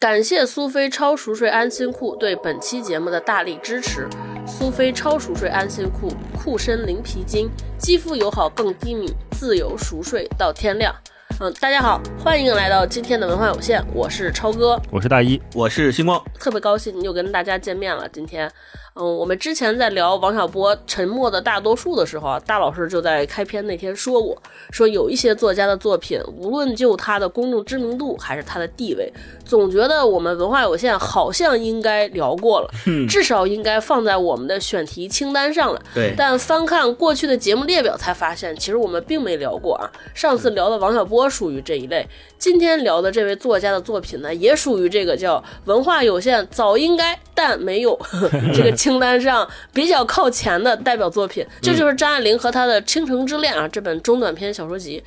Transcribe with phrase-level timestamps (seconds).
[0.00, 4.08] 感谢苏菲超熟睡安心裤对本期节目的大力支持。
[4.46, 6.10] 苏菲超熟睡安心裤，
[6.42, 10.90] 裤身零皮筋，肌肤友好更低敏，自由熟睡到天亮。
[11.38, 18.08] 嗯，大家好，欢迎来到今天的文化有限，我是超哥，我是大一，我是星光，特别高兴又跟大家见面了。
[18.08, 18.50] 今天，
[18.94, 24.36] 嗯，我们之前在聊王小波《沉默的大多数》的时候啊，大老师就在开篇那天说过，
[24.72, 29.12] 说有一些作家的作品，无论就他的公众知名度还是他的地位，
[29.44, 32.68] 总觉得我们文化有限好像应该聊过了，
[33.08, 35.80] 至少应该放在我们的选题清单上了。
[35.94, 39.88] 对，但翻看过去的节目列表，才发现其实我们并没聊过啊。
[40.12, 42.04] 上次聊的王小波属于这一类，
[42.38, 47.98] 今天聊的这位作家的作品呢，也属于这个叫文化有限早应该但没有
[48.52, 55.04] 这个清单上比较靠前的代表作品，这就是张爱玲和她的《倾城之恋》啊这本中短篇小说集。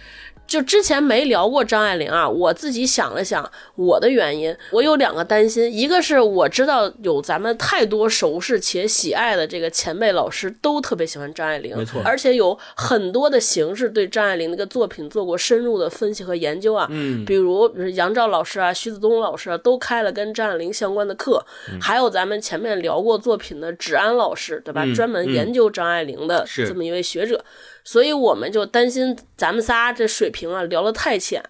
[0.54, 21.44] 就之前没聊过张爱玲啊，我自己想了想，我的原因，我有两个担心，一个是我知道有咱们太多熟识且喜爱的这个前辈老师都特别喜欢张爱玲，没错，而且有很多的形式对张爱玲那个作品做过深入的分析和研究啊，嗯，比如比如杨照老师啊、徐子东老师啊都开了跟张爱玲相关的课，
[21.82, 24.86] 还有咱们前面聊过作品的芷安老师，对吧？
[24.94, 27.44] 专门研究张爱玲的这么一位学者。
[27.84, 31.44] 所以我们就担心咱们仨这水平啊聊得太浅，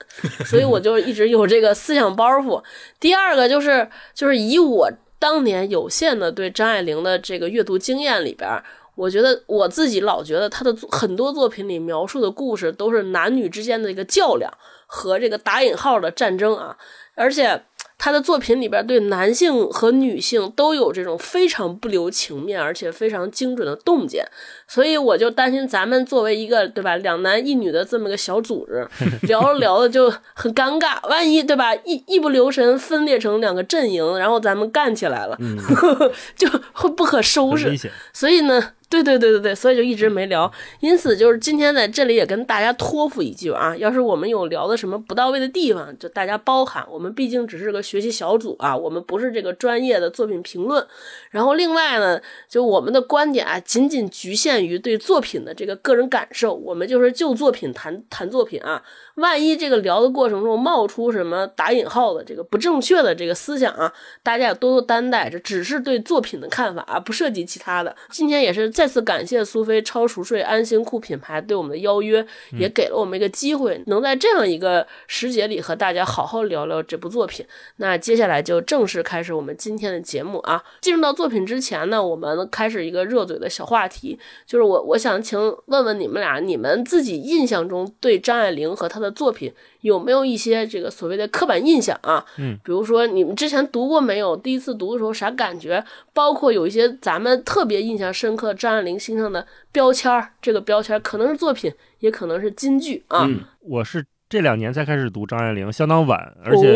[0.45, 2.64] 所以我就一直有这个思想包袱。
[3.00, 8.50] 第二个就是就是以我当年有限的对张爱玲的这个阅读经验里边，
[8.95, 14.52] 我觉得我自己老觉得她的很多作品里描述的故事都是男女之间的一个较量
[14.88, 16.78] 和这个打引号的战争啊，
[17.16, 17.64] 而且。
[17.97, 24.25] 他的作品里边对男性和女性都有这种非常不留情面，而且非常精准的洞见，
[24.67, 28.88] 所以我就担心咱们作为一个对吧两男一女的这么个小组织，
[29.23, 35.38] 聊着聊着就很尴尬，万一对吧一一不留神分裂成两个阵营，然后咱们干起来了，
[36.36, 37.73] 就会不可收拾。
[38.11, 38.71] 所以呢。
[38.94, 50.86] 对对对对对，所以就一直没聊，因此就是今天在这里也跟大家托付一句啊，要是我们有聊的什么不到位的地方，就大家包涵，我们毕竟只是个学习小组啊，我们不是这个专业的作品评论。
[51.31, 58.83] 然后另外呢，就我们的观点啊，仅仅局限于对作品的这个个人感受，我们就是就作品谈谈作品啊。
[59.15, 63.93] 万一这个聊的过程中冒出什么打引号的这个不正确的这个思想啊，
[64.23, 67.95] 大家也多多担待，这只是对作品的看法啊，不涉及其他的。
[68.09, 72.25] 今天也是再次感谢苏菲超熟睡安心裤品牌对我们的邀约，
[72.57, 77.45] 也给了我们一个机会，能在这样一个时节里和大家好好聊聊这部作品。
[77.75, 80.63] 那接下来就正式开始我们今天的节目啊。
[80.81, 92.25] 进入到作品之前呢，我们开始一个热嘴的小话题，就是我我想请问问你们俩，你们自己印象中对张爱玲和她的作品有没有一些这个所谓的刻板印象啊？
[92.37, 94.37] 嗯，比如说你们之前读过没有？
[94.37, 95.83] 第一次读的时候啥感觉？
[96.14, 103.27] 包括有一些咱们特别印象深刻张爱玲心上的标签儿，这个标签可能是作品，也可能是金句啊。
[103.59, 106.75] 我是这两年才开始读张爱玲，相当晚，而且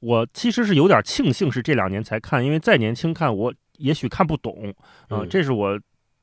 [0.00, 4.74] 我其实是有点庆幸是这两年才看，因为再年轻看我也许看不懂
[5.08, 5.24] 啊。
[5.28, 5.78] 这是我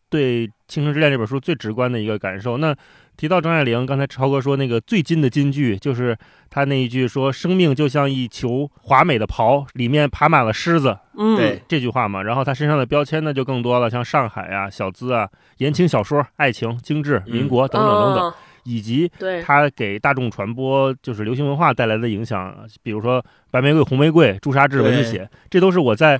[0.09, 2.57] 对《倾城之恋》这本书最直观的一个感受。
[2.57, 2.75] 那
[3.15, 6.17] 提到张爱玲，刚才超哥说那个最金的金句，就是
[6.49, 12.23] 他那一句说：“生命就像一球华美的袍，里面爬满了虱子。”嗯，对这句话嘛。
[12.23, 19.09] 然后他身上的标签呢就更多了，像上海啊、小资啊、言情小说、爱情、精致、民国等等等等，以及
[19.45, 26.19] 他给大众传播就是流行文化带来的影响，比如说白玫瑰、红玫瑰、朱砂痣、蚊子血，这都是我在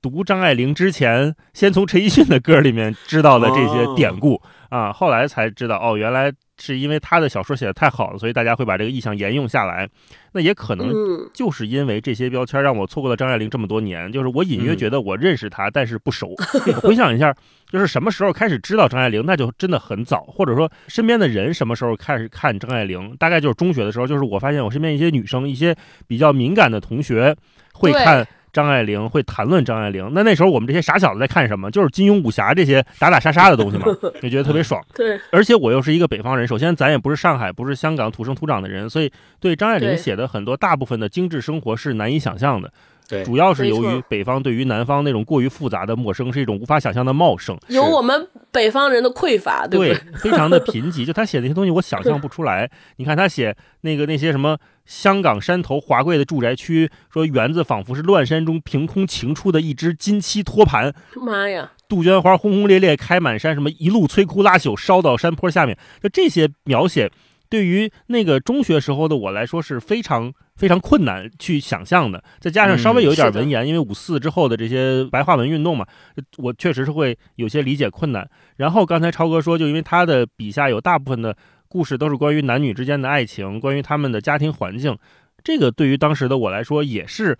[0.00, 4.40] 读张爱玲之前，先从陈奕迅的歌里面知道的这些典故。
[4.72, 9.86] 啊，后来才知道哦，原来是因为他的小说写的太好了，所以大家会把这个意象沿用下来。
[10.32, 10.90] 那也可能
[11.34, 14.10] 就是因为这些标签让我错过了张爱玲这么多年。
[14.10, 16.34] 就是我隐约觉得我认识她，但是不熟。
[16.80, 17.36] 回想一下，
[17.70, 20.22] 就是什么时候开始知道张爱玲，那就真的很早。
[20.22, 24.06] 或者说身边的人什么时候开始看张爱玲，大概就是中学的时候。
[24.06, 27.36] 就是我发现我身边一些女生，一些比较敏感的同学
[27.74, 28.26] 会看。
[28.52, 31.70] 张爱玲会谈论张爱玲，那那时候我们这些傻小子在看什么？
[31.70, 33.86] 就是金庸武侠这些打打杀杀的东西嘛，
[34.20, 34.84] 就觉得特别爽。
[34.94, 39.10] 对，而且我又是一个北方人，首先咱也不是上海，不是香港土生土长的人，所以
[39.40, 42.70] 对张爱玲写的很多大部分的精致生活是难以想象的。
[43.12, 49.94] 对，主要是由于北方对于南方那种过于复杂的陌生是一种无法想象的茂盛，有我们北方人的匮乏，对对？
[50.18, 51.04] 非常的贫瘠。
[51.04, 52.70] 就他写那些东西，我想象不出来。
[52.96, 54.56] 你看他写那个那些什么
[54.86, 60.94] 香港山头华贵的住宅区，说园子仿佛是乱山中凭空擎出的一只金漆托盘。
[61.14, 61.72] 妈呀！
[61.86, 67.10] 杜鹃花轰轰烈烈开满山，什么一路摧枯拉朽烧到山坡下面，就这些描写。
[67.52, 72.24] 对于那个中学时候的我来说是非常非常困难去想象的。
[72.40, 75.84] 再加上稍微有一点文言，因为五四之后的这些白话文运动嘛，
[76.38, 78.26] 我确实是会有些理解困难。
[78.56, 81.36] 然后刚才超哥说，就因为他的笔下有大部分的
[81.68, 84.96] 故事都是关于男女之间的爱情，关于他们的家庭环境，
[85.44, 87.36] 这个对于当时的我来说也是。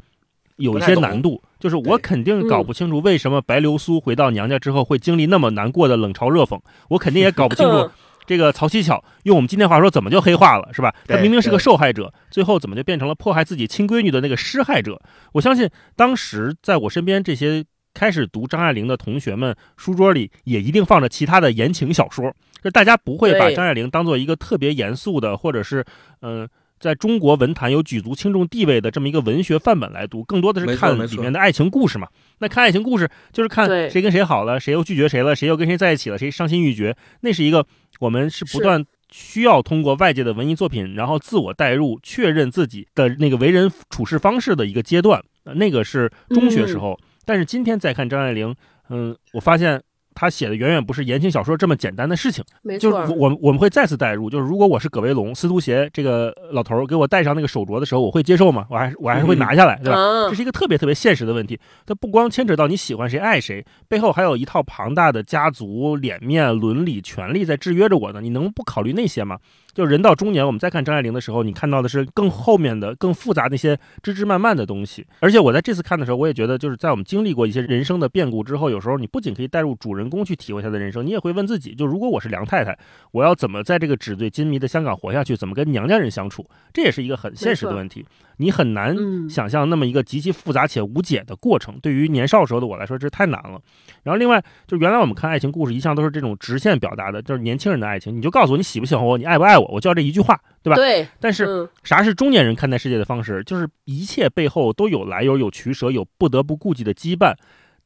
[0.57, 6.61] 有一些难度，就是我肯定搞不清楚为什么白流苏回到娘家之后会经历那么难过的冷嘲热讽，
[6.91, 7.91] 我肯定也搞不清楚
[8.33, 10.95] 这个曹七巧用我们今天话说怎么就黑化了，是吧？
[11.07, 14.99] 他明明是个受害者，最后怎么就变成了迫害自己亲闺女的那个施害者？
[15.33, 17.63] 我相信当时在我身边这些
[17.93, 22.35] 开始读张爱玲的同学们，书桌里也一定放着其他的言情小说，
[22.65, 25.85] 就大家不会把张爱玲当做一个特别严肃的，或者是
[26.23, 26.49] 嗯。
[26.83, 32.09] 在中国文坛有举足轻重地位的这么一个文学范本来读，更多的是看里面的爱情故事嘛。
[32.41, 36.97] 那看爱情故事就是看谁跟谁好了，谁又拒绝谁了，谁又跟谁在一起了，谁伤心欲绝。
[37.21, 37.65] 那是一个
[38.01, 45.23] 我们是不断需要通过外界的文艺作品，然后自我代入，确认自己的那个为人处事方式的一个阶段。
[45.55, 48.53] 那个是中学时候，但是今天再看张爱玲，
[48.89, 49.81] 嗯，我发现。
[50.15, 52.91] 他写的远远不是言情小说这么简单的事情，没错。
[52.91, 58.67] 就是我我们会再次代入，就是如果我是葛威龙司徒协这个老头给我戴上那个手镯的时候，我会接受吗？
[58.71, 59.97] 我还是我还是会拿下来，对吧？
[60.29, 61.59] 这是一个特别特别现实的问题。
[61.87, 68.21] 它不光牵扯到你喜欢谁爱谁，背后还有一套庞大的家族脸面、伦理、权利在制约着我呢。
[68.21, 69.39] 你能不考虑那些吗？
[69.75, 75.07] 就人到中年，我们再看张爱玲的时候，你看到的是更后面的、更复杂那些枝枝蔓蔓的东西。
[75.21, 82.79] 而且我在这次看的时候，我也觉得，就是在我们经历过一些人生的变故之后，有时候你不仅可以带入主人公去体会他的人生，你也会问自己：就如果我是梁太太，
[83.13, 85.35] 我要怎么在这个纸醉金迷的香港活下去？
[85.35, 86.47] 怎么跟娘家人相处？
[86.75, 88.05] 这也是一个很现实的问题。
[88.43, 88.97] 你很难
[89.31, 91.79] 想象那么一个极其复杂且无解的过程。
[91.81, 93.61] 对于年少时候的我来说，这太难了。
[94.03, 100.75] 然后另外，就原来我们看爱情故事，一向都是这种直线表达的，就是年轻人的爱情，你就告诉我你喜不喜欢我，你爱不爱我，我就要这一句话，对吧？
[100.75, 101.07] 对。
[101.21, 103.43] 但是啥是中年人看待世界的方式？
[103.45, 107.35] 就是一切背后都有来由、有取舍、有不得不顾忌的羁绊，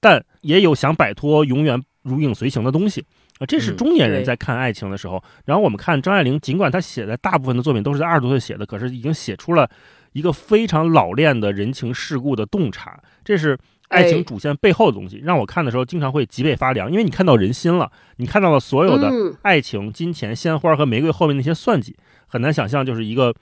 [0.00, 3.04] 但也有想摆脱、永远如影随形的东西
[3.38, 3.44] 啊。
[3.46, 5.22] 这是中年人在看爱情的时候。
[5.44, 9.68] 然后我们看张爱玲，尽管她写的大部分的作品都是在二十多岁写的，可是已经写出了。
[10.16, 13.58] 一个非常老练的人情世故的洞察，这是
[13.88, 15.20] 爱情主线背后的东西。
[15.22, 21.94] 让我看的时候经常会脊背发凉，因为你看到人心了，你看到了所有的爱情、金钱、鲜花和玫瑰后面那些算计，
[22.26, 23.34] 很难想象，就是一个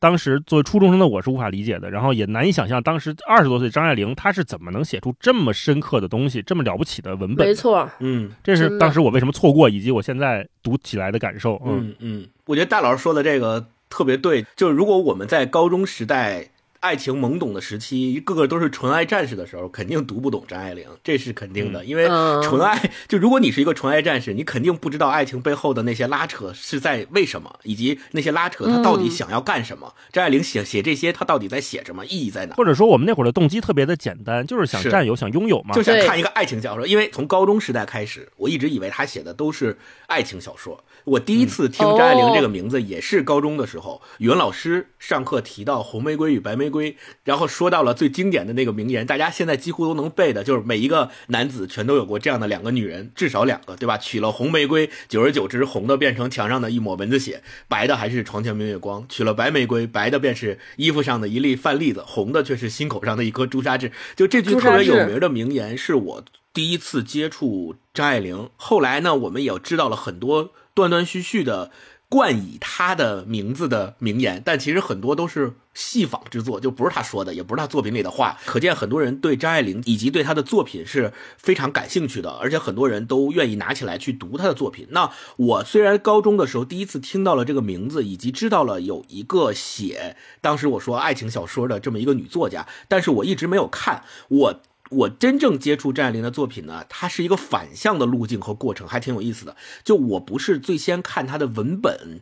[0.00, 7.46] 当时作为初中生的我是无法理解的，然后也难以想象当时二十多岁张爱玲她是怎么能写出这么深刻的东西，这么了不起的文本。
[7.46, 11.62] 没错，嗯，这是当时我为什么错过，以及我现在读起来的感受。
[11.64, 13.64] 嗯嗯，我觉得大老师说的这个。
[13.88, 16.50] 特别对，就是如果我们在高中时代。
[16.80, 21.84] 爱情懵懂的时期，一个个都是纯爱战士的时候，肯定读不懂张爱玲，这是肯定的。
[21.84, 22.06] 因为
[22.42, 29.94] 纯爱，就如果你是一个纯爱战士，你肯定不知道爱情背后的那些拉扯是在为什么，以及那些拉扯他到底想要干什么。
[30.12, 32.54] 张爱玲写写这些，他到底在写什么，意义在哪？
[32.54, 36.86] 或者说，我们那会儿的动机特别的简单，就是想占有、想拥有嘛，就想看一个爱情小说。
[36.86, 39.76] 因为从高中时代开始，我一直以为他写的都是
[40.06, 40.82] 爱情小说。
[41.04, 47.46] 我第一次听张爱玲这个名字，也是高中的时候，语文老师上课提到红玫瑰与白玫瑰，然后。
[47.56, 53.96] 说到了最经典的那个名言，大家现在几乎都能背的，就是每一个男子全都有过这样的两个女人，至少两个，对吧？
[53.96, 63.90] 娶了红玫瑰，久而久之，红的变成墙上的一抹蚊子血，白的还是床前明月光；娶了白玫瑰，白的便是衣服上的一粒饭粒子，红的却是心口上的一颗朱砂痣。
[64.14, 68.50] 就这句特别有名的名言，是我第一次接触张爱玲。
[68.56, 71.70] 后来呢，我们也知道了很多断断续续的。
[72.08, 78.38] 冠以他的名字的名言，但其实很多都是戏仿之作，就不是他说的，也不是他作品里的话。
[78.46, 84.86] 可见很多人对张爱玲以及对他的作品是非常感兴趣的，而且很多人都愿意拿起来去读他的作品。
[84.90, 94.60] 那我虽然高中的时候第一次听到了这个名字，以及知道了有一个写当时我说爱情小说的这么一个女作家，但是我一直没有看我。
[94.90, 99.56] 我真正接触张爱玲的作品呢，它是一个反向的路径和过程，还挺有意思的。
[99.84, 102.20] 就我不是最先看她的文本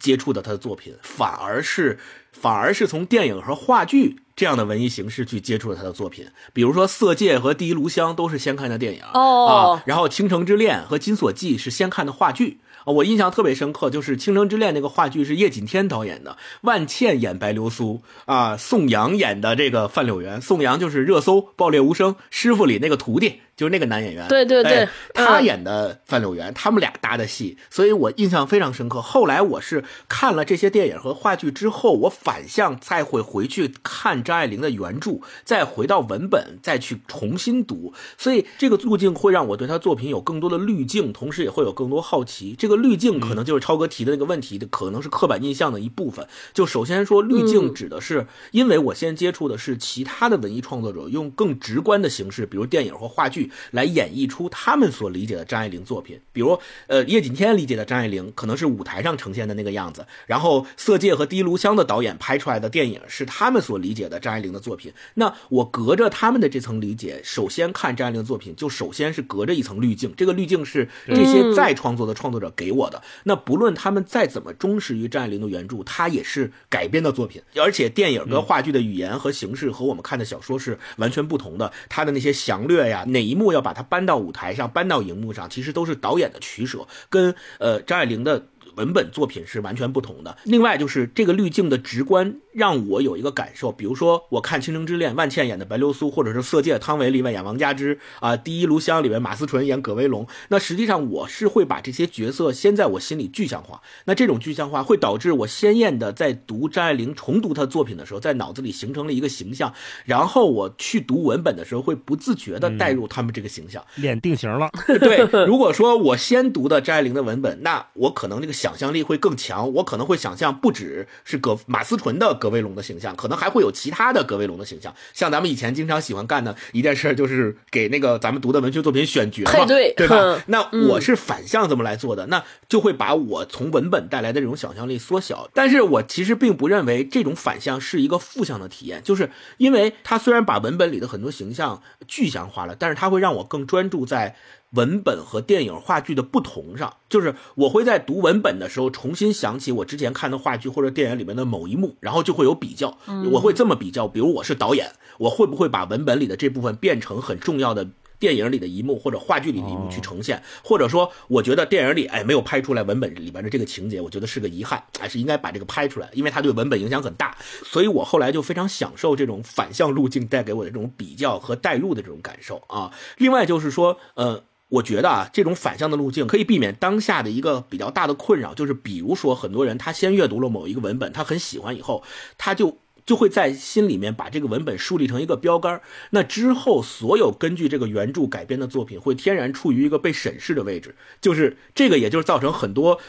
[0.00, 1.98] 接触的她的作品，反而是
[2.32, 6.26] 反而是从电影和话剧这样的文艺形式去接触了她的作品。
[6.52, 12.58] 比如说《色戒》和《第一炉香》都是先看的电影啊，然后《倾城之恋》和《金锁记》是先看的话剧。
[12.92, 29.02] 我印象特别深刻，就是《倾城之恋》那个话剧是叶锦添导演的，万茜演白流苏啊，宋阳演的这个范柳原，宋阳就是热搜《爆裂无声》师傅里那个徒弟，就是那个男演员，对对对，他演的范柳原，他们俩搭的戏，所以我印象非常深刻。
[29.02, 37.92] 后来我是看了这些电影和话剧之后，我反向再会回去看张爱玲的原著，再回到文本，再去重新读。
[38.16, 42.54] 所以这个路径会让我对他作品有更多的滤镜，同时也会有更多好奇。
[42.56, 46.24] 这个滤镜可能就是超哥提的那个问题的，可能是刻板印象的一部分。
[46.54, 56.20] 就首先说，滤镜指的是，因为我先接触的是其他的文艺创作者，用更直观的形式，比如电影或话剧，来演绎出他们所理解的张爱玲作品。
[56.32, 64.92] 比如，呃，叶锦添理解的张爱玲可能是舞台上呈现的那个样子，然后《色戒》和《第一炉香》的导演拍出来的电影是他们所理解的张爱玲的作品。
[65.14, 70.12] 那我隔着他们的这层理解，首先看张爱玲的作品，就首先是隔着一层滤镜。
[70.16, 73.02] 这个滤镜是这些再创作的创作者给我的。
[73.24, 77.42] 那不论他们再怎么忠实于张爱玲的原著，它也是改编的作品。
[77.56, 81.72] 而且电影跟话剧的语言和形式和我们看的小说是完全不同的。
[81.88, 88.42] 它的那些详略呀，哪一幕要把它搬到舞台上、搬到荧幕上，其实都是导演的取舍，跟呃张爱玲的。
[88.78, 90.38] 文本作品是完全不同的。
[90.44, 100.24] 另外，就是这个滤镜的直观让我有一个感受，比如说我看《倾城之恋》，万茜演的白流苏，或者是《色戒》汤唯里面演王佳芝啊，《第一炉香》里面马思纯演葛威龙。
[100.48, 103.82] 那实际上我是会把这些角色先在我心里具象化。
[104.04, 114.70] 那这种具象化会导致我鲜艳的在读张爱玲重读她作品的时候，在脑子里形成了一个形象，然后我去读文本的时候会不自觉的带入他们这个形象，脸定型了。
[114.86, 118.67] 对，如果说我先读的张爱玲的文本，那我可能这个想。
[118.68, 124.94] 想象力会更强，我可能会想象不只是葛马思纯的葛威龙的形象，可能还会有其他的葛威龙的形象。
[125.14, 130.42] 像咱们以前经常喜欢干的一件事，就是给那个咱们读的文学作品选角嘛， 对对吧？
[130.48, 135.48] 那我是反向这么来做的，那就会把我从文本带来的这种想象力缩小。
[135.54, 144.36] 但是我其实并不认为这种反向是一个负向的体验，就是因为它虽然把文本里的很多形象具象化了，但是它会让我更专注在。
[144.70, 152.98] 文本和电影话剧的不同上，就是我会在读文本的时候重新想起我之前看的话剧或者电影里面的某一幕，然后就会有比较。
[153.32, 160.42] 我会这么比较，比如我是导演，我会不会把文本里的这部分变成很重要的电影里的一幕或者话剧里的一幕去呈现？
[160.62, 167.34] 或者说，我觉得电影里哎没有拍出来文本里边的这个情节，我觉得是个遗憾，还是应该把这个拍出来，因为它对文本影响很大。
[167.64, 172.92] 所以我后来就非常享受这种反向路径带给我的这种比较和代入的这种感受啊。
[173.16, 174.44] 另外就是说，呃。
[174.68, 182.04] 我觉得啊，这种反向的路径可以避免当下的一个比较大的困扰，就是比如说很多人他先阅读了某一个文本，他很喜欢以后，
[182.36, 193.00] 他就就会在心里面把这个文本树立成一个标杆，那之后所有根据这个原著改编的作品会天然处于一个被审视的位置，就是这个，也就是造成很多。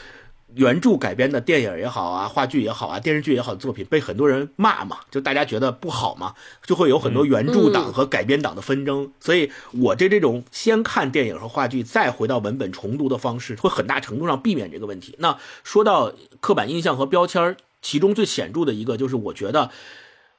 [0.54, 9.12] 原著改编的电影也好啊，话剧也好啊，电视剧也好的作品被很多人骂嘛，就大家觉得不好嘛，就会有很多原著党和改编党的纷争。
[9.20, 15.14] 所以，我这这种先看电影和话剧，再回到文本重读的方式，会很大程度上避免这个问题。
[15.18, 19.70] 那说到刻板印象和标签，其中最显著的一个就是，我觉得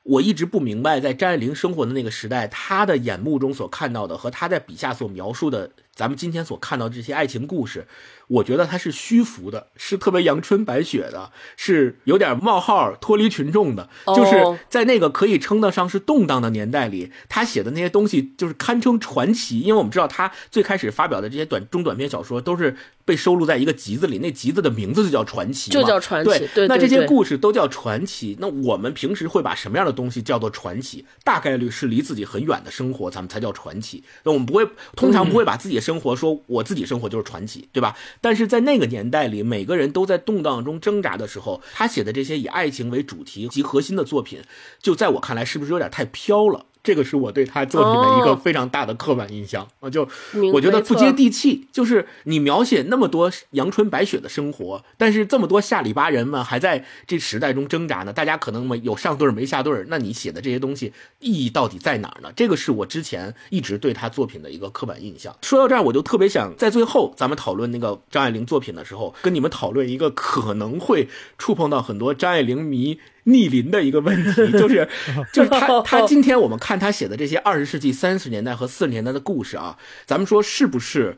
[0.03, 7.85] 我一直不明白，在张爱玲生活的那个时代，她的眼目中所看到的和她在笔下所描述的，咱们今天所看到这些爱情故事。
[8.27, 19.59] 我觉得它是虚浮的，是特别阳春白雪的，是有点冒号脱离群众的，就是在那个可以称得上是动荡的年代里，他写的那些东西就是堪称传奇。
[19.59, 26.47] 因为我们知道他最开始发表的这些短中短篇小说都是被收录在一个集子里，那集子的名字就叫传奇，就叫传奇。
[26.55, 28.37] 对，那这些故事都叫传奇。
[28.39, 31.05] 那我们平时会把什么样的东西叫做传奇？
[31.25, 34.01] 大概率是离自己很远的生活，咱们才叫传奇。
[34.23, 34.65] 那我们不会，
[34.95, 37.97] 通常不会把自己的生生活说我自己生活就是传奇，对吧？
[38.21, 44.41] 但是在那个年代里，每个人都在动荡中挣扎的时候，他写的这些以爱情为主题及核心的作品，
[44.81, 46.65] 就在我看来，是不是有点太飘了？
[46.83, 50.07] 这个是我对他作品的一个非常大的刻板印象啊，就
[50.51, 51.67] 我觉得不接地气。
[51.71, 58.11] 就是你描写那么多阳春白雪的生活，但是这么多下里巴人们还在这时代中挣扎呢。
[58.11, 62.31] 大家可能没有上对没下对那你写的这些东西意义到底在哪儿呢？
[62.35, 65.35] 这个是我之前一直对他作品的一个刻板印象。
[65.41, 71.07] 说到这儿，我就特别想在最后咱们讨论那个张爱玲作品的时候，跟你们讨论一个可能会
[71.37, 72.99] 触碰到很多张爱玲迷。
[73.25, 74.89] 逆鳞的一个问题，就是，
[75.31, 81.17] 就是他他今天我们看他写的这些二十世纪三十年代和四十年代的故事啊，咱们说是不是，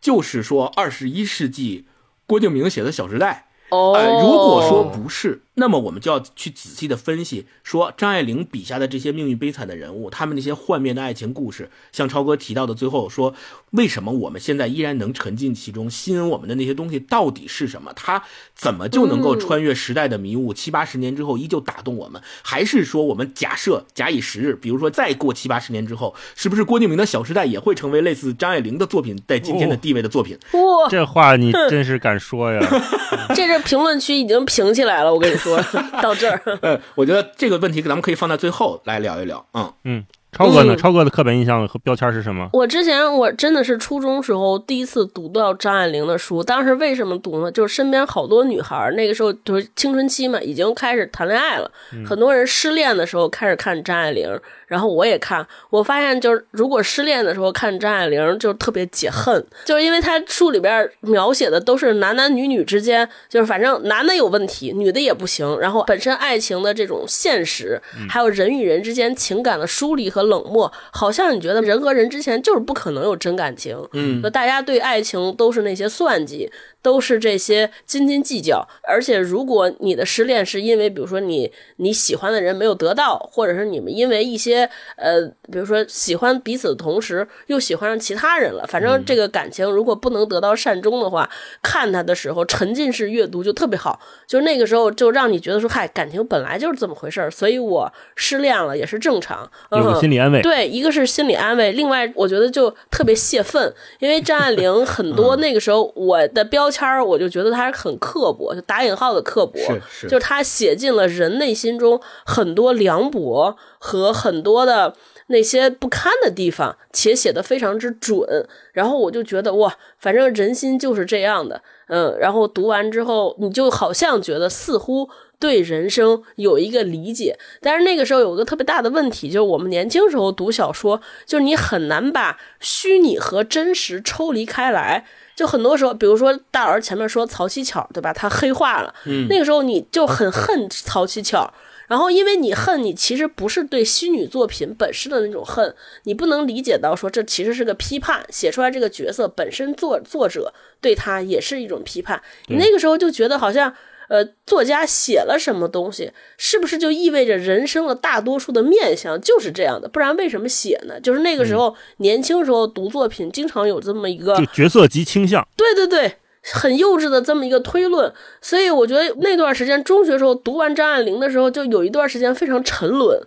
[0.00, 1.86] 就是说二十一世纪
[2.26, 3.48] 郭敬明写的《小时代》？
[3.76, 5.42] 哦，如果说不是。
[5.54, 13.34] 那么我们就要去仔细的分析，说张爱玲笔下的这些命运悲惨的人物，他们那些幻灭的爱情故事，像超哥提到的最后说，
[13.72, 15.90] 为什么我们现在依然能沉浸其中？
[15.90, 17.92] 吸引我们的那些东西到底是什么？
[17.94, 18.22] 他
[18.54, 22.22] 怎么就能够穿越时代的迷雾，七八十年之后依旧打动我们？
[22.42, 30.38] 还是说我们假设假以时日，比如说再过七八十年之后，是不是郭敬明的小时代也会成为类似张爱玲的作品在今天的地位的作品？
[30.52, 32.60] 哇，这话你真是敢说呀！
[33.36, 35.60] 这这评论区已经评起来了，我跟你说。
[36.02, 36.40] 到这儿。
[36.62, 39.44] 呃，我觉得这个问题咱们可以放在最后来聊一聊。
[39.54, 40.06] 嗯嗯。
[40.32, 40.74] 超哥呢？
[40.74, 42.48] 超哥的刻板印象和标签是什么？
[42.54, 47.52] 我之前我真的是初中时候第一次读到张爱玲的书，当时为什么读呢？
[47.52, 51.70] 就是身边好多女孩那个时候就是青春期嘛，已经开始谈恋爱了，
[52.06, 54.26] 很多人失恋的时候开始看张爱玲。
[54.66, 65.60] 然后我也看，我发现就是如果失恋的时候看张爱玲，就特别解恨，就是因为她书里边描写的都是男男女女之间，就是反正男的有问题，女的也不行。
[65.60, 73.76] 然后本身爱情的这种现实，还有人与人之间情感的疏离和冷漠，好像你觉得人和人之前就是不可能有真感情。
[73.92, 76.50] 嗯，那大家对爱情都是那些算计。
[76.82, 91.30] 都是这些斤斤计较，而且如果你的失恋是因为，比如说你你喜欢的人没有得到，或者是你们因为一些呃，比如说喜欢彼此的同时又喜欢上其他人了，反正这个感情如果不能得到善终的话，
[91.62, 100.42] 看他的时候沉浸式阅读就特别好，就那个时候就让你觉得说，嗨，感情本来就是这么回事儿，所以我失恋了也是正常，有个心理安慰。
[100.42, 106.71] 对，一个是心理安慰，另外我觉得就特别泄愤，因为张爱玲很多那个时候我的标。
[106.72, 118.48] 签儿，我就觉得他是很刻薄，就打引号的刻薄，是就是他写进了人内心中很多凉薄和很多的那些不堪的地方，且写的非常之准。
[118.72, 122.18] 然后我就觉得哇，反正人心就是这样的，嗯。
[122.18, 135.04] 然后读完之后，你就好像觉得似乎对人生有一个理解，但是那个时候有个特别大的问题，就是我们年轻时候读小说，就是你很难把虚拟和真实抽离开来。
[135.42, 138.12] 就很多时候，比如说大老师前面说曹七巧，对吧？
[138.12, 141.52] 他黑化了，嗯，那个时候你就很恨曹七巧，
[141.88, 153.74] 然后因为你恨，你其实不是对虚拟作品本身的那种恨，你不能理解到说这其实是个批判，写出来这个角色本身作作者对他也是一种批判，你那个时候就觉得好像。
[154.12, 159.88] 呃，作家写了什么东西，是不是就意味着人生的大多数的面相就是这样的？
[159.88, 161.00] 不然为什么写呢？
[161.00, 166.18] 就是那个时候年轻时候读作品，经常有这么一个角色及倾向，对对对，
[166.52, 168.12] 很幼稚的这么一个推论。
[168.42, 173.18] 所以我觉得那段时间中学时候读完张爱玲的时候，就有一段时间非常沉沦，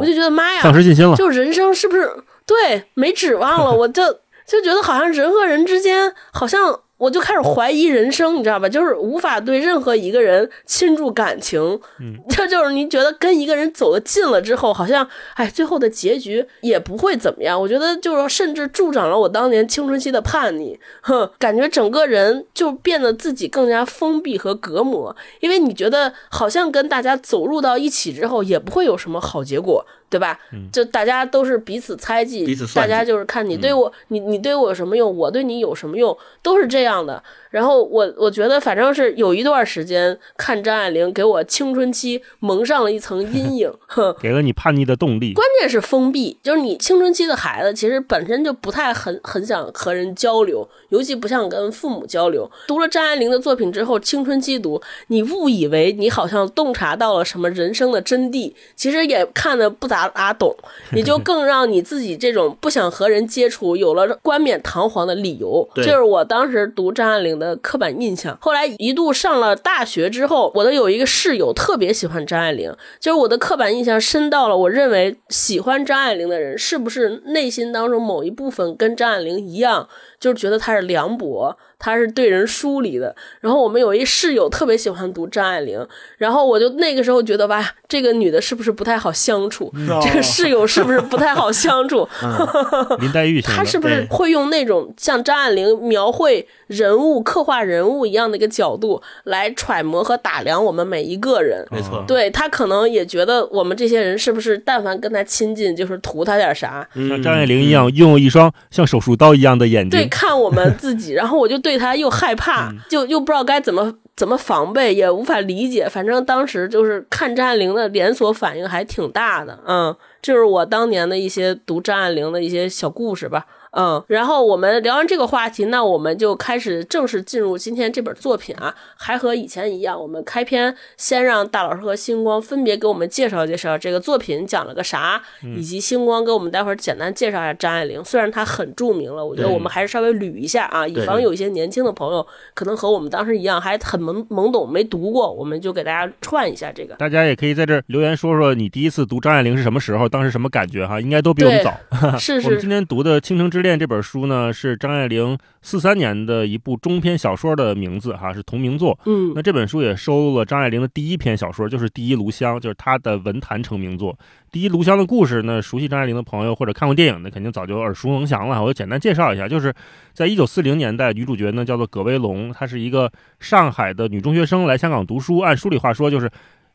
[0.00, 2.10] 我就觉得妈呀，丧失信心了，就人生是不是
[2.44, 3.70] 对没指望了？
[3.78, 4.02] 我就
[4.44, 6.80] 就觉得好像人和人之间好像。
[7.02, 8.68] 我就开始怀疑人生，你知道吧？
[8.68, 11.60] 就是无法对任何一个人倾注感情。
[11.98, 17.60] 嗯， 这就是你觉得跟一个人走得近了之后，好像哎，最后的结局也不会怎么样。
[17.60, 20.78] 我觉得就是甚至助长了我当年青春期的叛逆。
[21.00, 29.84] 哼，感觉整个人就变得自己更加封闭和隔膜，因为你觉得好像跟大家走入到一起之后，也不会有什么好结果。
[30.12, 30.38] 对吧？
[30.70, 32.44] 就大家都是彼此猜忌，
[32.74, 37.22] 大家就是看你对我，你你对我有什么用，我对你有什么用，都是这样的。
[37.48, 43.72] 然后我我觉得反正是有一段时间看张爱玲，给我青春期蒙上了一层阴 影，
[44.20, 45.32] 给了你叛逆的动力。
[45.32, 52.50] 关键是封闭，就是你青春期的孩子其实本身就不太很很想和人交流，尤其不想跟父母交流。
[52.66, 60.54] 读了张爱玲的作品之后，青春期读，你误以为你好像洞察到了什么人生的真谛，其实也看的不咋咋懂，
[60.92, 65.68] 你就更让你自己这种不想和人接触有了冠冕堂皇的理由。
[65.74, 67.32] 就是我当时读张爱玲。
[67.32, 79.88] 的刻板印象，后来一度上了大学之后，我的有一个室友特别喜欢张爱玲，就是我的刻板印象深到了，我认为喜欢张爱玲的人是不是内心当中某一部分跟张爱玲一样，
[80.20, 81.56] 就是觉得她是凉薄。
[81.82, 85.84] 他是对人疏离的，然后我们有一室友特别喜欢读张爱玲，
[86.16, 89.72] 然后我就那个时候觉得吧，这个女的是不是不太好相处？
[90.00, 92.08] 这个室友是不是不太好相处？
[93.00, 101.66] 林黛玉，她是不是会用那种像张爱玲描绘人物、刻画人物一样的一个角度来揣摩和打量我们每一个人？
[101.72, 106.86] 没错，对他可能也觉得我们这些人是不是但凡跟他亲近，就是图他点啥？
[106.94, 111.72] 像张爱玲一样，拥有一双像手术刀一样的眼睛，对，看我们自己， 然后我就对。
[111.72, 115.88] 对他又害怕，就又不知道该怎么怎么防备，也无法理解。
[115.88, 123.46] 反正当时就是看张爱玲的连锁反应还挺大的，嗯，就是我当年的一些读张爱玲的一些小故事吧。
[123.72, 128.74] 嗯，然后我们聊完这个话题，那我们就开始正式进入今天这本作品啊。
[128.96, 135.22] 还和以前一样，我们开篇先让大老师和星光分别给我们介绍介绍这个作品讲了个啥，
[135.56, 138.04] 以及星光给我们待会儿简单介绍一下张爱玲。
[138.04, 146.94] 虽然她很著名了，我觉得我们还是稍微捋一下啊，以防有一些年轻的朋友可能和我们当时一样还很懵懵懂没读过，我们就给大家串一下这个。
[146.96, 151.72] 大家也可以在这留言说说你第一次读张爱玲是什么时候，当时什么感觉哈，应该都比我们早。
[152.18, 152.46] 是是。
[152.46, 158.98] 我们今天读的《倾城之恋》这本书呢，是张爱玲四三年的一部中篇小说的名字哈，是同名作。
[159.06, 159.32] 嗯。
[159.34, 164.12] 那这本书也收录了张爱玲的第一篇小说，就是《第一炉香》，就是她的文坛成名作。
[164.50, 168.62] 《第一炉香》的故事呢，熟悉张爱玲的朋友或者看过电影的，肯定早就耳熟能详了。
[168.62, 169.72] 我就简单介绍一下，就是
[170.12, 175.38] 在一九四零年代，女主角呢叫做葛薇龙，她是一个上海的女中学生，来香港读书。
[175.38, 176.30] 按书里话说，就是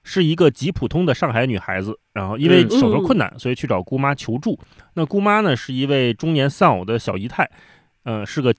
[0.08, 2.00] 是一个极普通的上海女孩子。
[2.14, 4.58] 然后因为手头困难，所以去找姑妈求助。
[4.94, 7.48] 那姑妈呢，是一位中年丧偶的小姨太，
[8.06, 8.56] 呃，是个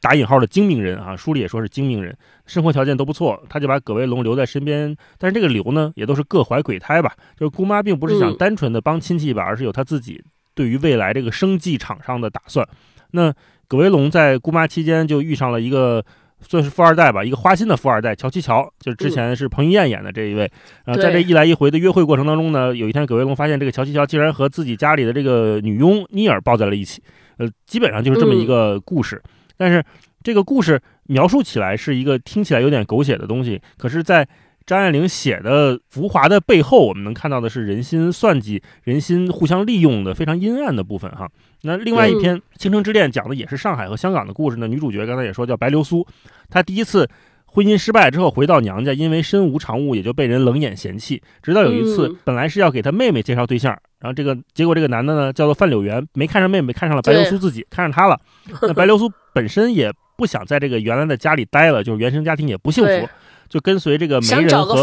[0.00, 1.16] 打引号的精明人啊。
[1.16, 3.42] 书里也说是精明人，生活条件都不错。
[3.48, 7.14] 她就把葛威龙留在身边，但是这个留呢，也都是各怀鬼胎吧。
[7.36, 10.22] 就是姑妈并不是想单纯的帮亲戚一把，而是有她自己。
[10.54, 12.66] 对于未来这个生计场上的打算，
[13.12, 13.34] 那
[13.66, 16.04] 葛威龙在姑妈期间就遇上了一个
[16.46, 20.50] 算是富二代吧，一个花心的富二代乔七乔，就是之前是彭于晏演的这一位。
[20.84, 27.02] 然后在这一来一回的约会过程当中呢，有一天葛卫龙发现这个乔七乔竟然和自己家里的这个女佣妮儿抱在了一起，
[27.38, 29.22] 呃，基本上就是这么一个故事。
[29.56, 29.82] 但是
[30.22, 34.26] 这个故事描述起来是一个听起来有点狗血的东西，可是，在
[34.66, 41.28] 张爱玲写的浮华的背后，我们能看到的是人心算计、人心互相利用的非常阴暗的部分哈。
[41.62, 44.66] 那另外一篇《倾城之恋》讲的也是上海和香港的故事呢。
[44.66, 46.06] 女主角刚才也说叫白流苏，
[46.50, 47.08] 她第一次
[47.44, 51.22] 婚姻失败之后回到娘家，因为身无长物，也就被人冷眼嫌弃。
[51.42, 53.70] 直到有一次，本来是要给她妹妹介绍对象，
[54.00, 58.18] 然后这个结果这个男的呢叫做范柳原，没看上妹妹，看上了白流苏自己，看上她了。
[58.62, 63.08] 那白流苏本身也不想在这个原来的家里待了，就是原生家庭也不幸福。
[63.52, 64.74] 就跟随这个媒人和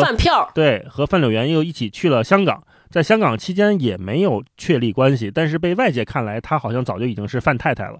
[0.54, 8.00] 对和范柳原又一起去了香港，在香港期间也没有确立关系，但是被外界看来，他好像早就已经是范太太了。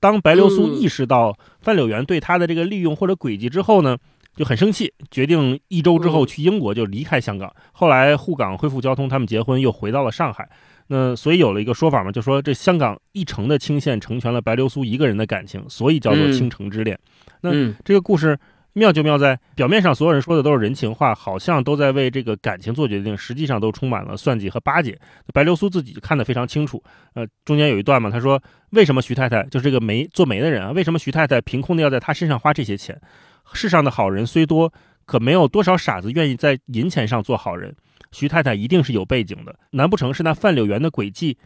[0.00, 3.96] 当白流苏意识到范柳原对他的这个利用或者诡计之后呢，
[4.34, 7.54] 就很生气，决定一周之后去英国就离开香港。
[7.70, 10.48] 后来沪港恢复交通，他们结婚又回到了上海。
[10.88, 16.98] 那所以有了一个说法嘛，就说这香港一城的清线成全了白流苏一个人的感情，所以叫做倾城之恋。
[17.40, 17.52] 那
[17.84, 18.36] 这个故事。
[18.78, 24.98] 妙就妙在表面上，所有人说的都是人情话，好像都在为这个感情做决定，实际上都充满了算计和巴结。
[25.34, 26.82] 白流苏自己看得非常清楚。
[27.14, 30.70] 呃，中间有一段嘛，他说：“为什么徐太太就是这个媒做媒的人啊？
[30.70, 32.98] 为什么徐太太凭空的要在他身上花这些钱？
[33.52, 34.72] 世上的好人虽多，
[35.04, 37.74] 可没有多少傻子愿意在银钱上做好人。
[38.12, 41.36] 徐太太一定是有背景的，难不成是那范柳原的诡计？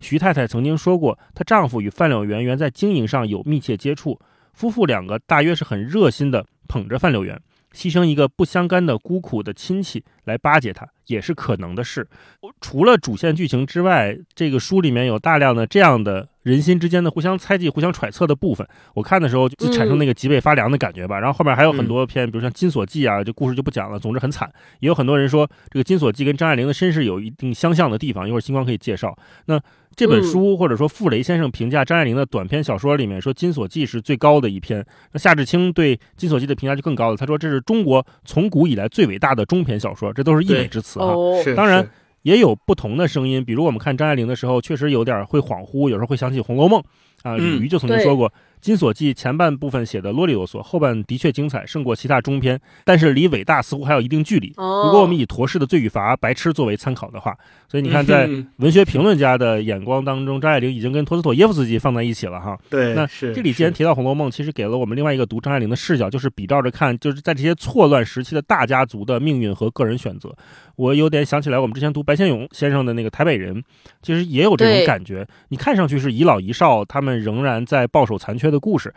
[0.00, 4.18] 徐太太曾经说过，她丈夫与范柳原原在经营上有密切接触，
[4.54, 7.36] 夫妇两个大约是很热心的。”捧着范柳园，
[7.74, 12.06] 牺牲一个不相干的孤苦的亲戚来巴结他，也是可能的事。
[12.60, 16.28] 除了主线剧情之外，这个书里面有大量的这样的。
[16.42, 21.20] 人心之间的互相猜忌、互相揣测的部分，我看的时候就产生那个脊背发凉的感觉吧。
[21.20, 23.98] 然后后面还有很多篇，比如像《金锁记》啊，这故事就不讲了。
[23.98, 28.26] 总之很惨，也有很多人说这个《金锁记》跟张爱玲的身世有一定相像的地方。
[28.26, 29.14] 一会儿星光可以介绍。
[29.44, 29.60] 那
[29.96, 34.84] 这本书或者说傅雷先生评价张爱玲的短篇小说里面说，《金锁记》是最高的一篇。
[35.12, 41.14] 那夏志清对《金锁记》的评价就更高了，他说这是中国从古以来最伟大的中篇小说，这都是溢美之词哈。
[41.56, 41.88] 当然。
[42.22, 46.78] 也有不同的声音，比如我们看张爱玲的时候，确实有点会恍惚，有时候会想起《红楼梦》
[47.22, 47.34] 啊。
[47.34, 48.28] 李渔就曾经说过。
[48.60, 54.52] 《金锁记》前半部分写的啰里啰嗦，后半的确精彩，胜过其他中篇，但是离伟大似乎还有一定距离。
[54.56, 57.36] 如果我们以陀氏的《罪与罚》白痴作为参考的话，
[57.68, 62.58] 所以你看，在文学评论家的眼光当中，张爱玲已经跟托斯妥耶夫斯基放在一起了哈。
[62.68, 70.34] 对，那这里既然提到《红楼梦》，其实给了我们另外一个读张爱玲的视角，就是比照着看，就是在这些错乱时期的大家族的命运和个人选择。
[70.76, 73.54] 我有点想起来，我们之前读白先勇先生的那个《台北人》，
[74.02, 75.26] 其实也有这种感觉。
[75.48, 78.49] 你看上去是遗老遗少，他们仍然在抱守残缺。
[78.50, 78.92] 的故事，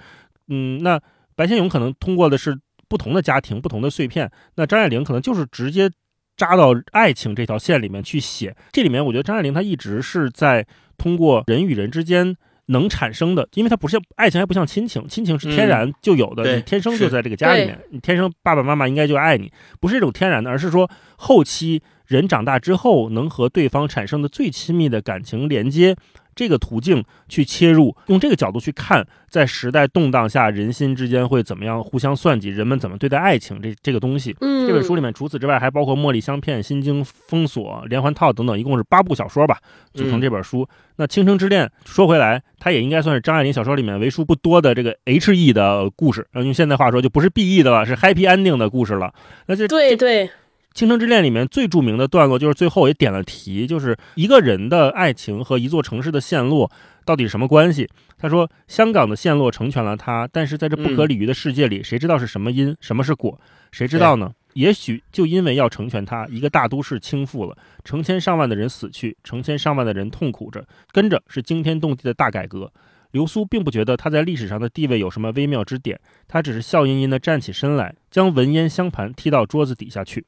[0.47, 0.99] 嗯，那
[1.35, 5.89] 白先勇可能通过的是不同的家庭、不同的碎片，那张爱玲可能就是直接
[6.37, 8.55] 扎到爱情这条线里面去写。
[8.71, 10.65] 这里面，我觉得张爱玲她一直是在
[10.97, 12.35] 通过人与人之间
[12.67, 25.95] 能产生的，因为它不像爱情，还不像亲情，亲情是天然就有的，你天生就在这个家里面，你天生爸爸妈妈应该就爱你，不是一种天然的，而是说后期人长大之后能和对方产生的最亲密的感情连接。
[26.35, 34.35] 这个途径去切入，用这个角度去看，在时代动荡下，人心之间会怎么样互相算计，人们怎么对待爱情这这个东西。
[34.41, 39.57] 嗯，这本书里面除此之外，还包括《茉莉香片》《心经封锁》《连环套》等等，一共是八部小说吧，
[39.93, 40.67] 组成这本书。
[40.95, 49.13] 那《倾城之恋》说回来，它也应该算是张爱玲小说里面为数不多的这个 H E 的故事，用现在话说，就不是 B E 的了，是 Happy Ending 的故事了。
[49.47, 50.27] 那这对对。
[50.73, 56.71] 《倾城之恋》里面最著名的段落就是最后也点了题，就是一个人的爱情和一座城市的陷落
[57.05, 57.88] 到底是什么关系？
[58.17, 63.39] 他说，香港的陷落成全了他，但是在这不可理喻的世界里，谁知道是什么因，什么是果？
[63.71, 64.31] 谁知道呢？
[64.53, 72.71] 也许就因为要成全他，一个大都市倾覆了，成千上万的人死去，成千上万的人痛苦着，跟着是惊天动地的大改革。
[73.12, 80.25] 流苏并不觉得他在历史上的地位有什么微妙之点，他只是笑吟吟地站起身来，将文烟香盘踢到桌子底下去。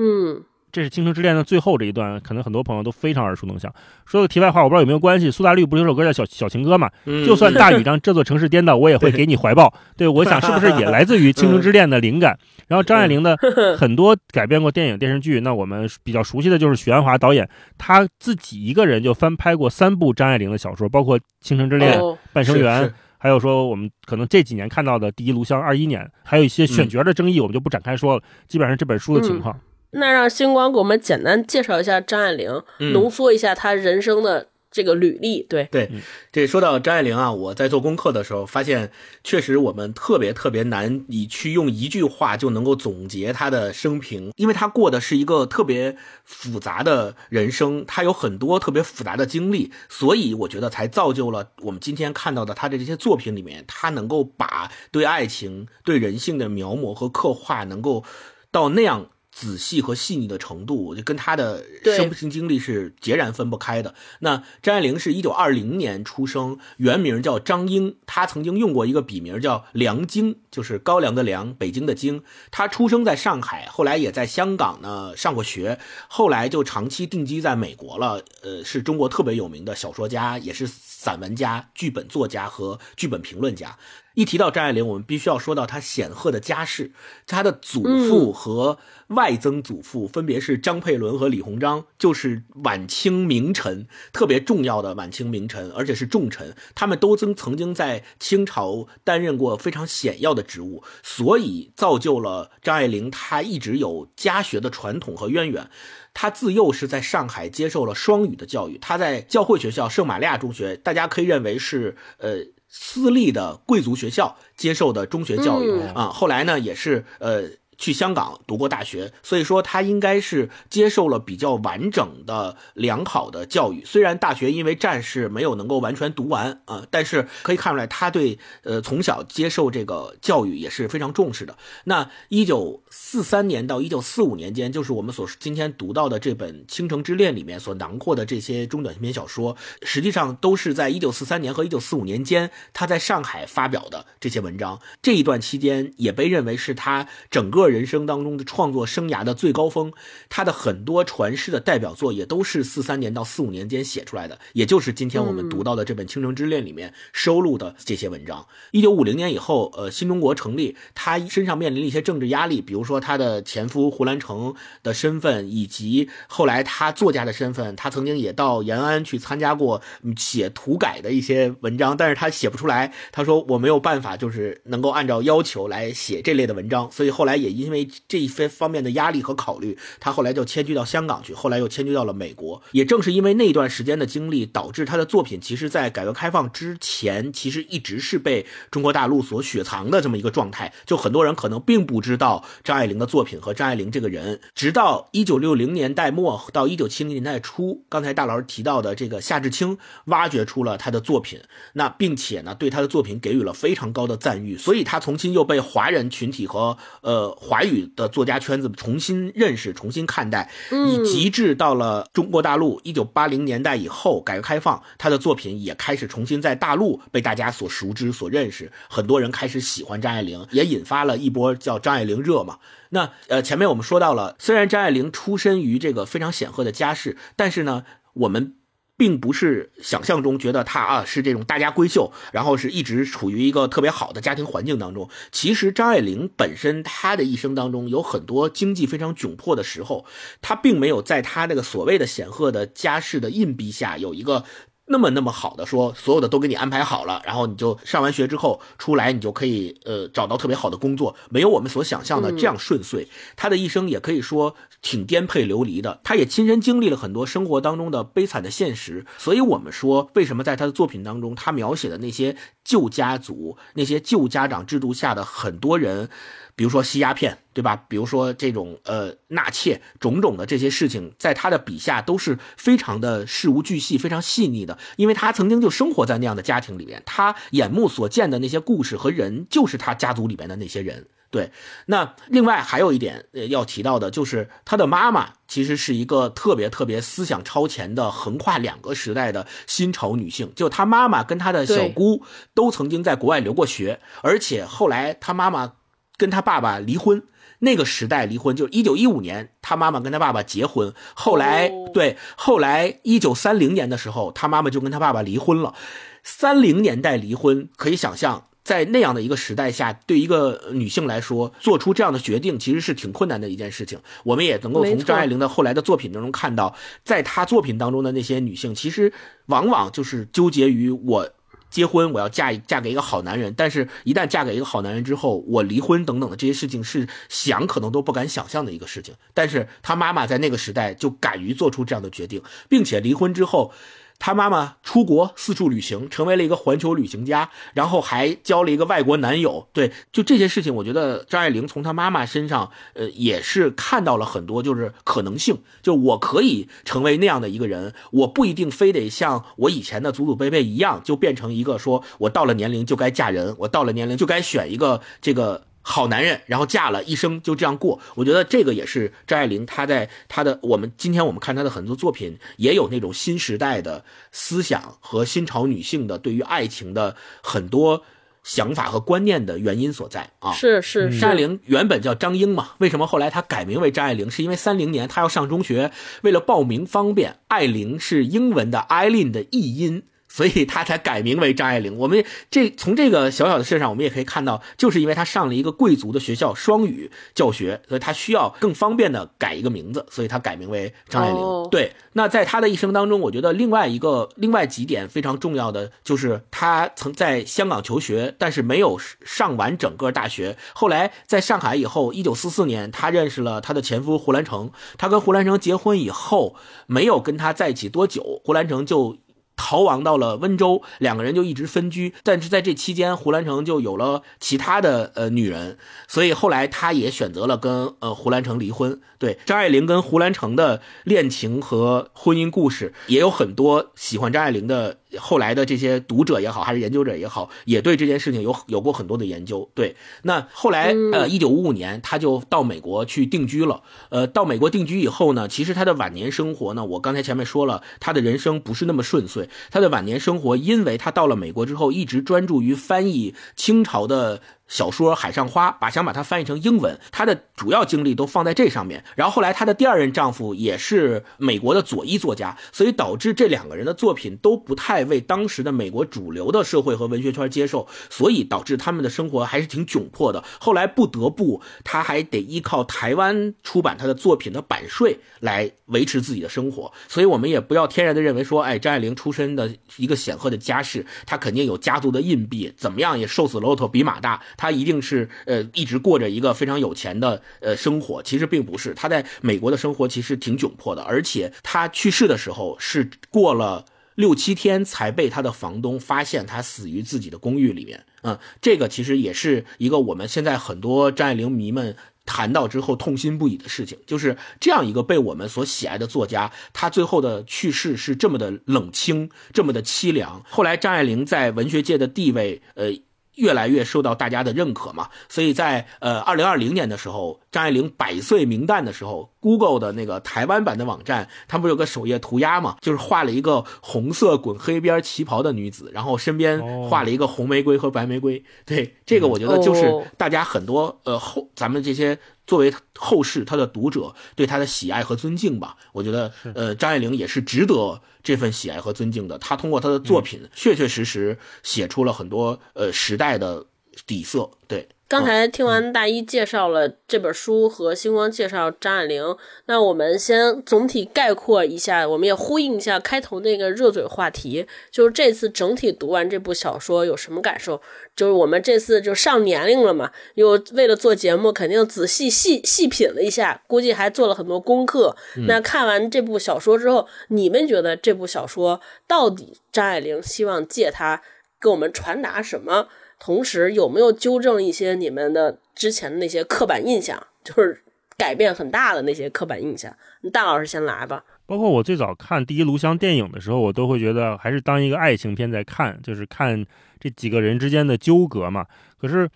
[0.00, 0.42] 嗯。
[0.72, 3.74] 这是《倾城之恋》的最后这一段，可能很多朋友都非常耳熟能详。
[4.06, 5.28] 说个题外话，我不知道有没有关系。
[5.28, 6.88] 苏打绿不是有首歌叫《小小情歌》嘛？
[7.26, 9.74] 就算大雨让 这座城市颠倒，我也会给你怀抱。
[9.96, 12.38] 对，我想是不是也来自于《倾城之恋》的灵感？
[12.68, 13.36] 然后张爱玲的
[13.76, 21.98] 很多改编过电影电视剧，那我们比较熟悉的就是许鞍华导演，他自己一个人就翻拍过三部张爱玲的小说，包括《倾城之恋》
[22.32, 22.84] 《半生缘》，
[23.18, 28.22] 还有说我们可能这几年看到的《第一炉香》二一年，还有一些选角的争议，我们就不展开说了。
[28.46, 29.58] 基本上这本书的情况。
[29.92, 35.42] 那让星光给我们简单介绍一下张爱玲，浓缩一下她人生的这个履历。
[35.42, 35.90] 对对，
[36.30, 38.92] 这说到张爱玲啊，我在做功课的时候发现，
[39.24, 58.04] 确实我们特别特别难以去用一句话就能够总结她的生平，因为她过的是一个特别复杂的人生，她有很多特别复杂的经历，所以我觉得才造就了我们今天看到的她的这些作品里面，她能够把对爱情、对人性的描摹和刻画，能够
[58.52, 59.08] 到那样。
[59.40, 61.64] 仔细和细腻的程度，就跟他的
[61.96, 63.94] 生平经历是截然分不开的。
[64.18, 72.22] 那张爱玲是一九二零年出生，原名叫张英，她曾经用过一个笔名叫梁京，就是高粱的梁，北京的京。
[72.50, 78.22] 她出生在上海，后来也在香港呢上过学，后来就长期定居在美国了。
[78.42, 83.78] 呃，是中国特别有名的小说家，也是散文家、剧本作家和剧本评论家。
[84.20, 86.92] 一提到张爱玲，我们必须要说到她显赫的家世。
[87.26, 96.54] 她的祖父和外曾祖父分别是张佩伦和李鸿章，就是晚清名臣，特别重要的晚清名臣，而且是重臣。
[96.74, 103.10] 他们都曾曾经在清朝担任过非常显要的职务，所以造就了张爱玲。
[103.10, 105.70] 她一直有家学的传统和渊源。
[106.12, 108.76] 她自幼是在上海接受了双语的教育。
[108.76, 112.44] 她在教会学校圣玛利亚中学，大家可以认为是呃。
[112.70, 117.42] 私立的贵族学校接受的中学教育啊，后来呢也是呃。
[117.80, 123.82] 去香港读过大学，所以说他应该是接受了比较完整的、良好的教育。
[123.86, 131.56] 虽然大学因为战事没有能够完全读完啊，但是可以看出来他对呃从小接受这个教育也是非常重视的。
[131.84, 144.78] 那一九四三年到一九四五年间，就是我们所今天读到的这本《倾城之恋》里面所囊括的这些中短篇小说，实际上都是在一九四三年和一九四五年间他在上海发表的这些文章。
[145.00, 147.69] 这一段期间也被认为是他整个。
[147.70, 149.92] 人生当中的创作生涯的最高峰，
[150.28, 158.46] 他的很多传世的代表作也都是四三年到四五年间写出来的，也就是今天我们读到的这本《倾城之恋》里面收录的这些文章。
[158.72, 167.76] 一九五零年以后，呃，新中国成立，他身上面临了一些政治压力，比如说他的前夫胡兰成的身份，以及后来他作家的身份。
[167.76, 169.80] 他曾经也到延安去参加过
[170.16, 172.92] 写土改的一些文章，但是他写不出来。
[173.12, 177.59] 他说我没有办法，就是能够按照要求来写这类的文章，所以后来也。
[177.60, 182.62] 因为这一些方面的压力和考虑，他后来就迁居到香港去，后来又迁居到了美国。
[182.72, 190.72] 也正是因为那段时间的经历，导致他的作品其实，在改革开放之前，其实一直是被中国大陆所雪藏的这么一个状态。
[190.86, 201.40] 就很多人可能并不知道张爱玲的作品和张爱玲这个人，直到一九六零年代末到一九七零年代初，刚才大老师提到的这个夏志清挖掘出了他的作品，
[201.74, 207.36] 那并且呢，对他的作品给予了非常高的赞誉，所以他重新又被华人群体和呃。
[207.50, 218.70] 华语的作家圈子重新认识、重新看待，以及至到了中国大陆一九八零年代以后，改革开放，他的作品也开始重新在大陆被大家所熟知、所认识。
[218.88, 222.58] 很多人开始喜欢张爱玲，也引发了一波叫张爱玲热嘛。
[222.90, 227.82] 那呃，前面我们说到了，虽然张爱玲出身于这个非常显赫的家世，但是呢，
[228.12, 228.54] 我们。
[229.00, 235.08] 并不是想象中觉得她啊是这种大家闺秀，然后是一直处于一个特别好的家庭环境当中。
[235.32, 240.04] 其实张爱玲本身她的一生当中有很多经济非常窘迫的时候，
[240.42, 244.44] 她并没有在她那个所谓的显赫的家世的印逼下有一个。
[244.92, 253.06] 那么那么好的说，所有的都给你安排好了，然后你就上完学之后出来，你就可以呃找到特别好的工作，没有我们所想象的这样顺遂。
[253.36, 259.04] 他的一生也可以说挺颠沛流离的，他也亲身经历了很多生活当中的悲惨的现实。
[259.18, 266.08] 所以我们说，为什么在他的作品当中，他描写的那些旧家族、那些旧家长制度下的很多人。
[266.56, 267.74] 比如说吸鸦片，对吧？
[267.88, 274.76] 比如说这种呃纳妾，种种的这些事情，在他的笔下都是非常的事无巨细、非常细腻的。
[274.96, 281.06] 因为他曾经就生活在那样的家庭里面，他眼目所见的那些故事和人，就是他家族里边的那些人。
[281.30, 281.52] 对，
[281.86, 290.52] 那另外还有一点要提到的，就是他的妈妈其实是一个特别特别思想超前的，横跨两个时代的新潮女性。
[290.56, 295.74] 就他妈妈跟他的小姑都曾经在国外留过学，而且后来他妈妈
[296.16, 297.22] 跟他爸爸离婚。
[297.62, 300.94] 那个时代离婚，就是一九一五年，他妈妈跟他爸爸结婚。
[301.12, 305.74] 后来，对，后来一九三零年的时候，他妈妈就跟他爸爸离婚了。
[306.22, 313.98] 三零年代离婚，可以想象，在那样的一个时代下，对一个女性来说，做出这样的决定，其实是挺困难的一件事情。
[314.24, 319.12] 我们也能够从张爱玲的后来的作品当中看到，在她作品当中的那些女性，其实
[319.46, 321.30] 往往就是纠结于我。
[321.70, 329.14] 结婚，我要嫁嫁给一个好男人，但是一旦嫁给一个好男人之后，我离婚等等的这些事情是想可能都不敢想象的一个事情。
[329.34, 333.72] 但是她妈妈在那个时代就敢于做出这样的决定，并且离婚之后。
[334.20, 339.66] 他妈妈出国四处旅行，成为了一个环球旅行家，然后还交了一个外国男友。
[339.72, 345.58] 对，就这些事情，我觉得张爱玲从她妈妈身上，呃，也是看到了很多就是可能性。
[345.82, 355.62] 就我可以成为那样的一个人，我不一定非得像我以前的祖祖辈辈一样，就变成一个说我到了年龄就该嫁人，我到了年龄就该选一个这个。
[355.82, 368.02] 好男人，然后嫁了一生就这样过，我觉得这个也是张爱玲她在她的我们今天我们看她的很多作品，也有那种新时代的思想和新潮女性的对于爱情的很多
[368.42, 370.52] 想法和观念的原因所在啊。
[370.52, 374.30] 是是，张爱玲原本叫张英嘛，为什么后来她改名为张爱玲？
[374.30, 375.90] 是因为三零年她要上中学，
[376.22, 380.04] 为了报名方便，爱玲是英文的 Eileen 的译音。
[380.30, 381.98] 所以他才改名为张爱玲。
[381.98, 391.68] 我们这从这个小小的事上，我们也可以看到，就是因为他上了一个贵族的学校，双语教学，所以他需要更方便的改一个名字，所以他改名为张爱玲。
[391.70, 400.56] 对，那在他的一生当中，我觉得另外一个另外几点非常重要的，就是他曾在香港求学，但是没有上完整个大学。
[400.72, 404.70] 后来在上海以后，一九四四年，他认识了他的前夫胡兰成。
[404.96, 406.54] 他跟胡兰成结婚以后，
[406.86, 409.16] 没有跟他在一起多久，胡兰成就。
[409.62, 412.14] 逃亡到了温州，两个人就一直分居。
[412.22, 415.76] 但是在这期间，胡兰成就有了其他的呃女人，
[416.08, 418.98] 所以后来他也选择了跟呃胡兰成离婚。
[419.18, 424.99] 对张爱玲跟胡兰成的恋情和婚姻故事，也有很多喜欢张爱玲的。
[425.18, 429.68] 后来的这些读者也好，还是研究者也好，也对这件事情有有过很多的研究。
[429.74, 433.82] 对，那后来呃，一九五五年他就到美国去定居了。
[434.10, 439.48] 呃，到美国定居以后呢，其实他的晚年生活呢，我刚才前面说了，他的人生不是那么顺遂。
[439.70, 444.40] 他的晚年生活，因为他到了美国之后，一直专注于翻译清朝的。
[444.70, 449.04] 小说《海上花》把想把它翻译成英文，她的主要精力都放在这上面。
[449.16, 460.44] 然后后来她的第二任丈夫也是美国的左翼作家，所以导致这两个人的作品都不太为当时的美国主流的社会和文学圈接受，所以导致他们的生活还是挺窘迫的。
[460.60, 466.92] 后来不得不，他还得依靠台湾出版他的作品的版税来维持自己的生活。
[467.08, 474.40] 所以我们也不要天然的认为说，哎，张爱玲出身的一个显赫的家世，她肯定有家族的硬币，怎么样也瘦死骆驼比马大。
[474.60, 478.92] 他一定是呃一直过着一个非常有钱的呃生活，其实并不是。
[478.92, 488.04] 他在美国的生活其实挺窘迫的，而且他去世的时候是过了六七天才被他的房东发现他死于自己的公寓里面。
[488.22, 491.96] 嗯，这个其实也是一个我们现在很多张爱玲迷们
[492.26, 500.44] 谈到之后痛心不已的事情，就是这样一个被我们所喜爱的作家，他最后的去世是这么的冷清，这么的凄凉。
[500.50, 502.92] 后来张爱玲在文学界的地位，呃。
[503.40, 518.44] 越来越受到大家的认可嘛，所以在呃二零二零年的时候，张爱玲百岁名旦的时候，Google 的那个台湾版的网站，它不是有个首页涂鸦嘛，就是画了一个红色滚黑边旗袍的女子，然后身边画了一个红玫瑰和白玫瑰。
[518.64, 522.18] 对，这个我觉得就是大家很多呃后咱们这些。
[522.46, 529.38] 作为后世他的读者对他的喜爱和尊敬吧，我觉得呃张爱玲也是值得这份喜爱和尊敬的。
[529.38, 533.66] 她通过她的作品，确确实实写出了很多呃时代的
[534.04, 534.50] 底色。
[534.66, 534.88] 对。
[535.10, 547.82] 刚才听完大一介绍了这本书和星光介绍张爱玲，那我们先总体概括一下，我们也呼应一下开头那个热嘴话题，就是这次整体读完这部小说有什么感受？
[548.14, 555.16] 就是我们这次就上年龄了嘛，又为了做节目，肯定仔细细细品了一下，估计还做了很多功课。
[555.48, 561.20] 那看完这部小说之后，你们觉得这部小说到底张爱玲希望借它
[561.60, 562.86] 给我们传达什么？
[563.20, 567.22] 同时，有没有纠正一些你们的之前的那些刻板印象？
[567.44, 567.82] 就是
[568.16, 569.94] 改变很大的那些刻板印象。
[570.32, 571.22] 大老师先来吧。
[571.46, 576.64] 包括我最早看《第一炉香》电影的时候，我都会觉得还是当一个爱情片在看，就是看
[576.98, 578.66] 这几个人之间的纠葛嘛。
[578.98, 579.28] 可是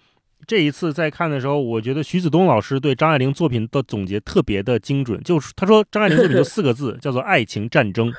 [0.47, 5.21] 这一次在看的时候，我觉得徐子东老师对张爱玲作品的总结特别的精准。
[5.23, 8.13] 就是他说张爱玲作品就 四个字，叫做爱情战争，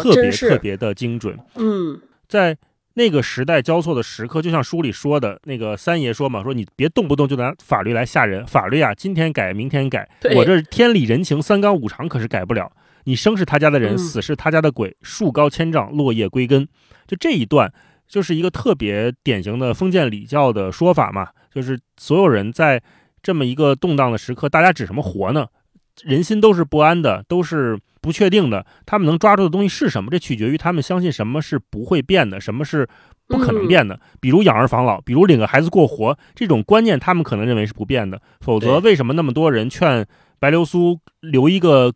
[0.00, 1.38] 特别特别的精准。
[1.56, 2.56] 嗯，在
[2.94, 12.70] 那个时代交错的时刻，就像书里说的那个三爷说嘛，说你别动不动就拿法律来吓人，法律啊，今天改明天改，我这天理人情三纲五常可是改不了。
[13.06, 16.66] 你生是他家的人，死是他家的鬼，树高千丈，落叶归根。
[17.06, 17.70] 就这一段，
[18.08, 21.28] 就是一个特别典型的封建礼教的说法嘛。
[21.52, 22.82] 就是所有人在
[23.22, 25.46] 这么一个动荡的时刻，大家指什么活呢？
[26.02, 28.66] 人心都是不安的，都是不确定的。
[28.84, 30.10] 他们能抓住的东西是什么？
[30.10, 32.88] 这取决于他们相信什么是不会变的，什么是
[33.28, 33.98] 不可能变的。
[34.20, 38.20] 比如养儿防老，比如领个孩子过活，这种观念他们可能认为是不变的。
[38.40, 40.06] 否则，为什么那么多人劝
[40.38, 41.92] 白流苏留一个？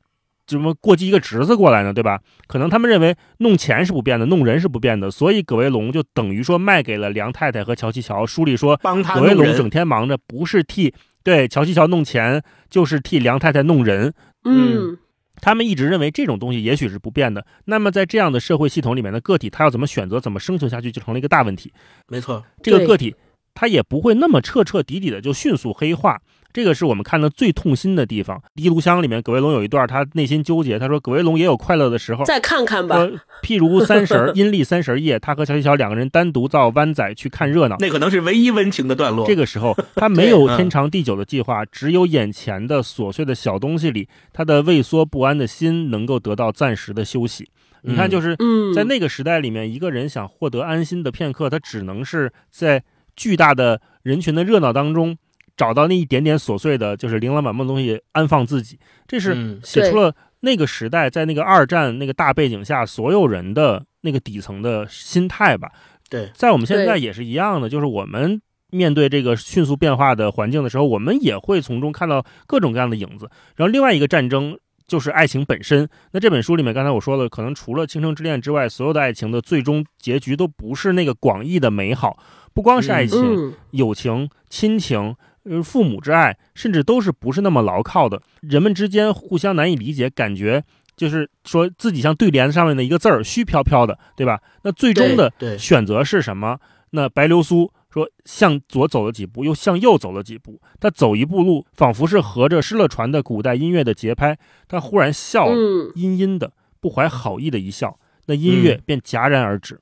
[0.46, 1.92] 怎么过继一个侄子过来呢？
[1.92, 2.18] 对吧？
[2.46, 8.24] 可能他们认为弄钱是不变的，弄人是不变的，所以葛维龙就等于说卖给了梁太太和乔七乔。
[8.24, 10.94] 书里说，葛维龙整天忙着，不是替
[11.28, 14.14] 对乔西乔弄钱，就是替梁太太弄人。
[14.44, 14.96] 嗯，
[15.42, 17.44] 他们一直认为这种东西也许是不变的。
[17.66, 21.70] 那么在这样的社会系统里面的个体，他要怎么选择，怎么生存下去，就成了一个大问题。
[22.08, 23.14] 没错，这个个体
[23.52, 26.18] 他也不会那么彻彻底底的就迅速黑化。
[26.50, 28.38] 这个是我们看的最痛心的地方。
[28.54, 30.78] 《第一炉香》里面，葛威龙有一段，他内心纠结。
[30.78, 32.96] 他说：“葛威龙也有快乐的时候，再看看吧。
[33.44, 39.26] 譬如三十阴历三十夜，他和乔西乔两个人单独到湾仔去看热闹，那可能是唯一温情的段落。
[39.26, 47.48] 这个时候，他没有天长地久的计划，只有眼前的琐碎的小东西里，他的畏缩不安的心能够得到暂时的休息。
[47.82, 48.34] 你看，就是
[48.74, 52.82] 在那个时代里面，一个人想获得安心的片刻，他只能是在
[53.14, 55.18] 巨大的人群的热闹当中。”
[55.58, 58.78] 找到那一点点琐碎的，就是琳琅满目的东西，安放自己，
[59.08, 65.68] 这是写出了那个时代在那个二战那个大背景下所有人的那个底层的心态吧。
[66.08, 68.40] 对，在我们现在也是一样的，就是我们
[68.70, 73.28] 面对这个迅速变化的环境的时候，我们也会从中看到各种各样的影子。
[73.56, 74.56] 然后另外一个战争
[74.86, 75.88] 就是爱情本身。
[76.12, 82.16] 那这本书里面，刚才我说了，可能除了倾城之恋之外，所有的爱情的最终结局都不是那个广义的美好，
[82.54, 85.16] 不光是爱情、友情、亲情。
[85.44, 88.20] 就是父母之爱，甚至都是不是那么牢靠的。
[88.40, 90.62] 人们之间互相难以理解，感觉
[90.96, 94.40] 就是说自己像对联上面的一个字儿，虚飘飘的，对吧？
[94.62, 96.58] 那最终的选择是什么？
[96.90, 100.60] 那白流苏说，向左走了几步，又向右走了几步。
[100.80, 104.38] 他走一步路，仿佛是合着失了传的古代音乐的节拍。
[104.66, 105.54] 他忽然笑了，
[105.94, 109.80] 阴阴的，不怀好意的一笑，那音乐便戛然而止。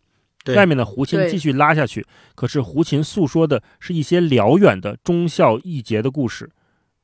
[0.55, 6.51] 外面的胡琴继续拉下去，可是胡琴诉说的是一些辽远的忠孝义节的故事，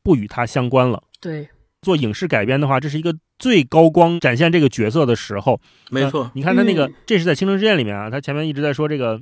[0.03, 1.03] 不与他相关了。
[1.21, 1.49] 对，
[1.81, 5.61] 做影视改编的话，这是一个最高光展现这个角色的时候。
[5.91, 9.21] 没错，你看他那个，这是在《倾城之恋》里面啊，他前面一直在说这个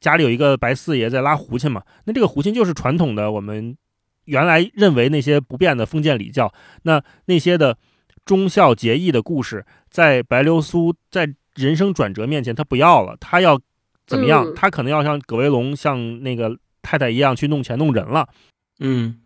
[0.00, 3.76] 家里有一个白四爷在拉胡琴嘛，那这个胡琴就是传统的我们
[4.26, 6.52] 原来认为那些不变的封建礼教，
[6.82, 7.76] 那那些的
[8.24, 11.34] 忠孝节义的故事，在白流苏在。
[11.56, 13.60] 人生转折面前，他不要了，他要
[14.06, 14.54] 怎么样？
[14.54, 18.28] 他可能要像葛威龙、像那个太太一样去弄钱弄人了。
[18.78, 19.20] 嗯，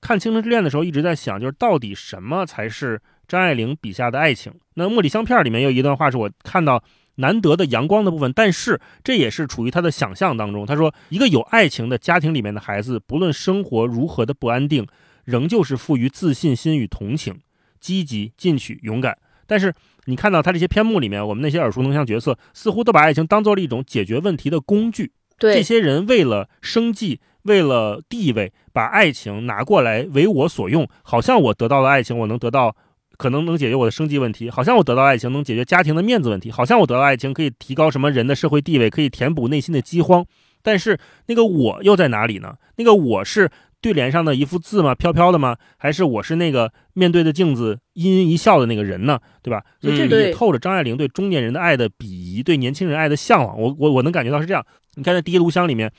[0.00, 4.54] 看《青春之恋》的时候，一直在想，就是到底什么才是张爱玲笔下的爱情？
[4.74, 6.82] 那《茉莉香片》里面有一段话是我看到
[7.16, 10.64] 难得的阳光的部分，但是这也是处于他的想象当中。
[10.64, 14.86] 他说，一个有爱情的家庭里面的孩子，不论生活如何的不安定，
[15.24, 17.40] 仍旧是富于自信心与同情，
[17.80, 19.18] 积极进取、勇敢。
[19.52, 19.74] 但是。
[20.06, 25.12] 你看到他这些篇目里面，我们那些耳熟能详角色似乎都把爱情当做了一种解决问题的工具。
[25.38, 32.74] 对，这些人为了生计，为了地位，把爱情拿过来为我所用，好像我得到了爱情，我能得到，
[33.16, 40.26] 可能能解决我的生计问题；好像我得到爱情能解决家庭的面子问题；好像我得到爱情可以提高什么人的社会地位，可以填补内心的饥荒。
[40.64, 42.56] 但是那个我又在哪里呢？
[42.74, 43.48] 那个我是。
[43.82, 44.94] 对联上的一幅字吗？
[44.94, 45.56] 飘飘的吗？
[45.76, 49.18] 还是我是那个面对着镜子阴阴一笑的那个人呢？
[49.42, 49.62] 对吧？
[49.80, 53.60] 所以这里也透着张爱玲对中年人的爱的鄙夷，对年轻人爱的向往。
[53.60, 54.64] 我我我能感觉到是这样。
[54.94, 55.92] 你看在《第一炉香》里面，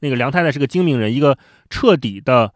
[0.00, 1.36] 那个梁太太是个精明人，一个
[1.68, 2.52] 彻底的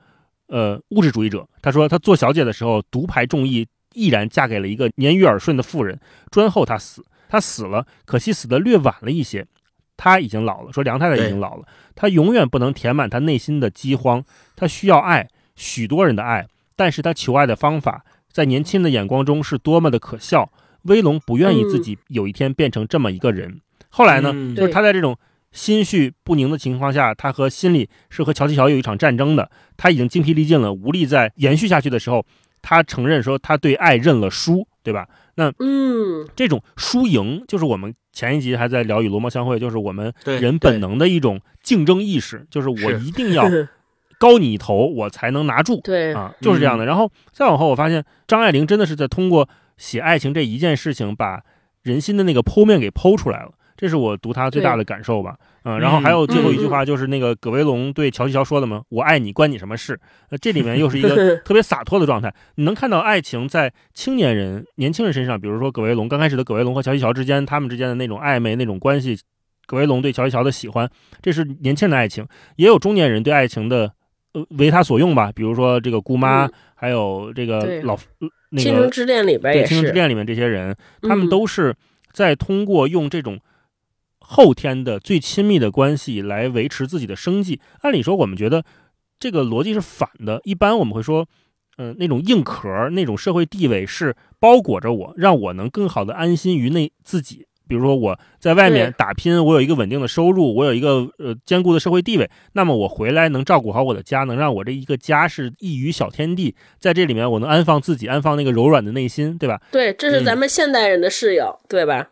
[0.48, 1.46] 呃物质主义者。
[1.60, 6.00] 她说她做小姐的时候独排众议，毅然嫁给了一个年逾耳顺的妇人。
[6.30, 9.46] 专候她死，她死了，可惜死的略晚了一些。
[9.96, 14.24] 她已经老了，说梁太太已经老了，她永远不能填满她内心的饥荒，
[14.60, 16.46] 她需要爱，许多人的爱，
[16.76, 20.52] 但是他求爱的方法，在年轻的眼光中是多么的可笑。
[20.82, 23.62] 威龙不愿意自己有一天变成这么一个人。
[23.88, 25.16] 后来呢，就是他在这种
[25.50, 32.26] 心绪不宁的情况下，他和心里是和乔七乔有一场战争的，他已经精疲力尽了，无力再延续下去的时候，
[32.60, 35.08] 他承认说他对爱认了输，对吧？
[35.36, 43.48] 那嗯，这种输赢就是我们前一集还在聊与罗摩相会，就是我们人本能的一种竞争意识，就是我一定要
[44.20, 45.80] 高你一头，我才能拿住。
[45.82, 46.84] 对啊，就是这样的。
[46.84, 49.48] 然后再往后，我发现张爱玲真的是在通过
[49.78, 51.42] 写爱情这一件事情，把
[51.82, 53.52] 人心的那个剖面给剖出来了。
[53.78, 58.82] 这是我读她最大的感受吧，嗯，然后还有最后一句话，就是那个葛威龙对乔西乔说的吗？
[58.90, 59.98] 我爱你，关你什么事？
[60.28, 62.30] 那这里面又是一个 特别洒脱的状态。
[62.56, 69.18] 你能看到爱情在青年人、年轻人身上，比如说葛威龙刚开始的葛威龙和乔西乔之间，他们之间的那种暧昧、那种关系，
[69.66, 70.86] 葛威龙对乔西乔的喜欢，
[71.22, 72.26] 这是年轻人的爱情。
[72.56, 73.94] 也有中年人对爱情的
[74.32, 77.98] 呃为他所用吧，比如说这个姑妈，还有这个老
[78.50, 81.74] 那个《倾城之恋》里边也是，《倾城之恋》里面这些人，他们都是
[82.12, 83.40] 在通过用这种。
[84.32, 88.64] 后天的最亲密的关系来维持自己的生计，按理说我们觉得
[89.18, 90.40] 这个逻辑是反的。
[90.44, 91.26] 一般我们会说，
[91.78, 97.44] 嗯，那种硬壳，那种社会地位是包裹着我，让我能更好的安心于那自己。
[97.70, 109.60] 比如说我在外面打拼，我有一个稳定的收入，我有一个呃坚固的社会地位，那么我回来能照顾好我的家，能让我这一个家是一隅小天地，在这里面我能安放自己，安放那个柔软的内心，对吧？
[109.70, 112.08] 对，这是咱们现代人的视野，对吧？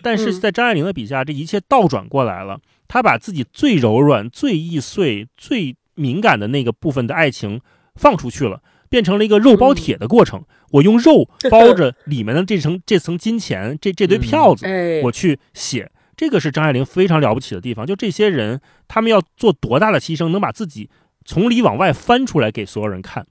[0.00, 2.60] 但是在张爱玲的笔下，这一切倒转过来了。
[2.86, 7.60] 她把自己最柔软、最易碎、最敏感的那个部分的爱情
[7.96, 10.44] 放出去了，变成了一个肉包铁的过程。
[10.72, 14.66] 我用肉包着里面的这层这层金钱，这这堆票子，
[15.04, 15.90] 我去写。
[16.16, 17.86] 这个是张爱玲非常了不起的地方。
[17.86, 20.90] 就这些人，他们要做多大的牺牲，能把自己
[21.24, 23.26] 从里往外翻出来给所有人看。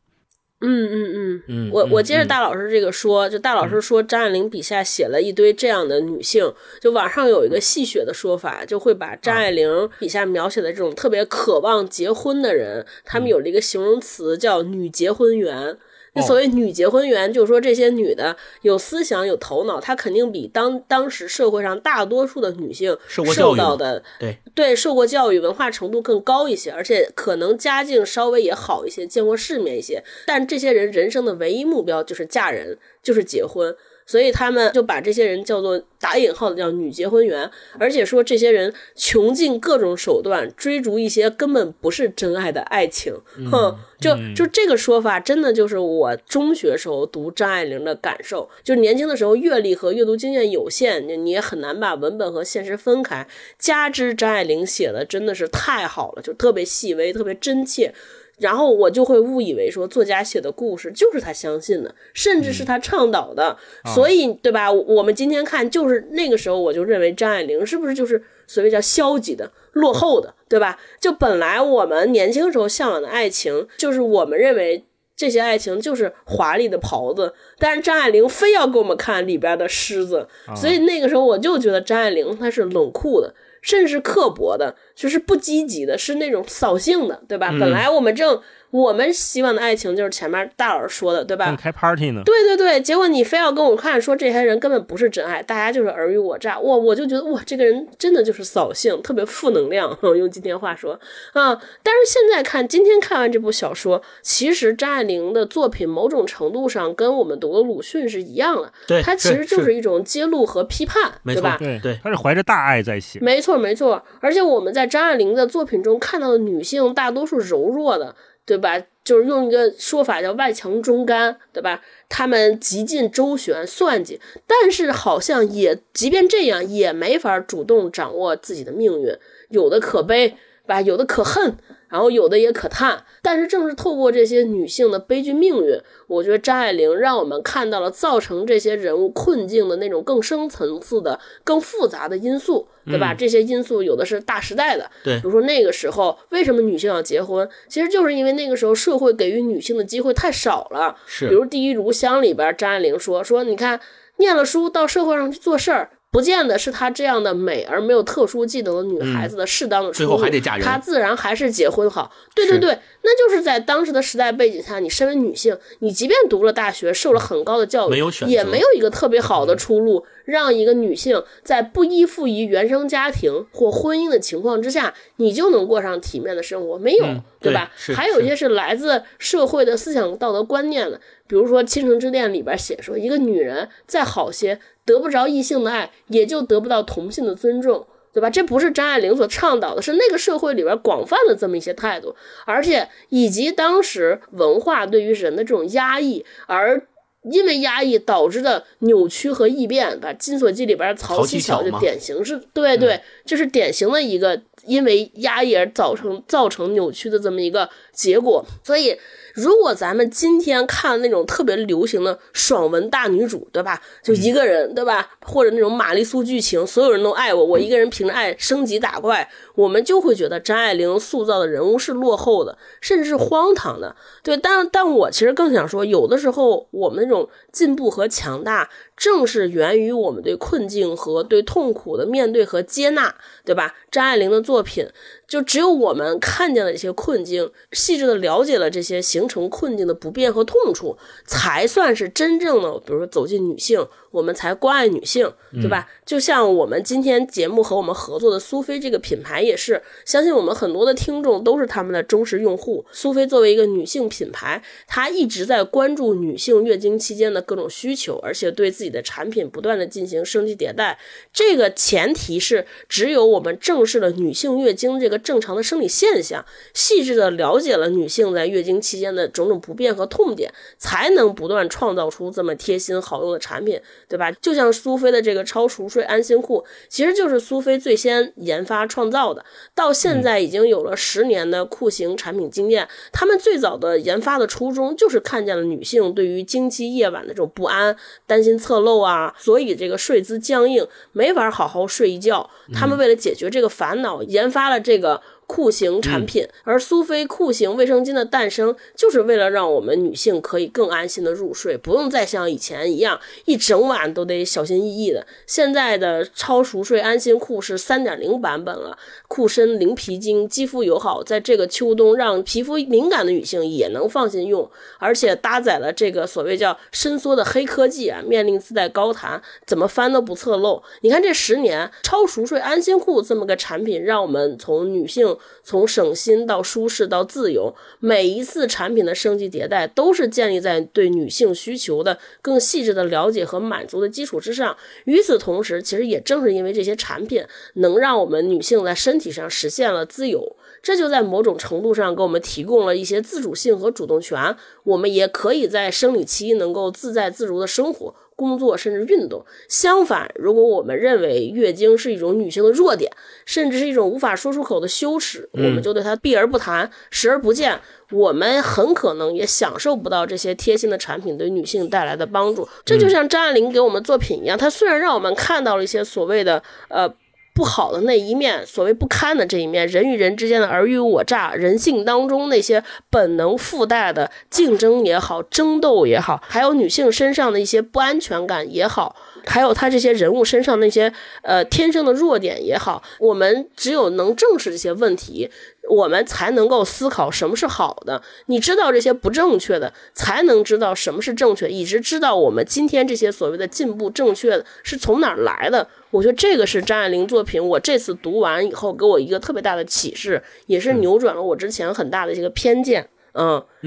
[0.61, 15.77] 嗯嗯嗯，我我接着大老师这个说，就大老师说张爱玲笔下写了一堆这样的女性，就网上有一个戏谑的说法，就会把张爱玲笔下描写的这种特别渴望结婚的人，他们有了一个形容词叫“女结婚员”。
[16.13, 30.03] 那所谓女结婚员，就是说这些女的有思想、有头脑，她肯定比当当时社会上大多数的女性受到的对对受过教育、文化程度更高一些，而且可能家境稍微也好一些，见过世面一些。
[30.25, 33.75] 但这些人人生的唯一目标就是嫁人，就是结婚。
[34.09, 37.47] 所以他们就把这些人叫做打引号的叫女结婚员，
[37.77, 43.13] 而且说这些人穷尽各种手段追逐一些根本不是真爱的爱情，
[43.51, 53.27] 哼，就就这个说法真的就是我中学时候读张爱玲的感受，就是年轻的时候阅历和阅读经验有限，你也很难把文本和现实分开，
[53.59, 57.93] 加之张爱玲写的真的是太好了，就特别细微，特别真切。
[58.39, 63.57] 然后我就会误以为说作家写的故事就是他相信的，甚至是他倡导的，
[63.93, 64.71] 所以对吧？
[64.71, 70.79] 我们今天看就是那个时候，我就认为张爱玲是不是就是所谓叫消极的、落后的，对吧？
[70.99, 74.85] 就本来我们年轻时候向往的爱情，就是我们认为
[75.15, 83.33] 这些爱情就是华丽的袍子，但是张爱玲非要给我们看里边的狮子，所以那个时候我就觉得张爱玲她是冷酷的。
[83.61, 87.49] 甚至是刻薄的，就是不积极的，是那种扫兴的，对吧？
[87.59, 88.41] 本来我们正。
[88.71, 91.55] 我们希望的爱情就是前面大老师说的，对吧？
[91.59, 92.21] 开 party 呢？
[92.23, 96.59] 对对对，结果你非要跟我看说这些人根本不是真爱，大家就是尔虞我诈。
[96.59, 99.97] 哇，我就觉得哇，这个人真的就是扫兴，特别负能量。
[100.15, 100.93] 用今天话说
[101.33, 108.71] 啊，但是现在看，今天看完这部小说，其实张爱玲的作品某种程度上跟我们读的鲁迅是一样的。
[108.87, 111.57] 对，他其实就是一种揭露和批判，对吧？
[111.57, 113.19] 对对，他是怀着大爱在写。
[113.19, 118.15] 没错没错，而且我们在张爱玲的作品中看到的女性，大多数柔弱的。
[118.49, 118.83] 对吧？
[119.03, 121.83] 就是用一个说法叫外强中干，对吧？
[122.09, 129.15] 他们极尽周旋算计，但是好像也即便这样，也没法主动掌握自己的命运，
[129.49, 130.35] 有的可悲，
[130.65, 130.81] 吧？
[130.81, 131.57] 有的可恨。
[131.89, 143.13] 然后有的也可叹，但是正是透过这些女性的悲剧命运，我觉得张爱玲让我们看到了造成这些人物困境的那种更深层次的、更复杂的因素，对吧？
[143.13, 150.95] 这些因素有的是大时代的，对，比如说那个时候为什么女性要结婚，其实就是因为那个时候社会给予女性的机会太少了。
[151.05, 153.79] 是，比如《第一炉香》里边，张爱玲说说，你看
[154.17, 155.89] 念了书到社会上去做事儿。
[156.11, 160.17] 不见得是她这样的美而没有特殊技能的女孩子的适当的出路，
[160.61, 162.11] 她自然还是结婚好。
[162.33, 177.05] 对对对，那就是在当时的时代背景下，你身为女性，你即便读了大学，受了很高的教育，也没有一个特别好的出路，让一个女性在不依附于原生家庭或婚姻的情况之下，你就能过上体面的生活，没有，
[177.39, 177.71] 对吧？
[177.95, 180.99] 还有一些是来自社会的思想道德观念的，
[181.29, 184.59] 比如说《倾城之恋》里边写说，一个女人再好些。
[184.85, 188.27] 得不着异性的爱，也就得不到同性的尊重，对吧？
[188.27, 196.87] 这不是张爱玲所倡导的，是那个社会里边广泛的这么一些态度，而且以及当时文化对于人的这种压抑，而
[197.21, 204.41] 因为压抑导致的扭曲和异变，把《金锁记》里边曹七巧就典型是，对对，就是典型的一个。
[204.65, 208.97] 因为压抑而造成造成扭曲的这么一个结果，所以。
[209.41, 213.81] 如果咱们今天看那种特别流行的爽文大女主，对吧？
[214.03, 215.09] 就一个人，对吧？
[215.21, 219.29] 或者那种玛丽苏剧情，所有人都爱我，我一个人凭着爱升级打怪，
[219.59, 223.93] 我们就会觉得张爱玲塑造的人物是落后的，甚至是荒唐的。
[224.23, 228.69] 对，但但我其实更想说，有的时候我们那种进步和强大。
[228.99, 233.73] 正是源于我们对困境和对痛苦的面对和接纳，对吧？
[233.89, 234.85] 张爱玲的作品，
[235.25, 243.87] 就只有我们看见了一些困境，细致的了解了这些形成困境的不便和痛处，才算是真正的，比如说走进女性。
[244.11, 245.87] 我们才关爱女性，对吧？
[246.03, 252.85] 就像我们今天节目和我们合作的苏菲这个品牌也是，相信我们很多的听众都是他们的忠实用户。
[252.91, 260.97] 苏菲作为一个女性品牌，它一直在关注女性月经期间的各种需求，而且对自己的产品不断的进行升级迭代。
[261.33, 273.81] 这个前提是，只有我们正视了女性月经这个正常的生理现象，细致的了解了女性在月经期间的种种不便和痛点，才能不断创造出这么贴心好用的产品。
[274.07, 274.31] 对吧？
[274.41, 279.38] 就像苏菲的这个超熟睡安心裤，其实就是苏菲最先研发创造的，
[279.75, 282.87] 到现在已经有了十年的酷刑产品经验。
[283.11, 292.49] 他们最早的研发的初衷就是看见了女性对于经期夜晚的这种不安、担心侧漏啊，所以这个睡姿僵硬，没法好好睡一觉。
[292.73, 295.21] 他们为了解决这个烦恼，研发了这个。
[295.49, 305.25] 裤型产品，而苏菲酷型卫生巾的诞生，就是为了让我们女性可以更安心的入睡，不用再像以前一样一整晚都得小心翼翼的。
[305.47, 308.95] 现在的超熟睡安心裤是三点零版本了，
[309.27, 314.69] 裤身零皮筋，肌肤友好，在这个秋冬让皮肤敏感的女性也能放心用，
[314.99, 320.83] 而且搭载了这个所谓叫伸缩的黑科技啊，面令自带高弹，怎么翻都不侧漏。
[321.01, 325.38] 你看这十年超熟睡安心裤这么个产品，让我们从女性。
[325.63, 334.75] 从省心到舒适到自由，每一次产品的升级迭代都是建立在对女性需求的更细致的了解和满足的基础之上。
[335.05, 337.43] 与此同时，其实也正是因为这些产品
[337.75, 344.55] 能让我们女性在身体上实现了自由，这就在某种程度上给我们提供了一些自主性和主动权。
[344.83, 348.15] 我们也可以在生理期能够自在自如的生活。
[348.39, 349.45] 工作甚至运动。
[349.67, 353.11] 相反，如果我们认为月经是一种女性的弱点，
[353.45, 357.77] 甚至是一种无法说出口的羞耻，我们就对它避而不谈，视而不见。
[358.11, 362.65] 我们很可能也享受不到这些贴心的产品对女性带来的帮助。
[362.85, 367.13] 这就像张爱玲给我们作品一样，她虽然让我们看到了一些所谓的呃。
[367.59, 379.13] 不好的那一面，所谓不堪的这一面，人与人之间的尔虞我诈，人性当中那些本能附带的竞争也好，争斗也好，还有女性身上的一些不安全感也好，
[379.45, 381.11] 还有他这些人物身上那些
[381.41, 385.49] 呃天生的弱点也好，我们只有能正视这些问题。
[385.89, 388.21] 我们才能够思考什么是好的。
[388.45, 395.87] 你知道这些不正确的，才能知道什么是正确，一直知道我们今天这些所谓的进步正确的是从哪儿来的。
[396.11, 403.01] 我觉得这个是张爱玲作品，我这次读完以后给我一个特别大的启示，也是扭转了我之前很大的一个偏见。
[403.01, 403.09] 嗯，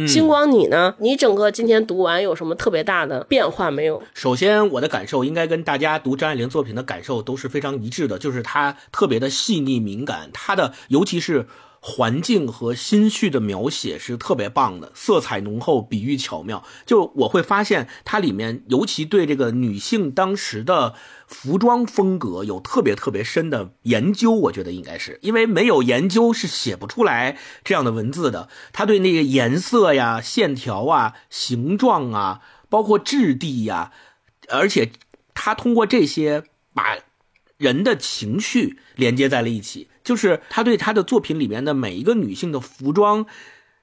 [0.07, 0.95] 星光，你呢？
[0.99, 4.03] 你整个今天读完有什么特别大的变化没有？
[4.15, 11.47] 首先，我的感受应该跟大家读张爱玲作品的感受都是非常一致的，就是她特别的细腻敏感，她的尤其是。
[11.85, 16.63] 环境和心绪的描写是特别棒的，色彩浓厚，比喻巧妙。
[16.87, 20.95] 就我会发现它里面，尤其对这个女性当时的
[21.33, 24.31] 服装风格有特别特别深的研究。
[24.31, 28.49] 我觉得应该是因为没有研究是写不出来这样的文字的。
[28.73, 33.91] 他对那个颜色呀、线条啊、形状啊，包括质地呀，
[34.49, 34.93] 而且
[35.35, 36.99] 他通过这些把
[37.57, 39.89] 人的情绪连接在了一起。
[40.05, 43.25] 就是他对他的作品里面的每一个女性的服装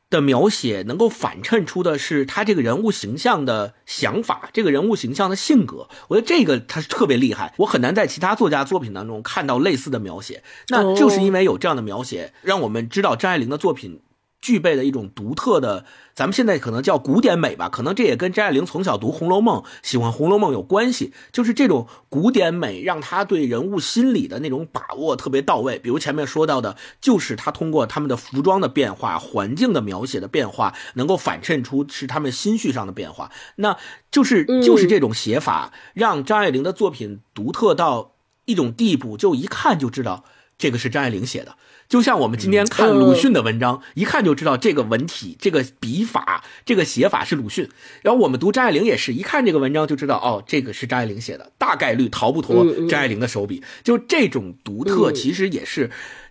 [0.10, 5.88] 的描写，能够反衬出的是他这个人物形象的想法，这个人物形象的性格。
[6.07, 10.43] 我觉得这个他是特别厉害，我很难在其他作家作品当中看到类似的描写。
[10.70, 14.01] 那就是因为有这样的描写，让我们知道张爱玲的作品。
[14.41, 21.13] 具备的一种独特的，咱们现在可能叫古典美吧，可能这也跟张爱玲从小读《红楼梦》、喜欢《红楼梦》有关系。
[21.33, 25.77] 就是这种古典美，让她对人物心理的那种把握特别到位。
[25.77, 33.31] 比如前面说到的，就是她通过他们的服装的变化、环境的描写的变化，能够反衬出是他们心绪上的变化。
[33.57, 33.77] 那
[34.09, 38.13] 就是就是这种写法，让张爱玲的作品独特到
[38.45, 40.23] 一种地步，就一看就知道
[40.57, 41.57] 这个是张爱玲写的。
[41.89, 47.67] 就像我们今天看鲁迅的文章，一看就知道这个文体、这个笔法、这个写法是鲁迅。
[48.03, 53.63] 然后我们读张爱玲也是一看这个文章就知道，哦，这个是张爱玲写的，大概率逃不脱张爱玲的手笔。
[53.83, 55.89] 就这种独特，其实也是。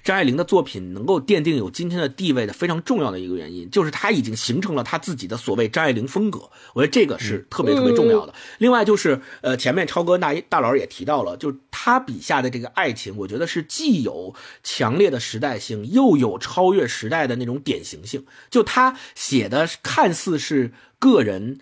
[0.09, 6.49] 张爱玲的作品能够奠定有今天的地位的非常重要的一个原因，就是她已经形成了她自己的所谓张爱玲风格。
[6.73, 8.33] 我觉得这个是特别特别重要的。
[8.57, 18.25] 另外就是，呃，前面超哥大大佬也提到了，就是他笔下的这个爱情，我觉得是既有强烈的时代性，又有超越时代的那种典型性。
[18.49, 21.59] 就他写的看似是个人。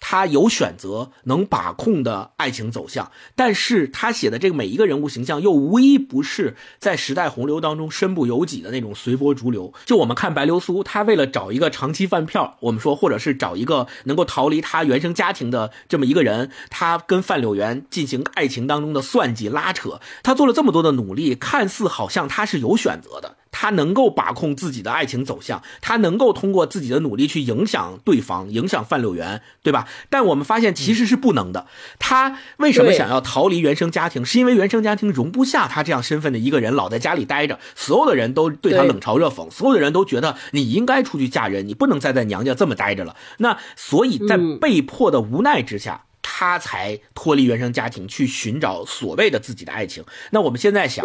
[0.00, 9.72] 他有选择，能把控的爱情走向，但是他写的这个每一个人物形象又无一不是在时代洪流当中身不由己的那种随波逐流。
[9.84, 23.36] 就我们看白流苏，他为了找一个长期饭票，我们说，或者是找一个能够逃离他原生家庭的这么一个人，他跟范柳园进行爱情当中的算计拉扯，他做了这么多的努力，看似好像他是有选择的。
[23.58, 29.88] 他能够把控自己的爱情走向，他能够通过自己的努力去影响对方，影响范柳园，对吧？
[30.10, 31.66] 但我们发现其实是不能的。
[31.98, 34.22] 他为什么想要逃离原生家庭？
[34.22, 43.16] 是因为原生家庭容不下他这样身份的一个人老在家里待着，所有的人都对他冷嘲热讽，所有的人都觉得你应该出去嫁人，你不能再在娘家这么待着了。
[43.38, 46.02] 那所以在被迫的无奈之下。
[46.38, 50.04] 他才脱离原生家庭去寻找所谓的自己的爱情。
[50.32, 51.02] 那我们现在想，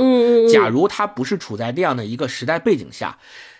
[0.51, 3.17] 假如他不是处在这样的一个时代背景下，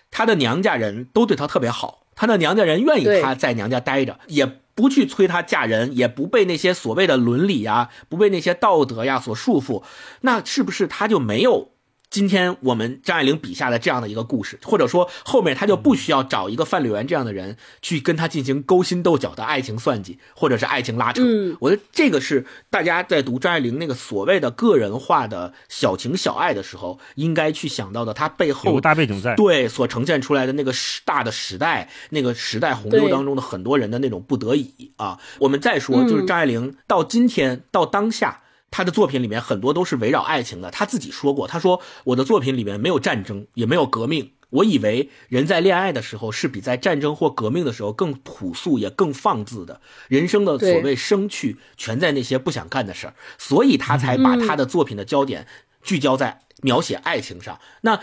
[0.10, 4.46] 他的娘家人都对他特别好，他的娘家人愿意他在娘家待着，也
[4.76, 9.82] 不去催他嫁人，也不被那些所谓的伦理呀、不被那些道德呀所束缚，
[10.20, 11.70] 那是不是他就没有？
[12.12, 21.24] 今天我们张爱玲笔下的这样的一个故事，或者说后面他就不需要找一个范柳园这样的人去跟他进行勾心斗角的爱情算计，或者是爱情拉扯。
[21.24, 35.18] 嗯我觉得这个是大家在读张爱玲那个所谓的个人化的小情小爱的时候，应该去想到的，他背后大背景在对所呈现出来的那个时大的时代，那个时代洪流当中的很多人的那种不得已啊。
[35.40, 38.41] 我们再说，就是张爱玲到今天到当下。
[38.72, 40.72] 他的作品里面很多都是围绕爱情的。
[40.72, 44.32] 他自己说过：“他说我的作品里面没有战争，也没有革命。
[44.50, 49.80] 我以为人在恋爱的时候是比在战争或革命的时候更朴素，也更放肆的。
[50.08, 53.14] 人生的所谓生趣，全在那些不想干的事儿。
[53.38, 55.46] 所以他才把他的作品的焦点
[55.84, 57.60] 聚焦在描写爱情上。
[57.82, 58.00] 那。”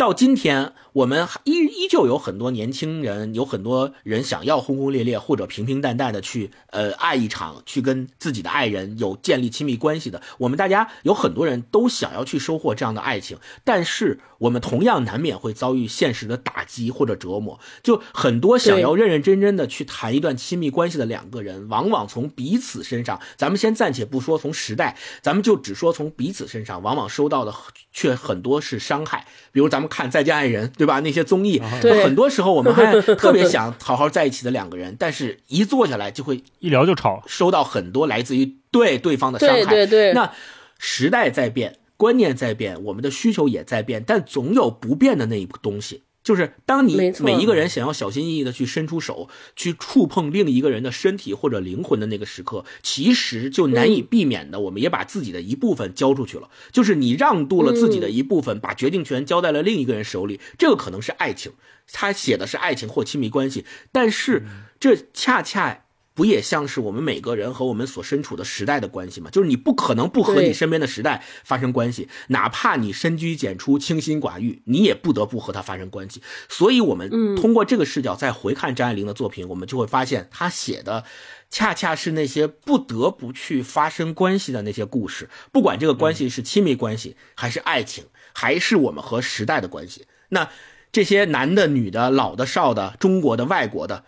[0.00, 10.22] 到今天，我们依依旧有很多年轻人，有很多人想要轰轰烈烈或者平平淡淡的去呃爱一场，去跟自己的爱人有建立亲密关系的。
[10.38, 17.60] 我们大家有很多人都想要去收获这样的爱情，但是我们同样难免会遭遇现实的打击或者折磨。
[17.82, 27.54] 就很多想要认认真真的去谈一段亲密关系的两个人，往往从彼此身上，咱们先暂且不说从时代，咱们就只说从彼此身上，往往收到的
[27.92, 29.26] 却很多是伤害。
[29.52, 29.89] 比如咱们。
[29.90, 31.00] 看《再见爱人》，对吧？
[31.00, 39.64] 那些综艺，很多时候我们还 特别想好好在一起的两个人，但是一坐下来就会一聊就吵，收到很多来自于对对方的伤害。
[39.64, 40.12] 对对对。
[40.14, 40.32] 那
[40.78, 46.04] 时代在变，观念在变，我们的需求也在变，但总有不变的那一东西。
[46.30, 56.48] 就是当你每一个人想要小心翼翼的去伸出手去触碰另一个人的身体或者灵魂的那个时刻，其实就难以避免的，我们也把自己的一部分交出去了。
[56.70, 61.50] 就是你让渡了自己的一部分，把决定权交在了另一个人手里，这个可能是爱情，
[61.92, 64.44] 他写的是爱情或亲密关系，但是
[64.78, 65.86] 这恰恰。
[66.20, 69.30] 不也像是我们每个人和我们所身处的时代的关系吗？
[69.30, 76.20] 就是你不可能不和你身边的时代发生关系，哪怕你深居简出、清心寡欲，你也不得不和他发生关系。
[76.46, 81.04] 所以，我们通过这个视角再回看张爱玲的作品，我们就会发现，她写的
[81.48, 85.30] 恰恰是那些不得不去发生关系的那些故事。
[85.50, 88.04] 不管这个关系是亲密关系，还是爱情，
[88.34, 90.50] 还是我们和时代的关系，那
[90.92, 94.04] 这些男的、女的、老的、少的、中国的、外国的。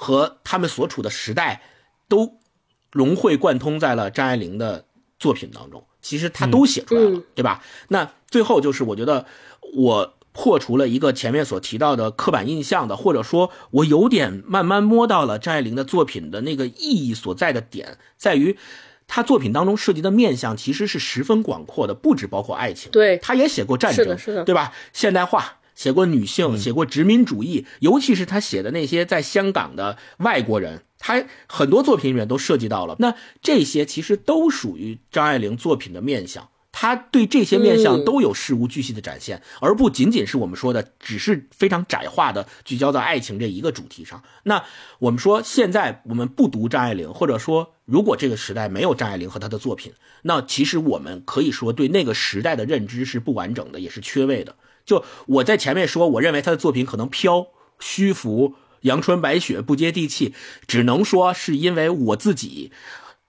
[0.00, 1.60] 和他们所处的时代，
[2.08, 2.38] 都
[2.92, 4.84] 融会贯通在了张爱玲的
[5.18, 5.84] 作品当中。
[6.00, 7.60] 其实她都写出来了，对吧？
[7.88, 9.26] 那最后就是，我觉得
[9.74, 18.56] 我破除了一个前面所提到的刻板印象的，或者说，我有点慢慢摸到了张爱玲的作品的那个意义所在的点，在于
[19.08, 22.88] 她作品当中涉及的面向其实是十分广阔的，不止包括爱情。
[22.92, 24.72] 对，她也写过战争，是的，是的，对吧？
[24.92, 25.57] 现代化。
[25.78, 32.96] 写过女性，写过殖民主义，尤其是他写的那些在香港的外国人，他很多作品里面都涉及到了。
[32.98, 44.20] 那这些其实都属于张爱玲作品的面相，他对这些面相都有事无巨细的展现，而不仅仅是我们说的只是非常窄化的聚焦在爱情这一个主题上。
[44.42, 44.64] 那
[44.98, 54.56] 我们说现在我们不读张爱玲，或者说如果这个时代没有张爱玲和她的作品，那其实我们可以说对那个时代的认知是不完整的，也是缺位的。
[54.88, 57.46] 就我在前面说，我认为他的作品可能飘、
[57.78, 60.34] 虚浮、阳春白雪、不接地气，
[60.66, 62.72] 只能说是因为我自己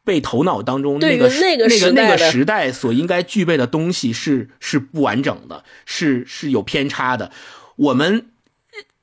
[0.03, 7.31] 被头脑当中那个那个个那个时代所应该具备的东西是是不完整的，是是有偏差的。
[7.75, 8.31] 我们。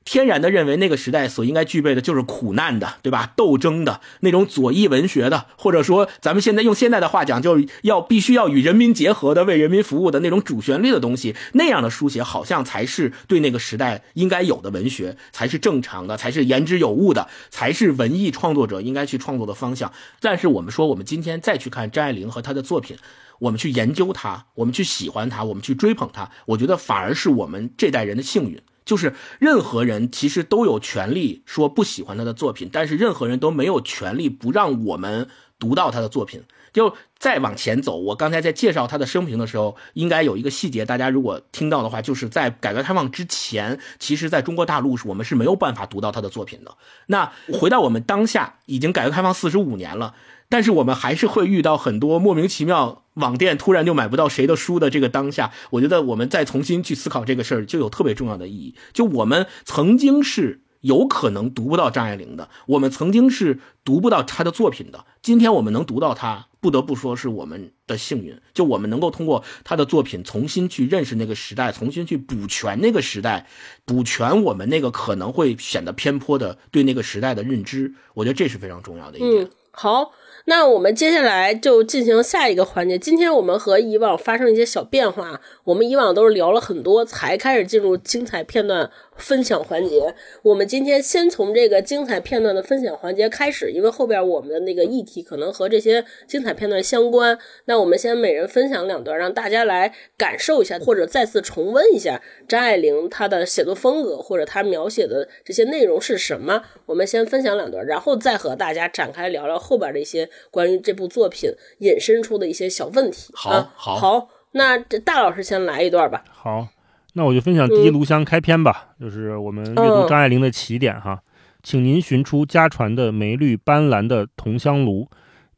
[0.07, 3.33] 天然的认为那个时代所应该具备的就是苦难的，对吧？
[3.35, 19.91] 斗争的那种左翼文学的，或者说咱们现在用现在的话讲，就是要必须要与人民结合的、为人民服务的那种主旋律的东西，那样的书写好像才是对那个时代应该有的文学，才是正常的，才是言之有物的，才是文艺创作者应该去创作的方向。
[20.21, 22.95] 但是我们说，我们今天再去看张爱玲和她的作品，
[23.39, 28.61] 我们去研究她，我们去喜欢她，我们去追捧她，我觉得反而是我们这代人的幸运。
[28.87, 35.27] 就是任何人其实都有权利说不喜欢他的作品，但是任何人都没有权利不让我们
[35.59, 36.41] 读到他的作品。
[36.71, 46.71] 就再往前走，我刚才在介绍他的生平的时候，应该有一个细节，大家如果听到的话，就是在改革开放之前，其实在中国大陆是我们是没有办法读到他的作品的。
[47.07, 50.13] 那回到我们当下，已经改革开放四十五年了。
[50.49, 58.75] 但是我们还是会遇到很多莫名其妙网店突然就买不到谁的书的这个当下，我觉得我们再重新去思考这个事儿就有特别重要的意义。
[58.93, 65.05] 就我们曾经是有可能读不到张爱玲的，我们曾经是读不到她的作品的。
[65.21, 68.39] 今天我们能读到她，不得不说是我们的幸运。
[68.53, 73.47] 就我们能够通过她的作品重新去认识那个时代，重新去补全那个时代，
[73.83, 77.95] 补全我们那个可能会显得偏颇的对那个时代的认知。
[78.13, 79.49] 我觉得这是非常重要的一点。
[79.71, 80.13] 好。
[80.49, 82.97] 那我们接下来就进行下一个环节。
[82.97, 85.41] 今天我们和以往发生一些小变化。
[85.65, 90.15] 我们以往都是聊了很多才开始进入精彩片段分享环节。
[90.43, 97.37] 我们今天先从这个精彩片段的分享环节开始，因为后边我们的那个议题可能和这些精彩片段相关。
[97.65, 106.63] 那我们先每人分享两段，让大家来感受一下，或者再次重温一下张爱玲她的写作风格，或者她描写的这些内容是什么。
[106.85, 113.31] 我们先分享两段，然后再和大家展开聊聊后边的一些关于这部作品引申出的一些小问题。
[113.35, 114.29] 好，好，好。
[114.51, 116.23] 那这大老师先来一段吧。
[116.29, 116.67] 好，
[117.13, 121.21] 那我就分享第一炉香开篇吧，就是我们阅读张爱玲的起点哈。
[121.61, 125.09] 请您寻出家传的梅绿斑斓的铜香炉，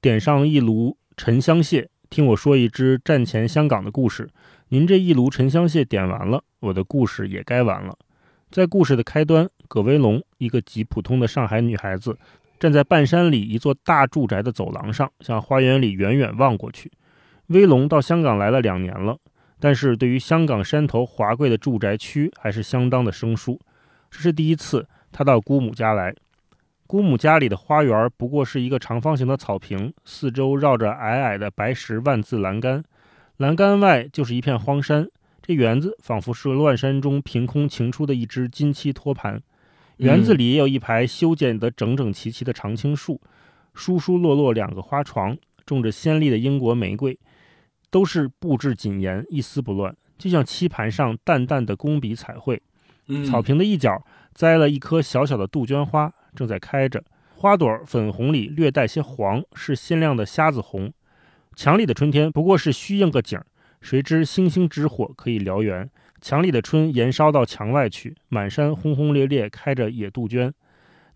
[0.01, 4.29] 点上一炉沉香屑，听我说一支战前香港的故事。
[4.69, 7.95] 您这一炉沉香屑点完了，我的故事也该完了。
[8.49, 12.17] 在故事的开端，葛威龙，一个极普通的上海女孩子，
[12.59, 16.91] 站在半山里一座大住宅的走廊上，向花园里远远望过去。
[17.47, 19.17] 威龙到香港来了两年了，
[19.59, 23.59] 但是对于香港山头华贵的住宅区还是相当的生疏。
[24.11, 26.13] 这是第一次他到姑母家来。
[26.85, 32.83] 姑母家里的花园不过是一个长方形的草坪，四周绕着矮矮的白石万字栏杆，
[33.37, 35.07] 栏杆外就是一片荒山。
[35.41, 39.41] 这园子仿佛是乱山中凭空擎出的一只金漆托盘。
[39.99, 43.21] 园子里也有一排修剪得整整齐齐的常青树，
[43.73, 47.17] 疏疏落落两个花床，种着鲜丽的英国玫瑰。
[47.91, 52.61] 都是布置谨严，一丝不乱，就像漆盘上淡淡的工笔彩绘。
[53.25, 57.03] 草坪的一角栽了一棵小小的杜鹃花，正在开着，
[57.35, 60.93] 花朵粉红里略带些黄，是鲜亮的虾子红。
[61.55, 63.45] 墙里的春天不过是虚应个景儿，
[63.81, 65.89] 谁知星星之火可以燎原。
[66.21, 70.53] 墙里的春延烧到墙外去，满山轰轰烈烈开着野杜鹃，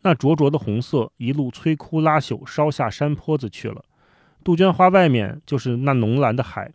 [0.01, 3.83] 那灼灼的红色一路摧枯拉朽，烧下山坡子去了。
[4.43, 6.71] 杜鹃花外面就是那浓蓝的海，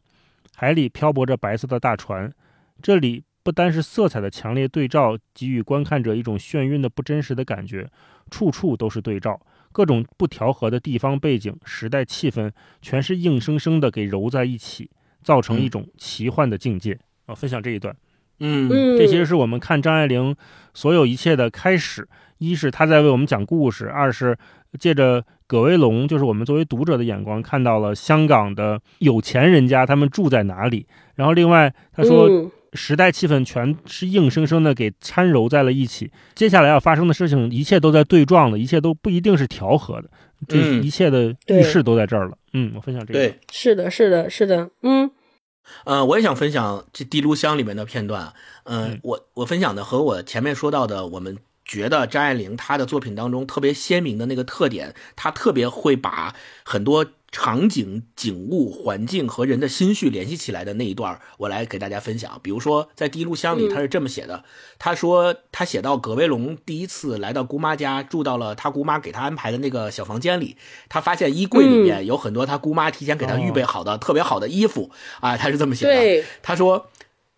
[0.55, 2.33] 海里漂泊着白色的大船。
[2.81, 7.91] 这里不单是色彩的强烈对照，给予观看者一种眩晕的不真实的感觉，
[8.31, 9.41] 处处都是对照，
[9.73, 12.51] 各种不调和的地方背景、时代气氛，
[12.81, 14.91] 全是硬生生的给揉在一起，
[15.23, 16.99] 造成一种奇幻的境界。
[17.27, 17.95] 啊，分享这一段。
[18.41, 18.69] 嗯，
[18.99, 20.35] 这其实是我们看张爱玲
[20.75, 22.09] 所有一切的开始。
[22.39, 24.37] 一是她在为我们讲故事，二是
[24.79, 25.25] 借着。
[25.49, 40.11] 葛威龙就是我们作为读者的眼光看到了香港的有钱人家他们住在哪里，然后另外他说时代气氛全是硬生生的给掺揉在了一起，接下来要发生的事情一切都在对撞的，一切都不一定是调和的，
[40.47, 42.37] 这一切的预示都在这儿了。
[42.53, 43.19] 嗯，我分享这个。
[43.19, 44.69] 对，是的，是的，是的。
[44.83, 45.11] 嗯，
[45.85, 48.33] 呃，我也想分享这《滴露香》里面的片段。
[48.65, 51.39] 嗯，我我分享的和我前面说到的我们。
[51.71, 62.41] 觉得张爱玲她的作品当中特别鲜明的那个特点，她特别会把很多场景、景物、环境和人的心绪联系起来的那一段，我来给大家分享。
[62.43, 64.45] 比如说，在《第一炉香》里，他是这么写的：
[64.79, 70.57] 他说他写到葛威龙第一次来到姑妈家，住到了他姑妈给他安排的那个小房间里，
[70.89, 76.27] 他发现衣柜里面有很多他姑妈提前给他预备好的特别好的衣服啊，他是这么写的。
[76.43, 76.89] 他说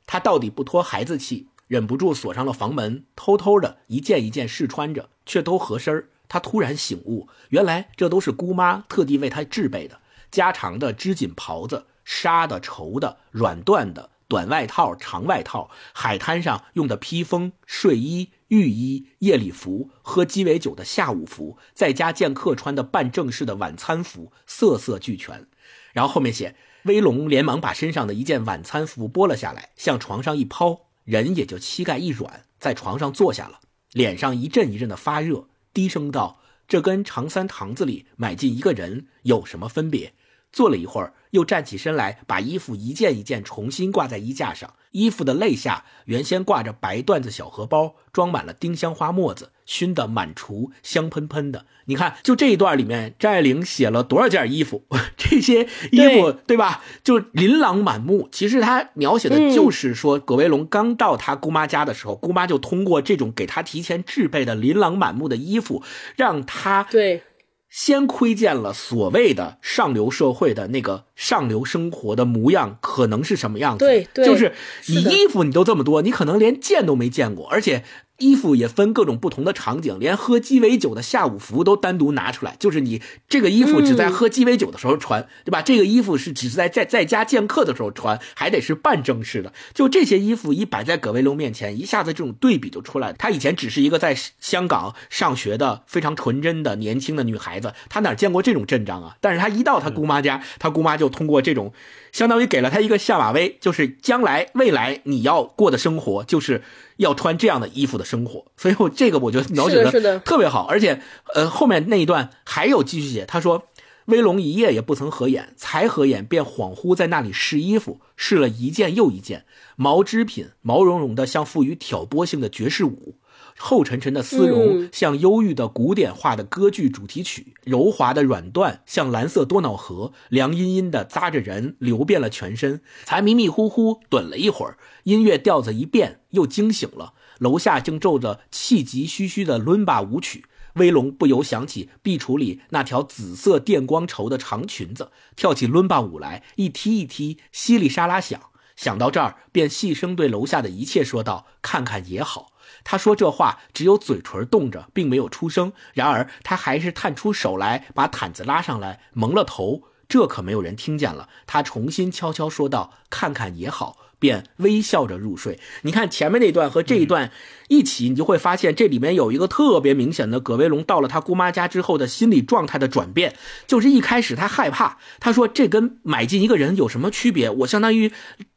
[0.07, 1.49] 他到底不脱孩子气。
[1.67, 10.01] 忍不住锁上了房门，偷偷的一件一件试穿着，却都合身他突然醒悟，原来这都是姑妈特地为他制备的。
[10.31, 25.49] 加长的织锦袍子、纱的、绸的、软缎的短外套、长外套，海滩上用的披风、睡衣、浴衣、夜礼服，喝鸡尾酒的下午服，在家见客穿的半正式的晚餐服，色色俱全。
[25.93, 26.55] 然后后面写，
[26.85, 33.59] 威龙连忙把身上的一件晚餐服剥了下来，向床上一抛，人也就膝盖一软，在床上坐下了，
[33.91, 36.41] 脸上一阵一阵的发热，低声道。
[36.71, 40.15] 这跟长三堂子里买进一个人有什么分别？
[40.53, 44.75] 坐了一会儿，又站起身来，把衣服一件一件重新挂在衣架上。
[44.93, 49.51] 衣服的肋下原先挂着白缎子小荷包，装满了丁香花沫子。
[49.65, 54.85] 熏得满厨香喷喷的，你看，就这一段里面，张爱玲写了多少件衣服？
[55.17, 56.83] 这些衣服对吧？
[57.05, 58.29] 就琳琅满目。
[58.33, 65.85] 其实她描写的就是说，葛威龙刚到他姑妈家的时候，姑妈就通过这种给他提前制备的琳琅满目的衣服，
[66.17, 67.23] 让他对。
[67.71, 73.87] 先窥见了所谓的上流社会的那个上流生活的模样，可能是什么样子？
[73.87, 74.53] 对，就是
[74.89, 77.85] 你衣服你都这么多，你可能连见都没见过，而且。
[78.21, 82.55] 衣服也分各种不同的场景，连喝鸡尾酒的下午服都单独拿出来。
[82.61, 85.61] 就是你这个衣服只在喝鸡尾酒的时候穿，对吧？
[85.63, 89.53] 这个衣服是只是在在在家见客的时候穿，还得是半正式的。
[89.75, 93.15] 就这些衣服一摆在葛威龙面前，一下子这种对比就出来了。
[93.15, 99.17] 她以前只是一个在香港上学的非常纯真的年轻的女孩子，她哪见过这种阵仗啊？
[99.21, 101.73] 但是她一到她姑妈家，她姑妈就通过这种，
[102.13, 106.63] 相当于给了他一个下马威，就是将来未来你要过的生活就是。
[107.01, 111.01] 要穿这样的衣服的生活，所以我这个我觉得描写的特别好，而且，
[111.35, 113.69] 呃，后面那一段还有继续写，他说，
[114.05, 119.47] 威龙一夜也不曾合眼，才合眼便恍惚在那里试衣服，试了一件又一件，
[119.77, 123.15] 毛织品毛茸茸的，像赋予挑拨性的爵士舞。
[123.63, 132.81] 厚沉沉的丝绒像忧郁的古典化的歌剧主题曲，柔滑的软缎像蓝色多瑙河，凉阴阴的扎着人，流遍了全身。
[133.05, 137.13] 才迷迷糊糊盹了一会儿，音乐调子一变，又惊醒了。
[137.39, 140.47] 楼下正奏着气急吁吁的伦巴舞曲，
[140.77, 148.41] 威龙不由想起壁橱里那条紫色电光绸的长裙子，跳起伦巴舞来，一踢一踢，稀里沙拉响。
[148.75, 152.47] 想到这儿，便细声对楼下的一切说道：“看看也好。”
[152.91, 155.73] 他说这话只有嘴唇动着，并没有出声。
[155.95, 159.85] 然而他还是探出手来，把毯子拉上来，蒙了头。
[160.09, 161.29] 这可没有人听见了。
[161.47, 165.61] 他重新悄悄说道：“看看也好。”便微笑着入睡。
[165.83, 167.31] 你看前面那段和这一段
[167.69, 173.37] 一起，你就会发现这里面有一个特别明显的葛威龙到了他姑妈家之后的心理状态的转变。
[173.69, 177.49] 就是一开始他害怕，他说这跟买进一个人有什么区别？
[177.51, 178.13] 我相当于。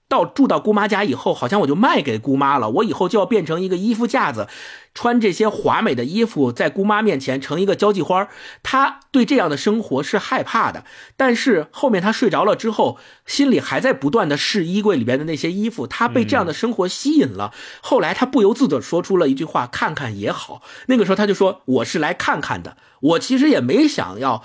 [0.07, 2.69] 到住到姑妈家以后，好像我就卖给姑妈了。
[2.69, 4.47] 我以后就要变成一个衣服架子，
[4.93, 8.27] 穿这些华美的衣服，在姑妈面前成一个交际花。
[8.61, 10.85] 他对这样的生活是害怕的，
[11.17, 15.87] 但是后面他睡着了之后，心里还在不断的试衣柜里边的那些衣服。
[15.87, 17.51] 他被这样的生活吸引了。
[17.81, 22.77] 后来他不由自主说出了一句话：“看看也好。”那个时候他就说：“我是来看看的。
[23.01, 24.43] 我其实也没想要。”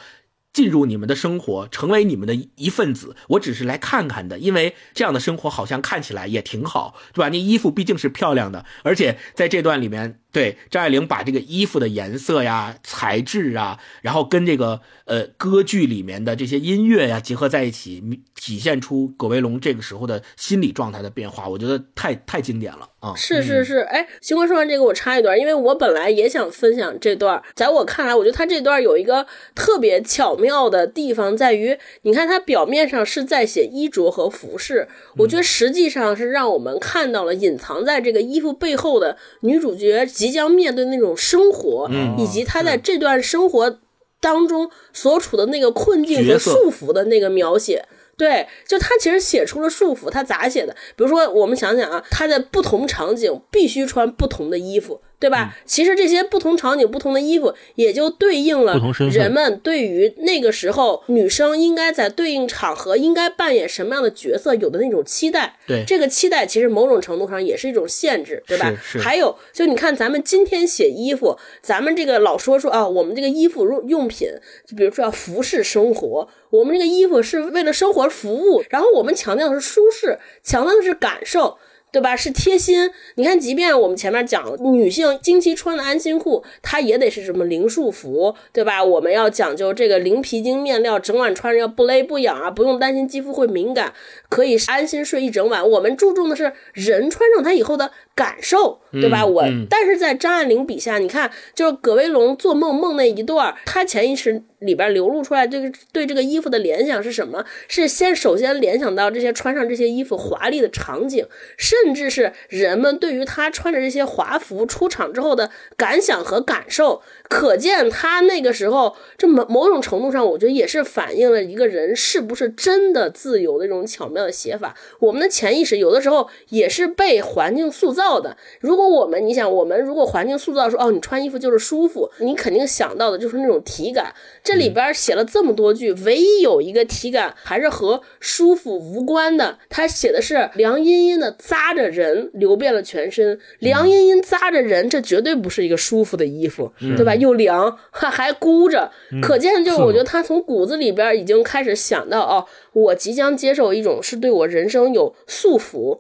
[0.52, 7.28] 进入你们的生活，成为你们的一份子，我只是来看看的，因为这样的生活好像看起来也挺好，对吧？
[7.28, 10.20] 那衣服毕竟是漂亮的，而且在这段里面。
[10.30, 18.02] 对张爱玲把这个衣服的颜色呀、材质啊，然后跟这个呃歌剧里面的这些音乐呀结合在一起，
[18.34, 23.14] 体现出葛威龙这个时候的心理状态的变化，我觉得太太经典了啊！
[23.16, 40.06] 是是是，哎，星光说完这个，我插一段，因为我本来也想分享这段，在我看来，我觉得他这段有一个特别巧妙的地方，在于你看他表面上是在写衣着和服饰，我觉得实际上是让我们看到了隐藏在这个衣服背后的女主角。
[40.18, 41.88] 即将面对那种生活，
[42.18, 43.78] 以及他在这段生活
[44.20, 47.86] 当中所处的那个困境和束缚的那个描写，
[48.18, 50.10] 对，就他其实写出了束缚。
[50.10, 50.74] 他咋写的？
[50.96, 55.00] 比如说，我们想想啊，他在不同场景必须穿不同的衣服。
[55.20, 55.56] 对吧？
[55.66, 65.56] 其实这些不同场景、不同的衣服，也就对应了人们对于那个时候女生应该在对应场合应该扮演什么样的角色有的那种期待。
[65.66, 68.72] 对，这个期待其实某种程度上也是一种限制，对吧？
[68.80, 69.00] 是。
[69.00, 74.28] 还有，就你看咱们今天写衣服，咱们这个老说说啊，我们这个衣服用用品，
[74.64, 81.58] 就比如说要服饰生活，我们这个衣服是为了生活服务，然后我们强调的是舒适，强调的是感受。
[81.90, 82.14] 对吧？
[82.14, 82.90] 是贴心。
[83.14, 88.84] 你看，即便我们前面讲女性经期穿的安心裤，它也得是什么零束缚，对吧？
[88.84, 93.94] 我们要讲究这个零皮筋面料，整晚穿着要不勒不痒啊，不用担心肌肤会敏感，
[94.28, 95.66] 可以安心睡一整晚。
[95.66, 99.24] 我们注重的是人穿上它以后的感受，对吧？
[99.24, 104.42] 我但是在张爱玲笔下，你看，就是葛威龙做梦梦那一段，他潜意识。
[104.60, 107.44] 里边流露出来这个对这个衣服的联想是什么？
[107.68, 111.24] 是先首先联想到这些穿上这些衣服华丽的场景，
[111.56, 117.02] 甚至是人们对于他穿着这些华服出场之后的感想和感受。
[117.28, 124.74] 可见他那个时候，这某某种程度上，我觉得也是反映了一个人是不是真的自由的一种巧妙的写法。
[124.98, 128.36] 我们的潜意识有的时候也是被环境塑造的。
[128.60, 134.14] 如果我们你想，我们如果环境塑造说哦，你穿衣服就是舒服，你肯定想到的就是那种体感。
[134.42, 139.58] 这里边写了这么多句，唯一有一个体感还是和舒服无关的。
[139.68, 143.38] 他写的是凉阴阴的扎着人，流遍了全身。
[143.58, 147.14] 凉阴阴扎着人，这绝对不是一个舒服的衣服，对吧？
[147.14, 148.90] 又凉，还还箍着，
[149.20, 155.98] 可见就是我觉得他从骨子里边已经开始想到哦，我即将接受一种是对我人生有束缚，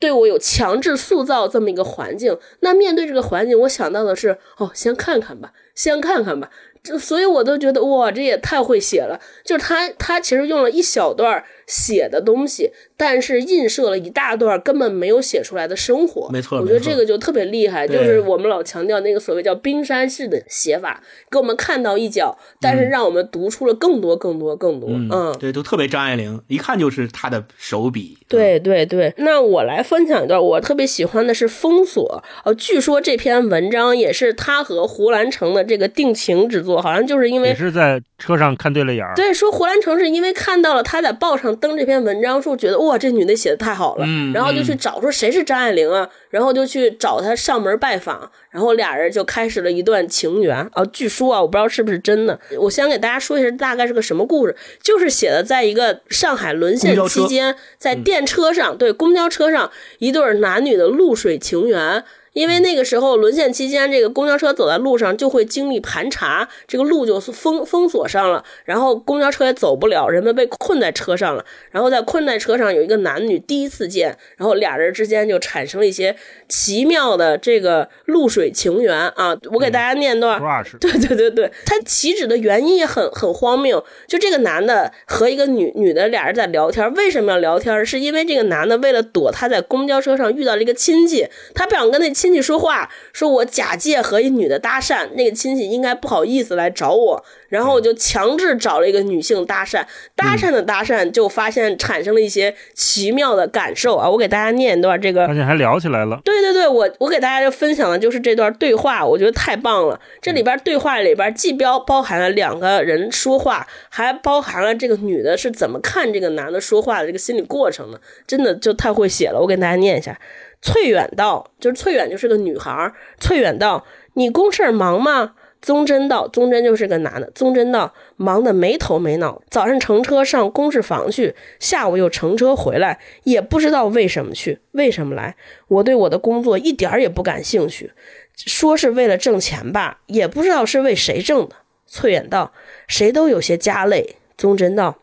[0.00, 2.36] 对我有强制塑造这么一个环境。
[2.60, 6.50] 那面对这个环境，我想到的是哦，先看看吧，先看看吧。
[6.82, 9.20] 就所以，我都觉得哇，这也太会写了。
[9.44, 12.70] 就是他，他其实用了一小段写的东西。
[12.96, 24.90] 但是映射了一大段根本没有写出来的生活，没错，我觉得这个就特别厉害，就是我们老强调那个所谓叫冰山式的写法，给我们看到一角，但是让我们读出了更多、更多、更多。
[24.90, 28.18] 嗯，对，都特别张爱玲，一看就是她的手笔。
[28.28, 32.22] 对对对，那我来分享一段，我特别喜欢的是封锁。
[32.44, 39.14] 呃，据说这篇文章也是他和胡兰成的这个定情之作，好像就是因为也是在车上看对了眼儿。
[39.14, 42.90] 对，说胡兰成是因为看到了他在报上登这篇文章，说觉得哇。
[42.90, 50.84] 哇，这女的写的太好了，然后就去找说谁是张爱玲啊，然后就去找她上门拜访，然后俩人就开始了一段情缘啊。
[50.86, 62.02] 据说啊，我不知道是不是真的，我先给大家说一下大概是个什么故事，就是写的在一个上海沦陷期间，在电车上，对，公交车上一对男女的露水情缘。
[62.32, 71.44] 因为那个时候沦陷期间，这个公交车走在路上就会经历盘查，这个路就封封锁上了，然后公交车也走不了，人们被困在车上了。
[71.72, 76.14] 然后在困在车上有一个男女第一次见，然后俩人之间就产生了一些
[76.48, 79.36] 奇妙的这个露水情缘啊！
[79.52, 80.40] 我给大家念段，
[80.80, 87.84] 对对对对，他起止的原因也很很荒谬，就这个男的和一个女女的俩人在聊天，为什么要聊天？
[87.84, 92.08] 是因为这个男的为了躲他在公交车上遇到了一个亲戚，他不想跟那。
[92.20, 97.24] 亲戚说话，说我假借和一女的搭讪，那个亲戚应该不好意思来找我。
[97.48, 99.82] 然后我就强制找了一个女性搭讪，
[100.14, 104.08] 搭讪的搭讪，就发现产生了一些奇妙的感受啊！
[104.08, 106.20] 我给大家念一段这个，而且还聊起来了。
[106.22, 109.98] 对对对，我我给大家分享的就是这段对话，我觉得太棒了。
[110.20, 119.40] 这里边对话里边既包包含了两个人说话，还包含了这个女的是怎么看这个男的说话的这个心理过程的，真的就太会写了。
[119.40, 120.20] 我给大家念一下：
[120.62, 122.92] 翠远道，就是翠远就是个女孩。
[123.18, 123.84] 翠远道，
[124.14, 125.34] 你公事忙吗？
[125.62, 127.30] 宗真道，宗真就是个男的。
[127.32, 135.36] 宗真道忙得没头没脑，早上乘车上公事房去，下午又乘车回来，也不知道为什么去，为什么来。
[135.68, 137.92] 我对我的工作一点也不感兴趣，
[138.34, 141.56] 说是为了挣钱吧，也不知道是为谁挣的。
[141.86, 142.52] 翠远道，
[142.88, 144.16] 谁都有些家累。
[144.38, 144.96] 宗真道，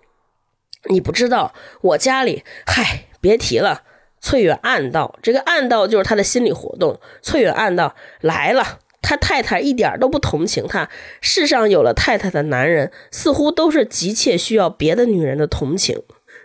[0.89, 3.83] 你不知道，我家里，嗨，别提了。
[4.27, 6.99] 翠远暗道，这个暗道就是他的心理活动。
[7.21, 8.79] 翠远暗道来了。
[9.01, 10.89] 他太太一点都不同情他。
[11.21, 16.01] 世上有了太太的男人，似乎都是急切需要别的女人的同情。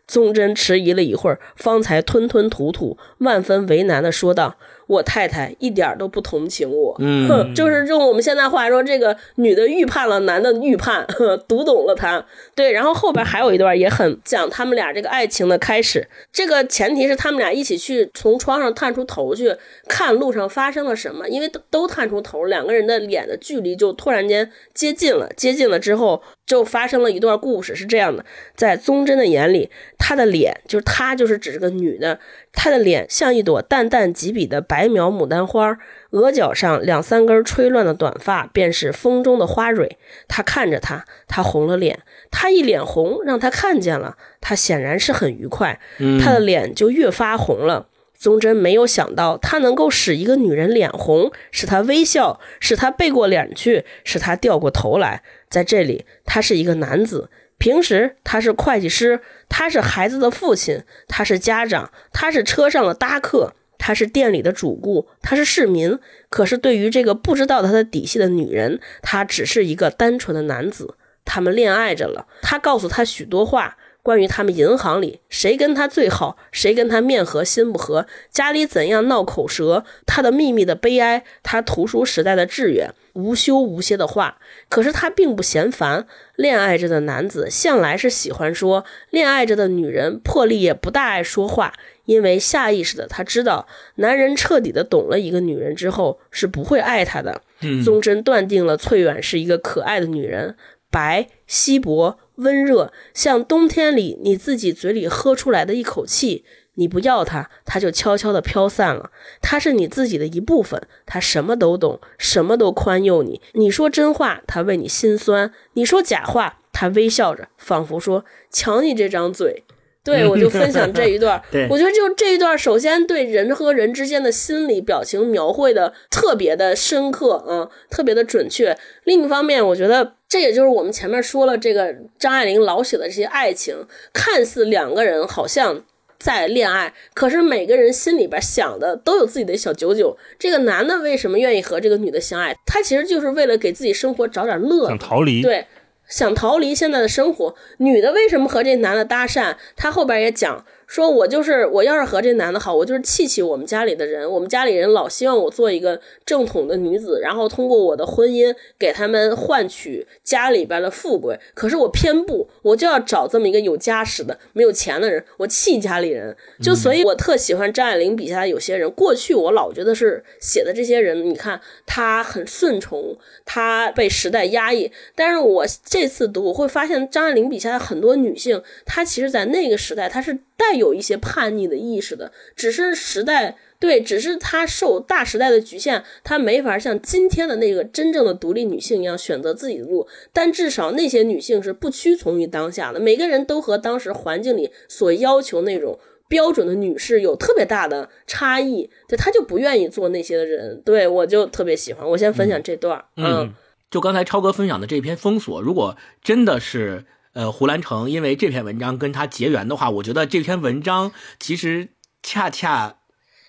[0.07, 4.59] 宗真迟疑了一会儿，方才吞吞吐吐、万分为难地说道。
[4.87, 11.07] 我太太一点都不同情我，嗯，就是用我们现在话说，这个女的预判了男的预判，
[11.49, 12.25] 读懂了他。
[12.55, 16.07] 对，然后后边还有一段也很讲他们俩这个爱情的开始。
[16.33, 19.55] 这个前提是他们俩一起去从窗上探出头去
[19.89, 28.25] 看路上发生了什么，因为都都探出头，两个人的脸的距离就突然间接近了，接近了之后就发生了一段故事，是这样的，
[28.55, 32.19] 在宗真的眼里，她的脸就是她就是指这个女的。
[32.53, 35.79] 她的脸像一朵淡淡几笔的白描牡丹花，
[36.11, 39.99] 额角上两三根吹乱的短发便是风中的花蕊。
[40.29, 42.01] 他看着她，她红了脸。
[42.31, 45.81] 她一脸红，让他看见了，他显然是很愉快。
[46.23, 47.89] 他的脸就越发红了。
[48.15, 55.25] 宗真没有想到，他能够使一个女人脸红，使她微笑，使她背过脸去，使她掉过头来。
[55.49, 57.31] 在这里，他是一个男子。
[57.59, 65.99] 平时他是会计师，他是孩子的父亲，他是家长，他是车上的搭客，他是店里的主顾，他是市民。
[66.29, 70.97] 可是对于这个不知道他的底细的女人，他只是一个单纯的男子。
[71.25, 73.77] 他们恋爱着了，他告诉他许多话。
[74.05, 84.39] 关于他们银行里谁跟他最好，谁跟他面和心不和，家里怎样闹口舌，他的秘密的悲哀，他图书时代的志愿，无休无歇的话。
[84.69, 86.07] 可是他并不嫌烦。
[86.37, 91.75] 恋爱着的男子向来是喜欢说，恋爱着的女人破例也不大爱说话，
[92.07, 93.67] 因为下意识的他知道，
[93.97, 97.43] 男人彻底的懂了一个女人之后是不会爱她的。
[97.85, 100.57] 宗真断定了翠远是一个可爱的女人，
[100.91, 102.19] 白稀薄。
[102.37, 106.47] 温热，像冬天里你自己嘴里喝出来的一口气。
[106.75, 109.11] 你不要它，它就悄悄地飘散了。
[109.41, 113.41] 它是你自己的一部分，它什么都懂，什么都宽宥你。
[113.53, 119.65] 你说真话，它为你心酸；你说假话，它微笑着，仿佛说：“瞧你这张嘴。
[120.05, 121.41] ”对，我就分享这一段。
[121.71, 128.77] 我觉得就这一段，首先对人和人之间的心理表情描绘的特别的深刻啊，特别的准确。
[129.05, 135.85] 另一方面，我觉得这也就是我们前面说了，这个张爱玲老写的这些爱情，看似两个人好像
[136.23, 140.17] 在恋爱，可是每个人心里边想的都有自己的小九九。
[140.39, 142.55] 这个男的为什么愿意和这个女的相爱？
[142.65, 145.43] 他其实就是为了给自己生活找点乐，想逃离。
[145.43, 145.67] 对。
[146.09, 149.57] 想逃离现在的生活，女的为什么和这男的搭讪？
[149.77, 150.65] 他后边也讲。
[150.93, 154.31] 说我就是我要是和这男的好，我就是气气我们家里的人。
[154.31, 161.41] 我们家里人老希望我做一个正统的女子，然后通过我的婚姻给他们换取家里边的富贵。
[161.55, 165.25] 可是我偏不，我就要找这么一个有家室的、没有钱的人。
[165.39, 168.91] 我气家里人，就所以我特喜欢张爱玲笔下的有些人。
[168.91, 173.17] 过去我老觉得是写的这些人，你看他很顺从，
[173.47, 174.93] 他被时代压抑。
[175.15, 180.41] 但是我这次读，我会发现张爱玲笔下的很多女性，她其实在那个时代，她是。
[180.63, 190.07] 带有一些叛逆的意识的，只是时代对，只是她受大时代的局限，她没法像今天的那个真正的独立女性一样选择自己的路。
[190.33, 195.99] 但至少那些女性是不屈从于当下的，每个人都和当时环境里所要求那种
[196.29, 198.89] 标准的女士有特别大的差异。
[199.09, 200.81] 对，她就不愿意做那些的人。
[200.85, 202.09] 对我就特别喜欢。
[202.09, 203.53] 我先分享这段嗯，
[203.91, 207.05] 就刚才超哥分享的这篇封锁，如果真的是。
[207.35, 211.89] 呃，胡兰成因为这篇文章跟他结缘的话，我觉得这篇文章其实
[212.23, 212.97] 恰恰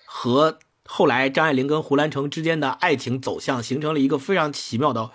[0.04, 5.10] 和后来张爱玲跟胡兰成之间的爱情走向形成了一个非常奇妙的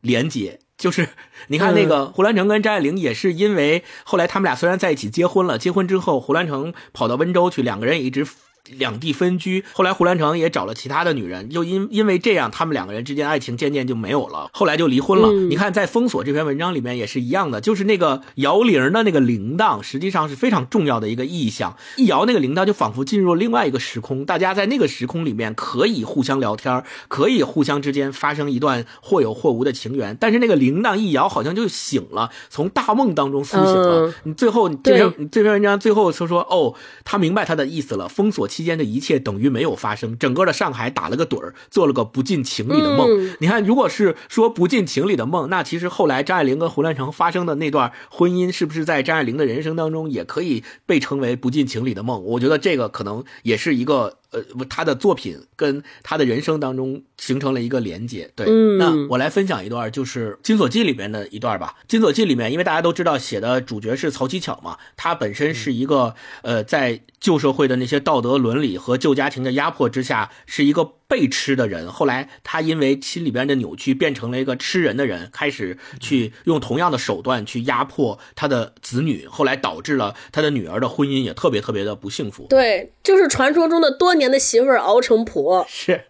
[0.00, 0.60] 连接。
[0.76, 1.08] 就是
[1.48, 8.26] 你看那个胡兰成跟张爱玲也是因为后来他们俩虽然在一起结婚了，结婚之后胡兰成跑到温州去，两个人也一直。
[8.70, 15.30] 两地分居，后来胡兰成也找了其他的女人，又因因为这样，他们两个人之间爱情渐渐就没有了，后来就离婚了。
[15.32, 21.76] 你看，在封锁这篇文章里面也是一样的，就是那个摇铃的那个铃铛，实际上是非常重要的一个意象。
[21.98, 30.16] 一摇那个铃铛，就仿佛进入了另外一个时空，大家在那个时空里面可以互相聊天，可以互相之间发生一段或有或无的情缘。
[30.18, 34.14] 但是那个铃铛一摇，好像就醒了，从大梦当中苏醒了。
[34.22, 36.74] 你最后这篇这篇文章最后说说哦，
[37.04, 38.48] 他明白他的意思了，封锁。
[38.54, 43.34] 期间的一切等于没有发生，整个的上海打了个盹儿，做了个不近情理的梦。
[43.40, 52.22] 你看，如果是说不近情理的梦，那其实后来张爱玲跟胡兰成发生的那段婚姻，是不是在张爱玲的人生当中也可以被称为不近情理的梦？
[52.22, 54.18] 我觉得这个可能也是一个。
[54.34, 58.30] 呃，他的作品跟他的人生当中形成了一个连接。
[58.34, 58.46] 对，
[58.78, 61.76] 那我来分享一段，就是《金锁记》里面的一段吧。
[61.88, 70.94] 《金锁记》里面，因为大家都知道写的主角是曹七巧嘛，他本身是一个呃，在旧社会的那些道德伦理和旧家庭的压迫之下，是一个。
[71.06, 82.46] 被吃的人，后来他因为心里边的扭曲，变成了一个吃人的人，开始去用同样的手段去压迫他的子女，后来导致了他的女儿的婚姻也特别特别的不幸福。
[82.48, 85.66] 对，就是传说中的多年的媳妇熬成婆。
[85.68, 86.04] 是，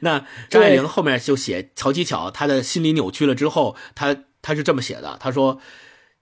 [0.00, 5.60] 那张爱玲后面就写曹七巧，她的心理扭曲了之后，她她是这么写的，她说，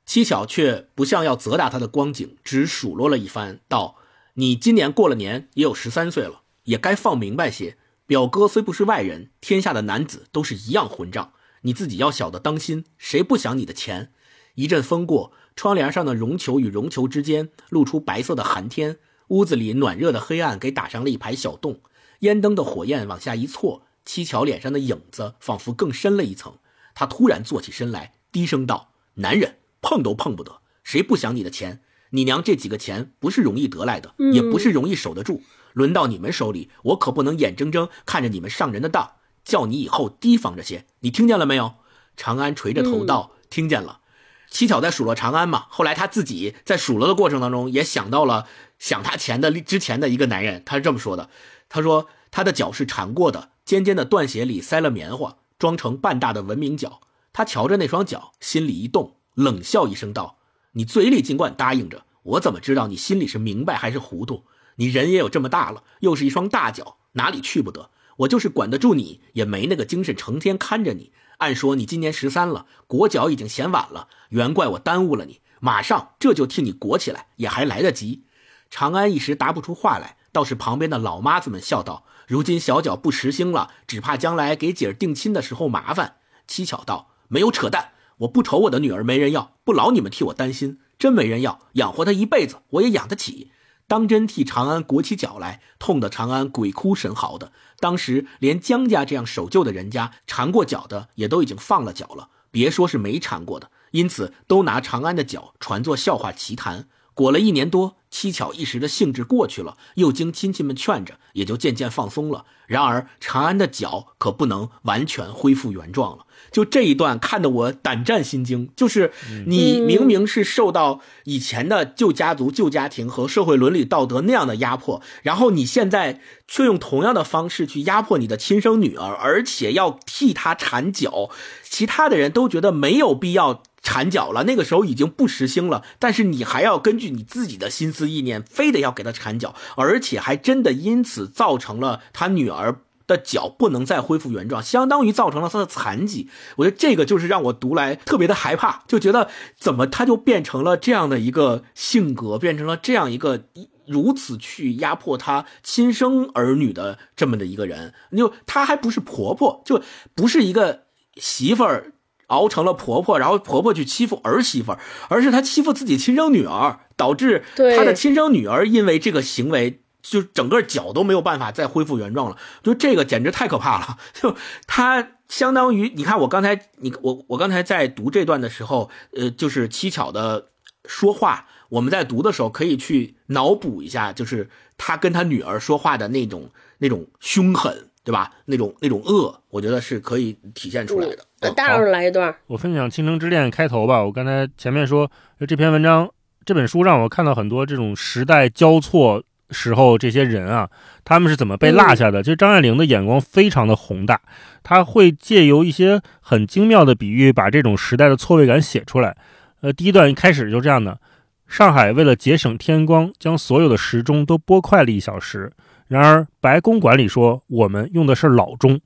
[0.07, 3.97] 七巧却不像要责打他的光景，只数落了一番，道
[4.35, 7.77] ：“你今年过了年，也有十三岁了，也该放明白些。”
[8.07, 11.33] 表哥虽不是外人，天下的男子都是一样混账。
[11.63, 14.13] 你自己要晓得当心，谁不想你的钱？
[14.57, 18.99] 一阵风过，窗帘上的绒球与绒球之间露出白色的寒天，
[19.29, 21.81] 屋子里暖热的黑暗给打上了一排小洞。
[22.21, 26.59] 烟灯的火焰往下一错，七巧脸上的影子仿佛更深了一层。
[26.95, 31.81] 他突然坐起身来，低声道：“男人碰都碰不得，谁不想你的钱？
[32.11, 35.41] 你娘这几个钱不是容易得来的，也不是容易守得住。”
[35.75, 40.87] 轮到你们手里，我可不能眼睁睁看着你们上人的当，叫你以后提防着些。
[41.01, 41.75] 你听见了没有？
[42.17, 44.01] 长安垂着头道：“听见了。”
[44.49, 48.47] 七巧在数落长安嘛，后来他自己在数落的过程当中，也想到了
[48.79, 51.29] 想他钱的之前的一个男人，他是这么说的：
[51.69, 57.01] 他说他的脚是缠过的，尖尖的缎鞋里塞了棉花，装成半大的文明脚。
[57.33, 60.39] 他瞧着那双脚，心里一动，冷笑一声道
[60.75, 64.45] ：“你嘴里尽管答应着，我怎么知道你心里是明白还是糊涂？
[64.77, 67.91] 你人也有这么大了，又是一双大脚，哪里去不得？
[68.19, 71.13] 我就是管得住你，也没那个精神成天看着你。
[71.39, 75.41] 按说你今年十三了，裹脚已经嫌晚了，原怪我耽误了你。
[75.61, 78.25] 马上这就替你裹起来，也还来得及。”
[78.71, 87.11] 长安一时答不出话来，倒是旁边的老妈子们笑道：“如今小脚不时兴了，只怕将来给姐儿定亲的时候麻烦。”七巧道。
[87.29, 90.79] 没有扯淡，我不愁我的女儿没人要，不劳你们替我担心。
[90.99, 93.51] 真没人要，养活她一辈子，我也养得起。
[93.87, 97.53] 当真替长安裹起脚来，痛得长安鬼哭神嚎的。
[97.81, 103.71] 当时连江家这样守旧的人家，缠过脚的也都已经放了脚了，别说是没缠过的。
[103.91, 106.89] 因此都拿长安的脚传作笑话奇谈。
[107.15, 112.45] 裹了一年多，七巧一时的兴致过去了，又经亲戚们劝着，也就渐渐放松了。
[112.67, 116.25] 然而长安的脚可不能完全恢复原状了。
[116.51, 119.13] 就这一段看得我胆战心惊，就是
[119.47, 131.29] 你明明是受到以前的旧家族、旧家庭和社会伦理道德那样的压迫，然后你现在却用同样的方式去压迫你的亲生女儿，而且要替她缠脚，
[131.63, 142.81] 其他的人都觉得没有必要缠脚了，那个时候已经不实兴了，但是你还要根据你自己的心思意念，非得要给她缠脚，而且还真的因此造成了他女儿。
[143.07, 146.31] 的脚不能再恢复原状，相当于造成了他的残疾。
[146.57, 149.29] 我觉得这个就是让我读来特别的害怕，就觉得
[149.59, 153.45] 怎么他就变成了这样的一个性格，变成了这样一个
[153.87, 157.93] 如此去压迫他亲生儿女的这么的一个人。
[158.17, 159.83] 就他还不是婆婆，就
[160.15, 160.85] 不是一个
[161.17, 161.93] 媳妇儿
[162.29, 164.79] 熬成了婆婆，然后婆婆去欺负儿媳妇儿，
[165.09, 169.81] 而是她欺负自己亲生女儿，导致她的亲生女儿因为这个行为。
[170.07, 173.97] 就整个脚都没有办法再恢复原状了，就这个简直太可怕了。
[174.13, 174.37] 就
[174.67, 180.49] 她相当于，你看我刚才你我我刚才在读这段的时候，呃，就是七巧的
[180.85, 188.31] 说话，我们在读的时候可以去脑补一下，就是他跟他女儿说话的那种那种凶狠，对吧？
[188.45, 191.25] 那种那种恶，我觉得是可以体现出来的。
[191.53, 194.03] 大老师来一段，我分享《倾城之恋》开头吧。
[194.03, 195.11] 我刚才前面说，
[195.47, 196.09] 这篇文章
[196.45, 199.23] 这本书让我看到很多这种时代交错。
[199.51, 200.69] 时候，这些人啊，
[201.05, 202.23] 他们是怎么被落下的？
[202.23, 204.19] 其实张爱玲的眼光非常的宏大，
[204.63, 209.15] 他会借由一些很精妙的比喻，把这种时代的错位感写出来。
[209.61, 210.99] 呃，第一段一开始就这样的：
[211.47, 215.53] 上海为了节省天光，将所有的时钟都拨快了一小时。
[215.89, 218.81] 然而白公馆里说，我们用的是老钟，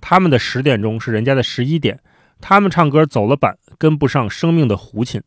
[0.00, 2.00] 他们的十点钟是人家的十一点。
[2.40, 5.22] 他们唱歌走了板，跟不上生命的胡琴，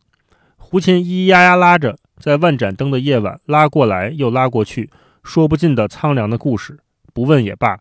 [0.58, 1.98] 胡琴咿咿呀呀拉着。
[2.20, 4.90] 在万盏灯的夜晚，拉过来又拉过去，
[5.24, 6.80] 说不尽的苍凉的故事。
[7.14, 7.78] 不问也罢。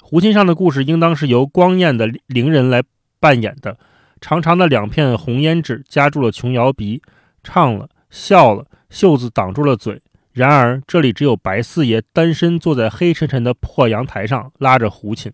[0.00, 2.82] 胡琴上的故事，应当是由光艳的伶人来
[3.20, 3.76] 扮演的。
[4.20, 7.02] 长长的两片红胭脂夹住了琼瑶鼻，
[7.42, 10.00] 唱了，笑了，袖子挡住了嘴。
[10.32, 15.30] 然而这里只有白四爷单身坐在黑沉沉的破阳台上，拉着胡琴。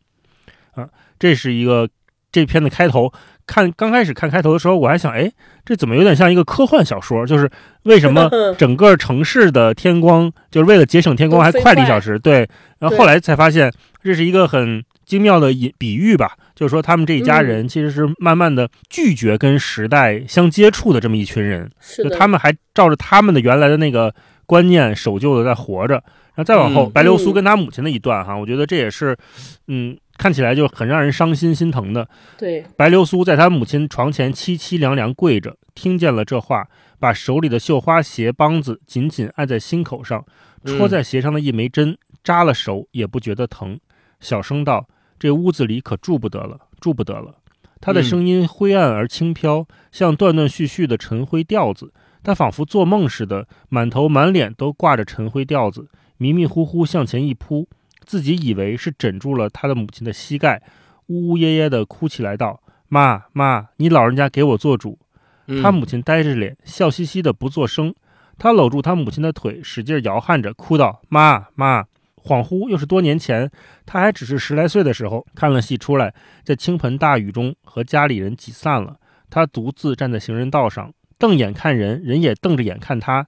[1.21, 1.89] 啊，这是一个
[2.33, 3.13] 这篇的开头。
[3.47, 5.29] 看刚开始看开头的时候，我还想，哎，
[5.65, 7.27] 这怎么有点像一个科幻小说？
[7.27, 7.51] 就是
[7.83, 12.17] 为什么 整个城市的天光，就是为了节省天光，还快了一小时？
[12.17, 12.49] 对。
[12.79, 13.73] 然后后来才发现，
[14.05, 16.37] 这是一个很精妙的隐比喻吧？
[16.55, 21.69] 就是说，他们这一家人其实是慢慢的拒绝跟时代相接触的这么一群人，
[21.99, 24.15] 就他们还照着他们的原来的那个
[24.47, 25.95] 观念守旧的在活着。
[25.95, 29.17] 然后再往后，白流苏跟他母亲的一段哈，我觉得这也是，
[29.67, 29.99] 嗯。
[30.21, 32.07] 看起来就很让人伤心心疼的。
[32.37, 36.69] 对，白流苏在他母亲床前凄凄凉凉跪着，听见了这话，
[36.99, 40.23] 把手里的绣花鞋帮子紧紧按在心口上，
[40.67, 43.81] 戳在鞋上的一枚针扎了手也不觉得疼，
[44.21, 44.87] 小声道
[45.19, 47.37] ：“这屋子里可住不得了，住不得了。”
[47.81, 51.95] 他的声音灰暗而轻飘，像断断续续的尘灰调子。
[52.23, 55.89] 他仿佛做梦似的，满头满脸都挂着尘灰调子，
[56.19, 57.67] 迷迷糊糊向前一扑。
[58.05, 60.63] 自己以为是枕住了他的母亲的膝盖，
[61.07, 64.99] 呜呜咽咽地哭起来，道：“妈妈，你老人家给我做主。”
[65.63, 67.95] 他母亲呆着脸，笑嘻嘻的不作声。
[68.39, 71.85] 他搂住他母亲的腿，使劲摇撼着，哭道：“妈妈！”
[72.23, 73.51] 恍惚又是多年前，
[73.87, 76.15] 他还只是十来岁的时候，看了戏出来，
[76.45, 78.97] 在倾盆大雨中和家里人挤散了，
[79.31, 83.27] 他独自站在行人道上，瞪眼看人，人也瞪着眼看他。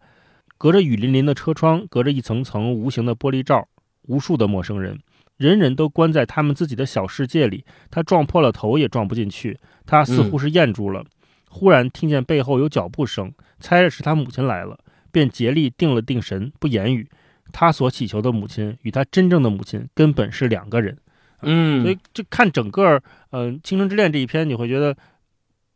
[0.59, 3.67] 隔着雨淋淋的车窗，隔着一层层无形的玻璃罩。
[4.09, 4.99] 无数的陌生人，
[5.37, 7.65] 人人都关在他们自己的小世界里。
[7.91, 9.59] 他撞破了头也撞不进去。
[9.87, 11.05] 他似乎是咽住了，
[11.49, 14.79] 忽然听见背后有脚步声，猜着是他母亲来了，
[15.11, 17.09] 便竭力定了定神，不言语。
[17.53, 20.97] 他所祈求的母亲与他真正的母亲根本是两个人。
[21.43, 24.97] 嗯，所以这看整个嗯《倾城之恋》这一篇，你会觉得，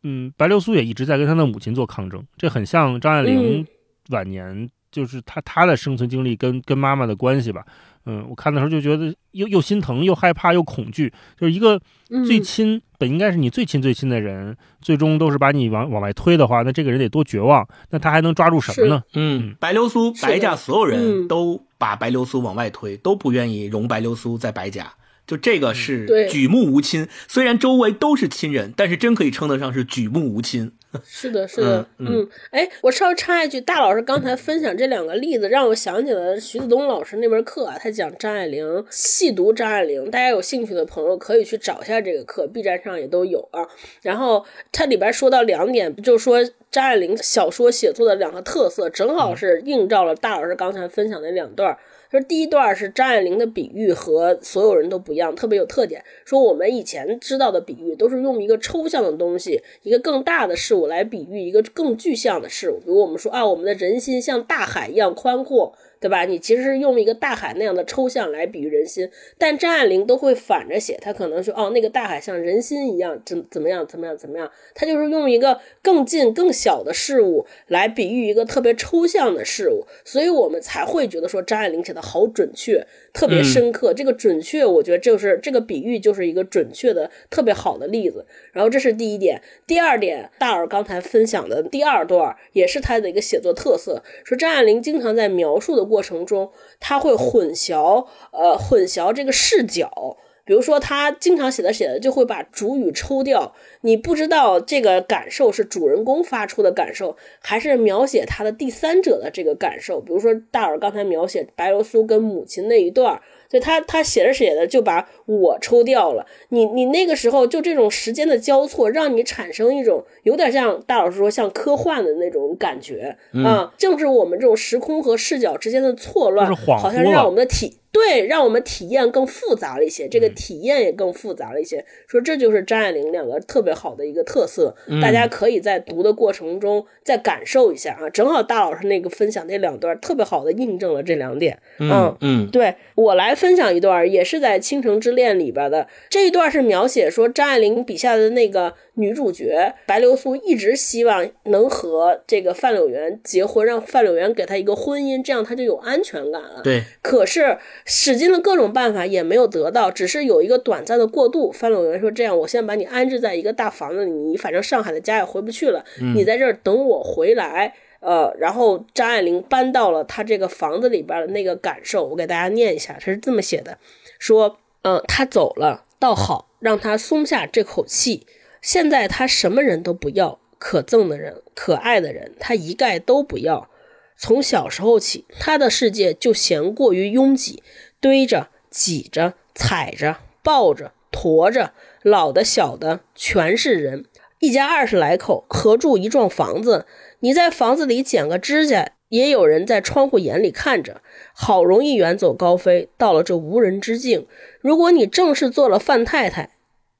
[0.04, 3.66] 嗯，白流苏也一直在跟他的母亲做抗争，这很像张爱玲
[4.10, 7.66] 晚年，就是他他的生存经历跟跟妈妈的关系吧。
[8.06, 11.80] 嗯，我看的时候就觉得又又心疼又害怕又恐惧，就是一个
[12.26, 17.66] 最亲本应该是你最亲最亲的人，最终都是把你往往外推的话，那这个人得多绝望？
[17.90, 19.02] 那他还能抓住什么呢？
[19.14, 24.92] 嗯，白流苏白家所有人都把白流苏往外推，都不愿意容白流苏在白家。
[25.26, 30.70] 就这个是举目无亲，虽然周围都是亲人，但是真可以称得上是举目无亲。
[31.04, 43.66] 是的，是的，嗯，哎，我稍微插一句，大老师刚才分享这两个例子，让我想起了徐子东老师那门课啊，他讲张爱玲，细读张爱玲，大家有兴趣的朋友可以去找一下这个课，B 站上也都有啊。
[44.02, 46.38] 然后它里边说到两点，就是说
[46.70, 51.76] 张爱玲小说写作的两个特色，正好是映照了大老师刚才分享的两段。
[52.10, 56.04] 说第一段是张爱玲的比喻和所有人都不一样，特别有特点。
[56.24, 62.78] 说我们以前知道的比喻都是用一个抽象的东西，一个更大的事物来比喻一个更具象的事物。
[62.78, 65.74] 比如我们说啊，我们的人心像大海一样宽阔。
[65.98, 66.24] 对吧？
[66.24, 69.08] 你其实是用一个大海那样的抽象来比喻人心，
[69.38, 74.50] 但张爱玲都会反着写，她可能说哦，那个大海像人心一样，怎怎么样，怎么样，怎么样？
[74.74, 83.94] 她就是用一个更近、更小的事物来比喻一个特别抽象的事物，所以我们才会觉得说张爱玲写的好准确，特别深刻。
[83.94, 88.26] 这个准确，我觉得就是这个比喻就是一个准确的、特别好的例子。
[88.52, 95.85] 然后这是第一点，第二点，大耳刚才分享的第二段也是他的一个写作特色，说张爱玲经常在描述的。
[95.86, 100.18] 过程中，他会混淆，呃，混淆这个视角。
[100.44, 110.00] 比如说，他经常写的写的就会把主语抽掉，你不知道这个感受是主人公发出的感受，还是描写他的第三者的这个感受。
[110.00, 113.20] 比如说，大耳刚才描写白流苏跟母亲那一段。
[113.50, 127.78] 所以他他写着写着就把我抽掉了，你你那个时候就这种时间的交错，让你产生一种有点像大老师说像科幻的那种感觉啊，正是我们这种时空和视角之间的错乱，好像让我们的体。
[127.96, 131.82] 对，让我们体验更复杂了一些，这个体验也更复杂了一些。
[132.06, 138.10] 说这就是张爱玲两个特别好的一个特色，大家可以在读的过程中再感受一下啊。
[138.10, 141.58] 正好大老师那个分享那两段，特别好的印证了这两点。
[141.78, 148.74] 嗯嗯，对我来分享一段，也是在《倾城之恋》里边的这一段，是描写说张爱玲笔下的那个。
[148.98, 156.62] 女主角白流苏一直希望能和这个范柳园结婚，让范柳园给她一个婚姻，这样她就有安全感了。
[156.64, 161.50] 对，可是使尽了各种办法也没有得到，只是有一个短暂的过渡。
[161.50, 165.84] 范柳园说：“这样，我先把你安置在一个大房子里，你反正上海的家也回不去了，
[166.14, 173.78] 你在这儿等我回来。”呃，然后张爱玲搬到了她这个房子里边的那个感受，我给大家念一下，她是这么写的：
[174.18, 178.26] 说，嗯，他走了，倒好，让他松下这口气。
[178.60, 183.68] 现在他什么人都不要，可憎的人、可爱的人，他一概都不要。
[184.16, 187.62] 从小时候起，他的世界就嫌过于拥挤，
[188.00, 191.72] 堆着、挤着、踩着、抱着、驮着，
[192.02, 194.06] 老的、小的，全是人。
[194.38, 196.86] 一家二十来口，合住一幢房子。
[197.20, 201.00] 你在房子里剪个指甲，也有人在窗户眼里看着。
[201.32, 204.26] 好容易远走高飞，到了这无人之境。
[204.60, 206.50] 如果你正式做了范太太。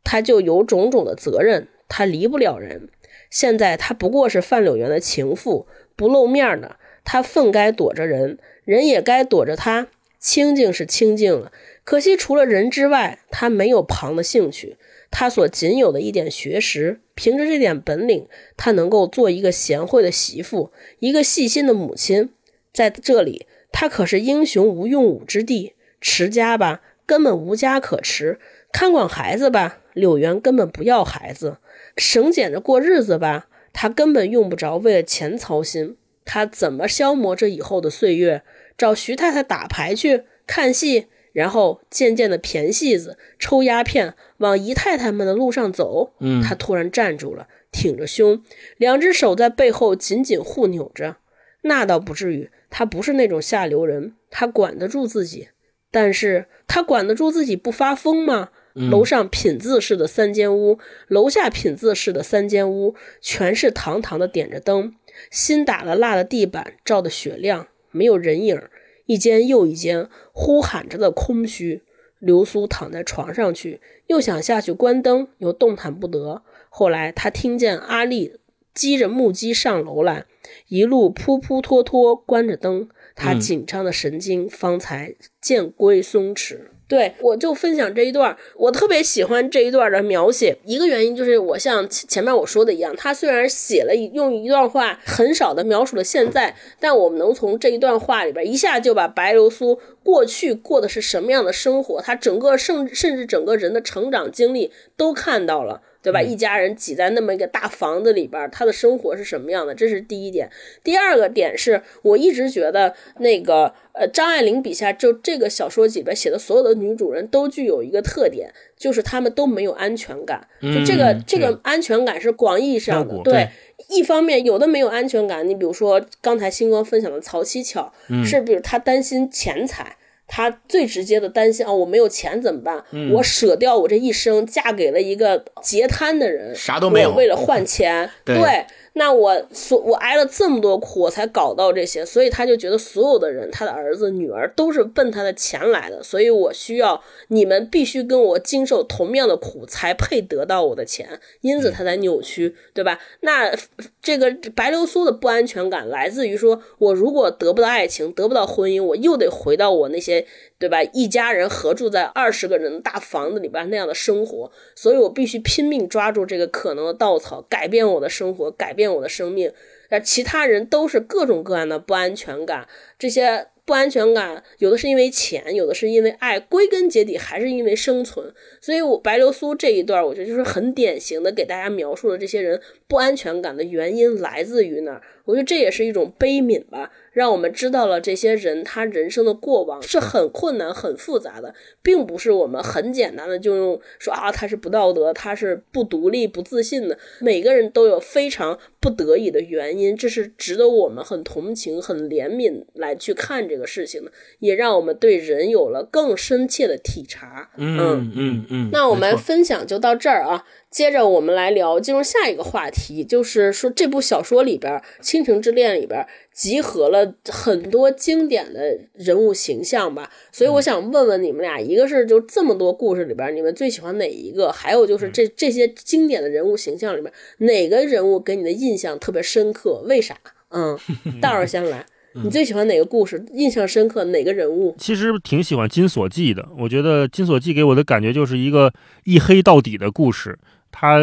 [0.08, 2.90] 他就有种种的责任，他离不了人。
[3.28, 5.66] 现在他不过是范柳园的情妇，
[5.96, 6.76] 不露面呢。
[7.06, 9.86] 他分该躲着人，人也该躲着他。
[10.18, 11.52] 清静是清静了，
[11.84, 14.76] 可惜除了人之外，他没有旁的兴趣。
[15.10, 18.26] 他所仅有的一点学识，凭着这点本领，
[18.56, 22.30] 他能够做一个贤惠的媳妇，一个细心的母亲。
[22.72, 25.74] 在这里，他可是英雄无用武之地。
[26.00, 28.38] 持家吧，根本无家可持；
[28.72, 29.80] 看管孩子吧。
[29.94, 31.58] 柳园根本不要孩子，
[31.96, 33.46] 省俭着过日子吧。
[33.72, 35.96] 他根本用不着为了钱操心。
[36.26, 38.42] 他怎么消磨这以后的岁月？
[38.76, 46.12] 找徐太太打牌去，看戏，然后渐渐的谝戏子，抽鸦片，往姨太太们的路上走。
[46.20, 48.42] 嗯，他突然站住了，挺着胸，
[48.76, 51.16] 两只手在背后紧紧互扭着。
[51.62, 55.48] 那倒不至于，他不是那种下流人，他管得住自己。
[55.90, 58.50] 但是他管得住自己不发疯吗？
[58.90, 60.78] 楼上品字式的三间屋，
[61.08, 64.94] 楼下品字式的三间屋，全是堂堂的点着灯，
[65.30, 68.60] 新打了蜡的地板照得雪亮，没有人影，
[69.06, 71.82] 一间又一间，呼喊着的空虚。
[72.18, 76.42] 流苏躺在床上去，又想下去关灯，又动弹不得。
[76.70, 78.40] 后来他听见阿丽
[78.72, 80.24] 击着木屐上楼来，
[80.68, 86.60] 一路扑扑拖拖，关着灯，他紧张的神经方才渐归松弛。
[86.88, 90.56] 对我就分享这一段，我特别喜欢这一段的描写。
[90.64, 105.82] 一个原因就是我像前面我说的一样，他虽然写了用一段话很少的描述了现在，但我们能从这一段话里边一下就把白流苏过去过的是什么样的生活，他整个甚甚至整个人的成长经历都看到了。
[106.06, 106.22] 对吧？
[106.22, 109.74] 一家人挤在那么一个大房子里边，他的生活是什么样的？
[109.74, 110.48] 这是第一点。
[110.84, 120.46] 第二个点是我一直觉得那个呃，张爱玲笔下就这个小说里边写的所有的女主人都具有一个特点，就是她们都没有安全感。
[120.62, 123.20] 就这个这个安全感是广义上的。
[123.24, 123.48] 对，
[123.90, 127.92] 一方面有的没有安全感，你比如说刚才星光分享的曹七巧，
[128.24, 129.96] 是比如她担心钱财。
[130.26, 132.84] 她最直接的担心啊，我没有钱怎么办？
[133.12, 138.64] 我舍掉我这一生，嫁给了一个截瘫的人，啥都没有，为了换钱， 对。
[138.98, 152.98] 那我所我挨了这么多苦，我才搞到这些，所以他就觉得所有的人，他的儿子女儿都是奔他的钱来的，所以我需要你们必须跟我经受同样的苦，才配得到我的钱，因此他才扭曲，对吧？
[153.20, 153.54] 那
[154.00, 160.26] 这个白流苏的不安全感来自于说，我如果得不到爱情，得不到婚姻，我又得回到我那些。
[160.58, 160.82] 对吧？
[160.92, 169.52] 一家人合住在二十个人的大房子里边那样的生活，所以我必须拼命抓住这个可能的稻草，改变我的生活，改变我的生命。
[169.88, 172.66] 而其他人都是各种各样的不安全感，
[172.98, 173.48] 这些。
[173.66, 178.32] 不安全感，有的是因为钱，有的是因为爱，归根结底还是因为生存。
[178.60, 185.02] 所以，我白流苏这一段，我觉得就是很典型的给大家描述了这些人不安全感的原因来自于哪儿。
[185.24, 191.52] 我觉得这也是一种悲悯吧，让我们知道了这些人他人生的过往是很困难、很复杂的，
[191.82, 196.96] 并不是我们很简单的就用说啊他是不道德，他是不独立、不自信的。
[197.20, 203.56] 每个人都有非常不得已的原因，这是值得我们很同情、很怜悯来去看这。
[203.56, 207.48] 个事情的，也让我们对人有了更深切的体察。
[207.56, 208.68] 嗯嗯嗯。
[208.70, 220.10] 那我们分享就到这儿啊，接着我们来聊，进入下一个话题，就是说这部小说里边《倾城之恋》里边集合了很多经典的人物形象吧。
[220.32, 224.50] 所以我想问问你们俩，一个是就这么多故事里边，你们最喜欢哪一个？
[224.52, 229.82] 还有就是这这些经典的人物形象里面，哪个人物给你的印象特别深刻？
[229.86, 230.16] 为啥？
[230.50, 230.78] 嗯，
[231.20, 231.84] 大儿先来。
[232.22, 233.22] 你最喜欢哪个故事？
[233.34, 234.74] 印象深刻哪个人物？
[234.78, 236.48] 其实挺喜欢金锁记的。
[236.58, 238.72] 我觉得金锁记给我的感觉就是一个
[239.04, 240.38] 一黑到底的故事。
[240.72, 240.98] 他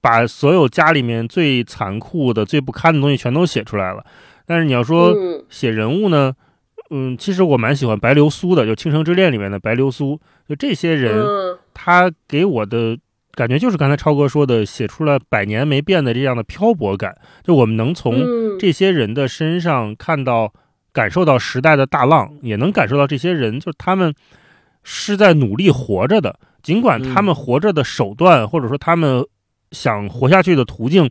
[0.00, 4.06] 把所有家里面最残酷的、最不堪的东西全都写出来了。
[4.46, 5.14] 但是你要说
[5.48, 6.32] 写人物呢，
[6.90, 10.20] 嗯，其实我蛮喜欢白流苏的，就《倾城之恋》里面的白流苏。
[10.48, 11.24] 就这些人，
[11.72, 12.98] 他给我的
[13.32, 17.16] 感觉就是刚才超哥说的，写出了百年没变的这样的漂泊感。
[17.42, 18.22] 就我们能从
[18.58, 20.52] 这些人的身上看到。
[20.94, 24.14] 感受到时代的大浪，也能感受到这些人，就是他们
[24.84, 26.38] 是在努力活着的。
[26.62, 29.26] 尽管他们活着的手段，或者说他们
[29.72, 31.10] 想活下去的途径，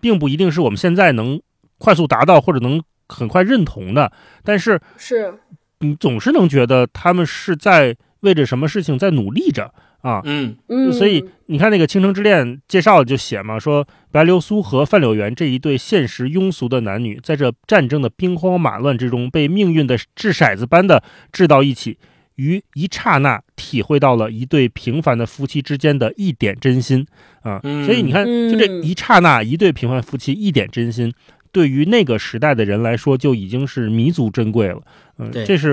[0.00, 1.40] 并不一定是我们现在能
[1.78, 4.10] 快速达到或者能很快认同的。
[4.42, 5.34] 但是，是
[5.80, 9.72] 你总是能觉得他们是在为着什么事情在努力着。
[10.04, 21.02] 啊，嗯嗯，所以你看那个《倾城之恋》介绍就写嘛，说白流苏和范柳原这一对现实庸俗的男女，在这战争的兵荒马乱之中，被命运的掷骰子般的
[21.32, 21.96] 掷到一起，
[22.34, 27.06] 于一刹那体会到了一对平凡的夫妻之间的一点真心
[27.40, 27.58] 啊。
[27.62, 31.10] 所以你看，就这一刹那，一对平凡夫妻一点真心，
[31.54, 34.82] 对于那个时代的人来说，就已经是弥足珍贵了。
[35.18, 35.72] 嗯，这是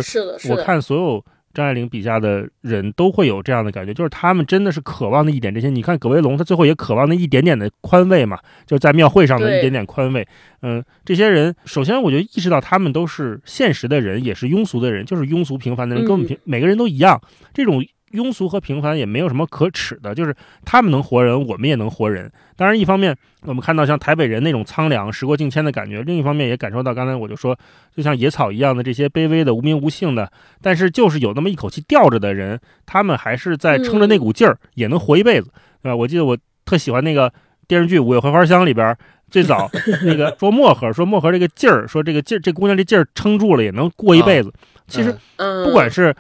[0.49, 1.25] 我看所有。
[1.53, 5.69] 张爱玲笔下的人都会有这样的感觉，就是他们真的是渴望的一点这些。
[5.69, 10.25] 你看葛威龙，他最后也渴望那一点点的宽慰嘛，就在庙会上的一点点宽慰。
[10.61, 17.21] 嗯，这些人首先我觉得意识到他们都是现实的人，也是庸俗的人，就是庸俗平凡的人，跟我们平每个人都一样。
[17.53, 17.83] 这种。
[18.11, 20.35] 庸俗和平凡也没有什么可耻的，就是
[20.65, 22.31] 他们能活人，我们也能活人。
[22.55, 27.57] 当然，一方面我们看到像台北人那种苍凉、时过境迁的感觉；另一方面也感受到刚才我就说，
[27.95, 30.31] 就像野草一样的这些卑微的、无名无姓的，
[30.61, 35.49] 但是就是有那么一口气吊着的人，他们还是在撑着那股劲儿，也能活一辈子，
[35.81, 35.95] 对吧？
[35.95, 37.33] 我记得我特喜欢那个
[37.67, 38.95] 电视剧《五月槐花香》里边
[39.29, 39.67] 最早
[40.03, 44.53] 那个说漠河，说漠河这个劲儿，说这个劲儿，这姑娘这劲儿撑住了，也能过一辈子。
[44.88, 45.17] 其实，
[45.63, 46.13] 不管是。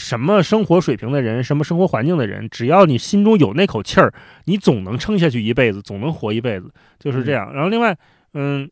[0.00, 4.12] 什么生活水平的人，什么生活环境的人，只要你心中有那口气儿，
[4.46, 6.68] 你总能撑下去一辈子，总能活一辈子，
[6.98, 7.52] 就是这样。
[7.54, 7.96] 然后另外，
[8.34, 8.68] 嗯，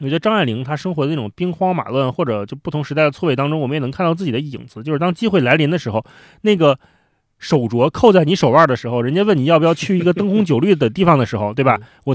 [0.00, 4.82] 我觉得张爱玲她生活的那种兵荒马乱，或者就不同时代的错位当中，我们也能看到自己的影子。
[4.82, 6.02] 就是当机会来临的时候，
[6.40, 6.78] 那个
[7.38, 12.14] 手镯扣在你手腕的时候，人家问你要不要去一个灯红酒绿的地方的时候，对吧我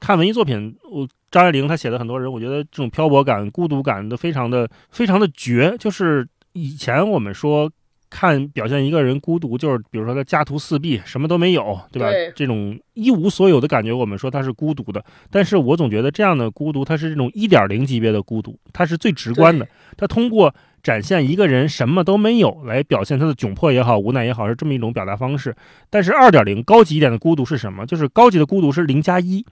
[0.00, 5.76] 看文艺作品，我张爱玲她写的很多人，我觉得这种漂泊感、孤独感都非常的、非常的绝。
[5.78, 7.70] 就是以前我们说
[8.08, 12.08] 看表现一个人孤独，就是比如说他家徒四壁，什么都没有，对吧？
[12.34, 15.04] 这种一无所有的感觉，我们说他是孤独的。
[15.30, 19.68] 但是我总觉得这样的孤独，它是这种一点零级别的孤独，它是最直观的。
[19.96, 20.54] 它通过。
[20.82, 25.54] 展现一个人什么都没有，来表现他的窘迫也好，无奈也好，是这么一种表达方式。
[25.90, 27.84] 但是二点零高级一点的孤独是什么？
[27.84, 29.44] 就是高级的孤独是零加一，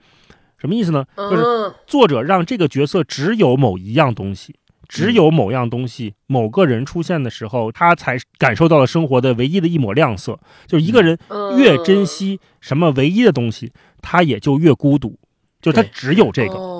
[0.59, 1.05] 什么意思呢？
[1.15, 1.43] 就是
[1.87, 4.55] 作者让这个角色只有某一样东西，
[4.87, 10.39] 只有某样东西，某个人出现的时候，他才感受到了生活的唯一的一抹亮色。
[10.67, 11.17] 就是一个人
[11.57, 13.71] 越珍惜什么唯一的东西，
[14.01, 15.17] 他也就越孤独，
[15.61, 16.79] 就他只有这个。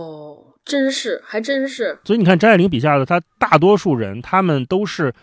[0.66, 2.00] 真是，还真是。
[2.04, 5.14] 所以你看张爱玲笔下的他，大多数人他们都是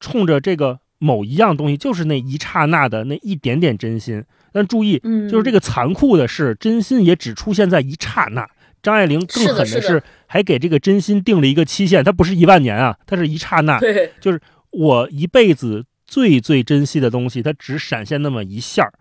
[0.00, 4.24] 冲着这个某一样东西，就是那一刹那的那一点点真心。
[4.52, 4.98] 但注意，
[5.30, 8.48] 就是这个残酷的是，真心也只出现在一刹那。
[8.82, 13.78] 张爱玲更狠的是，还给这个真心定了一个期限，它不是一万年啊，它是一刹那。
[13.80, 18.92] 对， 就是我一辈子最最珍惜的东西，它只闪现那么一下儿。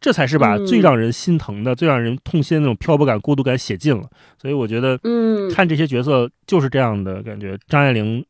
[0.00, 4.06] 这才是把最让人心疼的、最让人痛心的那种漂泊感、孤独感写尽了。
[4.40, 7.56] 所以我觉得，嗯，看这些角色就是这样的感觉。
[7.68, 8.22] 张爱玲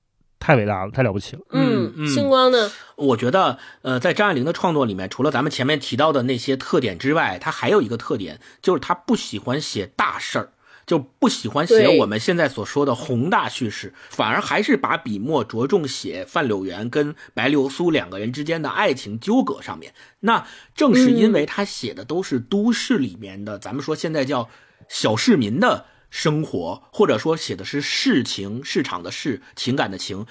[0.45, 1.43] 太伟大了，太了不起了。
[1.53, 2.71] 嗯，星光呢？
[2.97, 10.51] 我觉得，呃，在张爱玲的创作里面，除了咱们前面提到的那些特点之外，她还有一个特点，就是她不喜欢写大事儿。
[10.87, 19.95] 就不喜欢写我们现在所说的宏大叙事，反而还是把笔墨着重写范柳园跟白流苏两个人之间的爱情纠葛上面。
[20.21, 20.47] 那
[20.77, 24.51] 正是因为他写的都是都市里面的，咱们说现在叫
[24.87, 30.27] 小市民的生活，或者说写的是事情、市场的事、情感的情。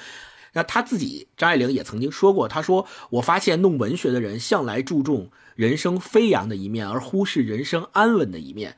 [0.54, 8.78] 那他自己张爱玲也曾经说过，他说：“我发现弄文学的人向来注重人生飞扬的一面，而忽视人生安稳的一面。”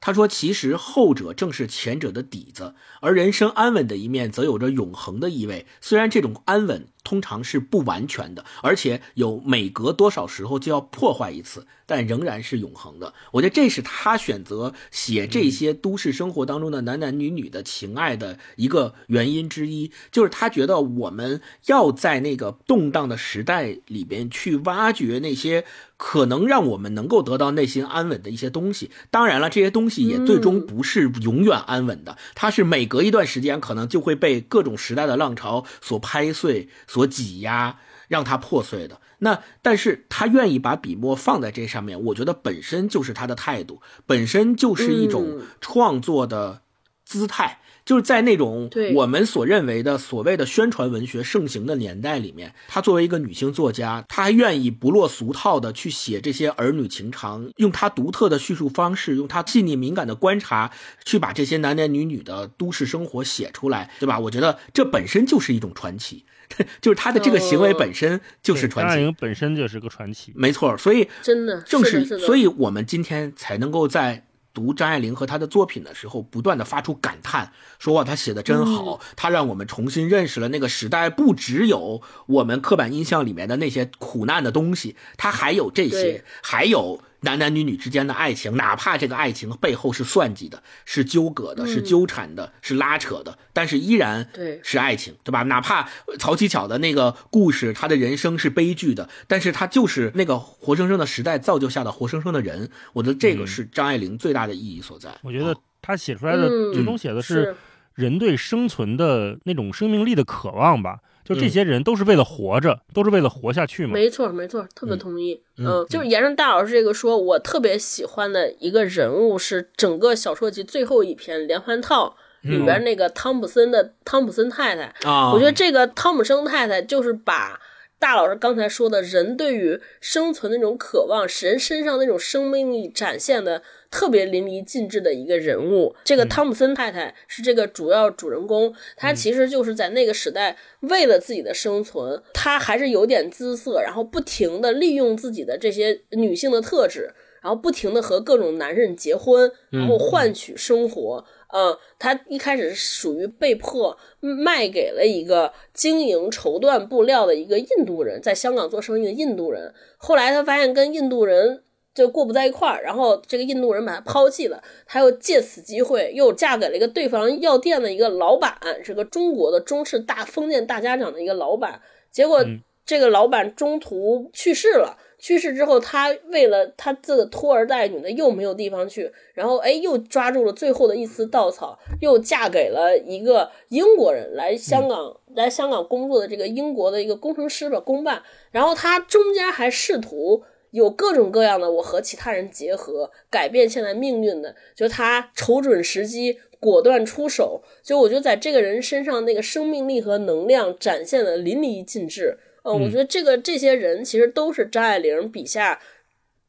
[0.00, 5.66] 他说：“其实后者正是前者的底子，而人生安稳的一面则有着永恒的意味。
[5.82, 13.14] 虽然这种安稳通常是不完全的，而且有每隔多少时候就要破坏一次。”但仍然是永恒的。
[13.30, 25.64] 我觉得这是他选择写这些都市生活当中的男男女女的情爱的一个原因之一，就是他觉得我们要在那个动荡的时代里边去挖掘那些
[25.96, 28.90] 可能让我们能够得到内心安稳的一些东西。
[29.12, 37.78] 当然了，这些东西也最终不是永远安稳的，它是每隔一段时间可能就会被各种时代的浪潮所拍碎、所挤压，
[38.08, 38.98] 让它破碎的。
[39.18, 46.62] 那，但是他愿意把笔墨放在这上面，我觉得本身就是他的态度，本身就是一种创作的
[47.04, 47.60] 姿态。
[47.84, 60.72] 就是在那种我们所认为的所谓的宣传文学盛行的年代里面，她作为一个女性作家，她还愿意不落俗套的去写这些儿女情长，用她独特的叙述方式，用她细腻敏感的观察，
[61.04, 64.18] 去把这些男男女女的都市生活写出来，对吧？
[64.18, 66.24] 我觉得这本身就是一种传奇。
[66.80, 70.76] 就是他的这个行为本身就是传奇，张爱玲本身就是个传奇，没错。
[70.76, 74.24] 所以真的正是，所以我们今天才能够在
[74.54, 87.00] 读张爱玲和她的作品的时候，不断的发出感叹，说哇，她写的真好，她让我们重新认识了那个时代，不只有我们刻板印象里面的那些苦难的东西，它还有这些，还有。
[87.26, 95.42] 男男女女之间的爱情，哪怕这个爱情背后是算计的、是纠葛的、是纠缠的、是拉扯的，但是依然对是爱情，对吧？
[95.42, 95.88] 哪怕
[96.20, 102.70] 曹七巧的那个故事，他的人生是悲剧的，但是他就是那个活生生的时代造就下的活生生的人。
[102.92, 105.10] 我觉得这个是张爱玲最大的意义所在。
[105.22, 107.56] 我觉得他写出来的最终写的是
[107.94, 111.00] 人对生存的那种生命力的渴望吧。
[111.26, 113.92] 就这些人都是为了活着，都是为了活下去嘛。
[113.92, 115.42] 没错，没错，特别同意。
[115.58, 122.16] 嗯，就是沿着大老师这个说，我特别喜欢的一个人物是整个小说集最后一篇《连环套》
[122.48, 124.94] 里边那个汤普森的汤普森太太。
[125.08, 127.60] 啊，我觉得这个汤普森太太就是把
[127.98, 133.62] 大老师刚才说的人对于生存那种渴望，人身上那种生命力展现的
[133.96, 135.96] 特别淋漓尽致的一个人物。
[136.04, 151.24] 这个汤姆森太太是这个主要主人公，她其实就是在那个时代为了自己的生存，她还是有点姿色，然后不停的利用自己的这些女性的特质，然后不停的和各种男人结婚，然后换取生活。
[151.54, 159.72] 嗯，他一开始是属于被迫卖给了一个经营绸缎布料的一个印度人，在香港做生意的印度人。
[159.96, 161.62] 后来他发现跟印度人
[161.96, 168.54] 就过不在一块儿，然后这个印度人把她抛弃了，她又借此机会又嫁给了一个对方药店的一个老板，
[168.84, 171.80] 是个中国的中式大封建大家长的一个老板。
[172.12, 172.44] 结果
[172.84, 174.98] 这个老板中途去世了。
[175.18, 202.38] 去世之后，他为了他这个拖儿带女的又没有地方去，然后哎又抓住了最后的一丝稻草，又嫁给了一个英国人来香港来香港工作的这个英国的一个工程师吧公办，然后他中间还试图有各种各样的我和其他人结合改变现在命运的，就他瞅准时机果断出手，就我觉得在这个人身上那个生命力和能量展现的淋漓尽致。
[202.64, 205.80] 嗯，我觉得这个这些人其实都是张爱玲笔下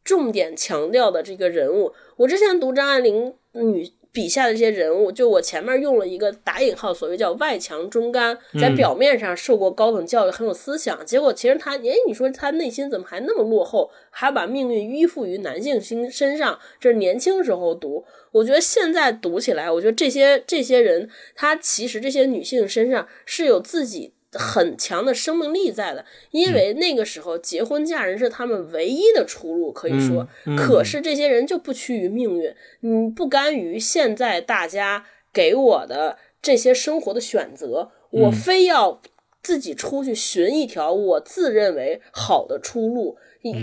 [0.04, 1.94] 重点强调的这个人物。
[2.16, 16.58] 我之前读张爱玲女笔下的这些人物，就我前面用了一个打引号，所谓叫外强中干，在表面上受过高等教育，很有思想，结果其实他，哎，你说他内心怎么还那么落后，还把命运依附于男性心身上？
[16.80, 24.14] 这是年轻时候读，我觉得现在读起来，我觉得这些这些人，他其实这些女性身上是有自己。
[24.34, 30.28] 很强的生命力在的，因为那个时候结婚嫁人是他们唯一的出路，可以说。
[30.58, 39.02] 可是这些人就不屈于命运，嗯，不甘于现在大家给我的这些生活的选择，我非要
[39.42, 43.18] 自己出去寻一条我自认为好的出路。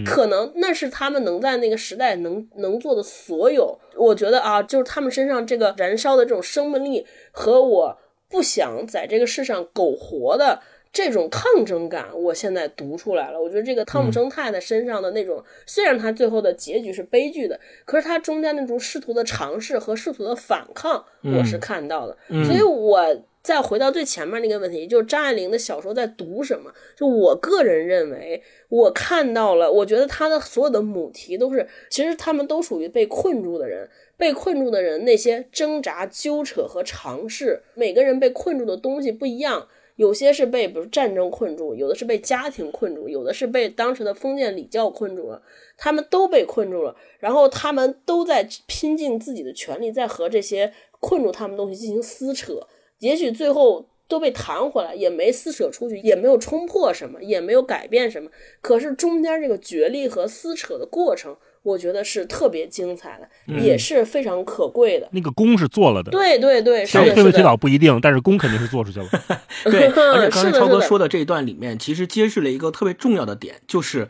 [0.07, 3.78] 可能那是他们能在那个时代能能做的所有。
[3.97, 7.99] 我觉得啊，就是他们身上这个燃烧的这种生命力和我。
[8.35, 10.61] 不想在这个世上苟活的
[10.93, 13.40] 这种抗争感，我现在读出来了。
[13.40, 22.16] 我觉得这个汤姆生太太身上的那种，虽然他最后的结局是悲剧的，可是他中间那种试图的尝试和试图的反抗，我是看到的。
[22.44, 26.73] 所以，我再回到最前面那个问题，就是张爱玲的小说在读什么？
[26.97, 33.89] 就我个人认为，我看到了，我觉得她的所有的母题都是，其实他们都属于被困住的人。
[34.16, 39.69] 被困住的人，那些挣扎、纠扯和尝试，每个人被困住的东西不一样。
[39.97, 45.41] 有些是被比如战争困住，有的是被家庭困住，有的是被当时的封建礼教困住了。
[45.77, 52.66] 他们都被困住了，然后他们都在拼尽自己的全力，在和这些困住他们东西进行撕扯。
[52.99, 58.28] 也许最后都被弹回来，也没撕扯出去，也没有冲破什么，也没有改变什么。
[58.61, 61.36] 可是中间这个角力和撕扯的过程。
[61.65, 65.09] 我觉得是特别精彩的，也是非常可贵的。
[65.12, 69.09] 那个功是做了的，对对对，是推不推倒不一定，但是功肯定是做出去了。
[69.65, 74.09] 对， 而且刚才超哥说的这一段里面，其实揭示了一个特别重要的点，就是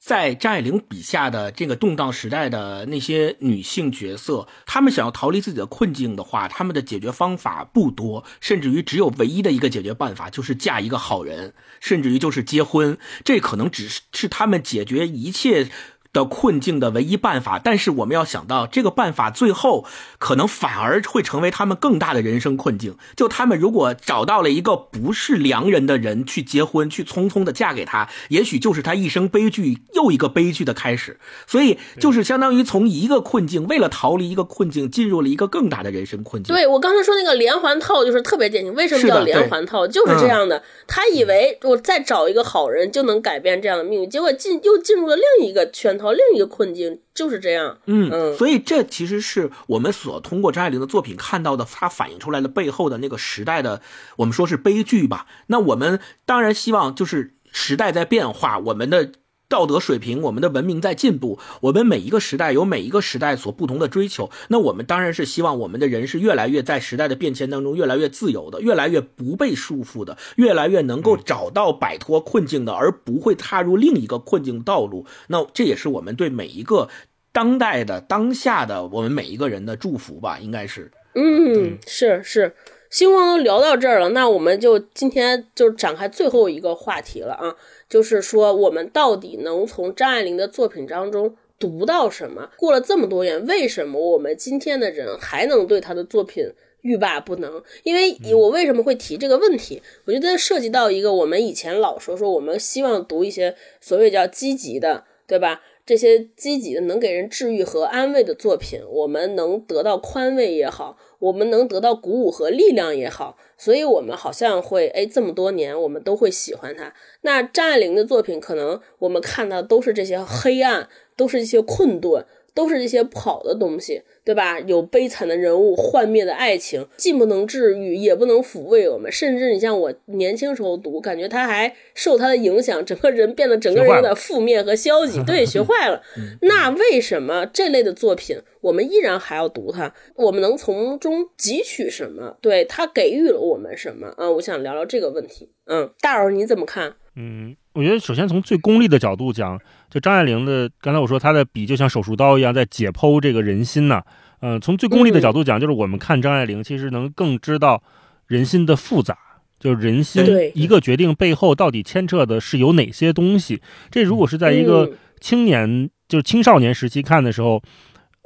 [0.00, 12.98] 在张爱玲笔下的这个动荡时代的那些女性角色，她们想要逃离自己的困境的话，她们的解决方法不多，甚至于只有唯一的一个解决办法，就是嫁一个好人，甚至于就是结婚。
[13.24, 15.68] 这可能只是是他们解决一切。
[16.14, 19.84] 的困境的唯一办法，但是我们要想到这个办法最后
[20.18, 22.96] 可能反而会成为他们更大的人生困境。
[23.14, 31.18] 就他们如果找到了一个不是良人的人去结婚，去匆匆的嫁给他，也许就是他一生悲剧又一个悲剧的开始。
[31.46, 36.54] 所以就是相当于从一个困境，为了逃离一个困境，进入了一个更大的人生困境。
[36.54, 38.72] 对我刚才说那个连环套就是特别典型。
[38.74, 39.84] 为什么叫连环套？
[39.86, 40.62] 就是这样的。
[40.86, 46.03] 他以为我再找一个好人就能改变这样的命运，结果进又进入了另一个圈套。
[46.12, 53.80] 另一个困境就是这样，嗯嗯，所以这其实是我们所通过张爱玲的作品看到的，它反映出来的背后的那个时代的，
[54.16, 55.26] 我们说是悲剧吧。
[55.46, 59.12] 那我们当然希望就是时代在变化，我们的。
[59.48, 61.38] 道德水平，我们的文明在进步。
[61.60, 64.30] 我们每一个时代有每一个时代所不同的追求。
[64.48, 75.06] 那我们当然是希望我们的人是越来越在时代的变迁当中越来越自由的，越来越不被束缚的，越来越能够找到摆脱困境的，而不会踏入另一个困境道路。
[75.28, 76.88] 那这也是我们对每一个
[77.32, 80.38] 当代的当下的我们每一个人的祝福吧？
[80.40, 80.90] 应该是。
[81.14, 82.54] 嗯，是是。
[82.90, 87.56] 星光都聊到这儿了，那我们就今天就展开最后一个话题了啊。
[87.94, 92.50] 就是说，我们到底能从张爱玲的作品当中读到什么？
[92.56, 96.44] 过了这么多年，为什么我们今天的人还能对她的作品
[96.80, 97.62] 欲罢不能。
[97.84, 99.80] 因为我为什么会提这个问题？
[100.06, 105.62] 我觉得涉及到一个我们以前老说说，我们希望读一些所谓叫积极的，对吧？
[105.86, 116.92] 这些积极的能给人治愈和安慰的作品，我们能得到宽慰也好，我们能得到鼓舞和力量也好，所以我们好像会哎，这么多年我们都会喜欢他。
[117.22, 122.26] 那张爱玲的作品，可能我们看到都是这些黑暗，都是一些困顿。
[122.54, 124.60] 都是这些不好的东西，对吧？
[124.60, 129.10] 有悲惨的人物，幻灭的爱情，既不能治愈，也不能抚慰我们。
[129.10, 135.22] 甚至你像我年轻时候读，感觉他还受他的影响，整个人变得整个人有点负面和消极。
[135.26, 136.00] 对，学坏了。
[136.42, 139.92] 那为什么这类的作品我们依然还要读它？
[140.14, 142.36] 我们能从中汲取什么？
[142.40, 144.14] 对他给予了我们什么？
[144.16, 145.50] 啊，我想聊聊这个问题。
[145.66, 146.94] 嗯，大老师你怎么看？
[147.16, 149.60] 嗯，我觉得首先从最功利的角度讲。
[149.90, 154.02] 就张爱玲的，刚才我说她的笔就像手术刀一样，在解剖这个人心呢。
[154.40, 157.80] 嗯，从最功利的角度讲，就是我们看张爱玲，其实能更知道
[158.26, 159.16] 人心的复杂，
[159.60, 163.62] 就是人心一个决定背后到底牵扯的是有哪些东西。
[163.88, 164.90] 这如果是在一个
[165.20, 167.62] 青年，就是青少年时期看的时候，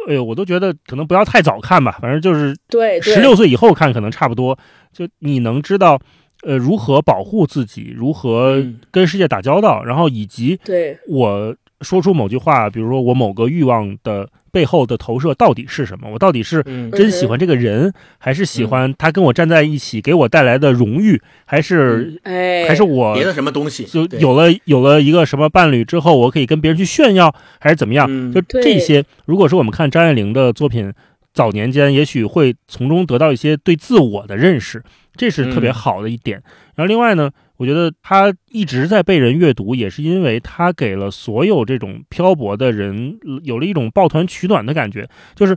[0.08, 4.58] 哎呦，我都觉得可能不要太早看吧，反正就是对十六岁以后看可能差不多。
[4.90, 6.00] 就你能知道。
[6.43, 7.93] 呃，如何保护自己？
[7.97, 9.82] 如何跟世界打交道？
[9.85, 16.09] 然后以及对我说出某句话，比如说我某个欲望的背后的投射到底是什么？
[16.12, 16.62] 我到底是
[16.93, 21.20] 真喜欢这个人，还是喜欢他跟我站在一起给我带来的荣誉？
[21.44, 22.20] 还是
[22.66, 23.85] 还是我别的什么东西？
[23.85, 28.32] 就有了有了一个什么伴侣之后，我可以跟别人去炫耀，还是怎么样？
[28.32, 29.05] 就这些。
[29.24, 30.93] 如果说我们看张爱玲的作品，
[31.39, 34.82] 早年间也许会从中得到一些对自我的认识。
[35.15, 36.43] 这是特别好的一点。
[36.74, 45.09] 然后另外呢，我觉得他一直在被人阅读，也是因为他给了所有这种漂泊的人有了一种抱团取暖的感觉。
[45.36, 45.56] 就是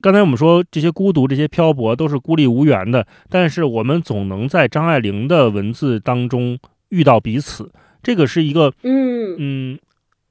[0.00, 7.70] 刚才我们说这些孤独、这些漂泊都是孤立无援的，但是我们总能在张爱玲的文字当中遇到彼此。
[8.02, 9.78] 这个是一个，嗯嗯，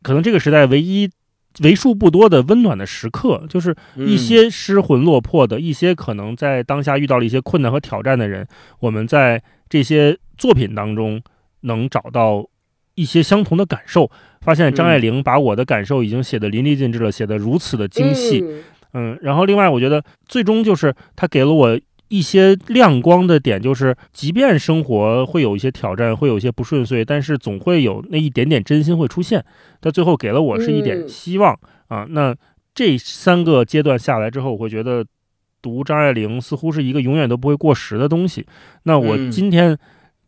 [0.02, 1.12] 可能这个时代唯一。
[1.64, 8.48] 为数不多的温暖的时刻，就是一些失魂落魄的一些可能在当下遇到了一些困难和挑战的人，
[8.80, 11.22] 我们在这些作品当中
[11.62, 12.48] 能找到
[12.96, 14.10] 一些相同的感受。
[14.42, 18.44] 发现张爱玲把我的感受已经写得淋漓尽致了，写得如此的精细。
[18.94, 21.80] 嗯，然后另外我觉得最终就是她给了我。
[22.10, 29.44] 一些亮光的点，就是即便生活会有一些挑战，会有一些不顺遂，但是总会有那一点点真心会出现。
[29.80, 31.58] 到最后给了我是一点希望
[31.88, 32.06] 啊。
[32.10, 32.36] 那
[32.74, 35.06] 这三个阶段下来之后，我会觉得
[35.62, 38.46] 读张爱玲似乎是一个永远都不会过时的东西。
[38.84, 39.78] 那我今天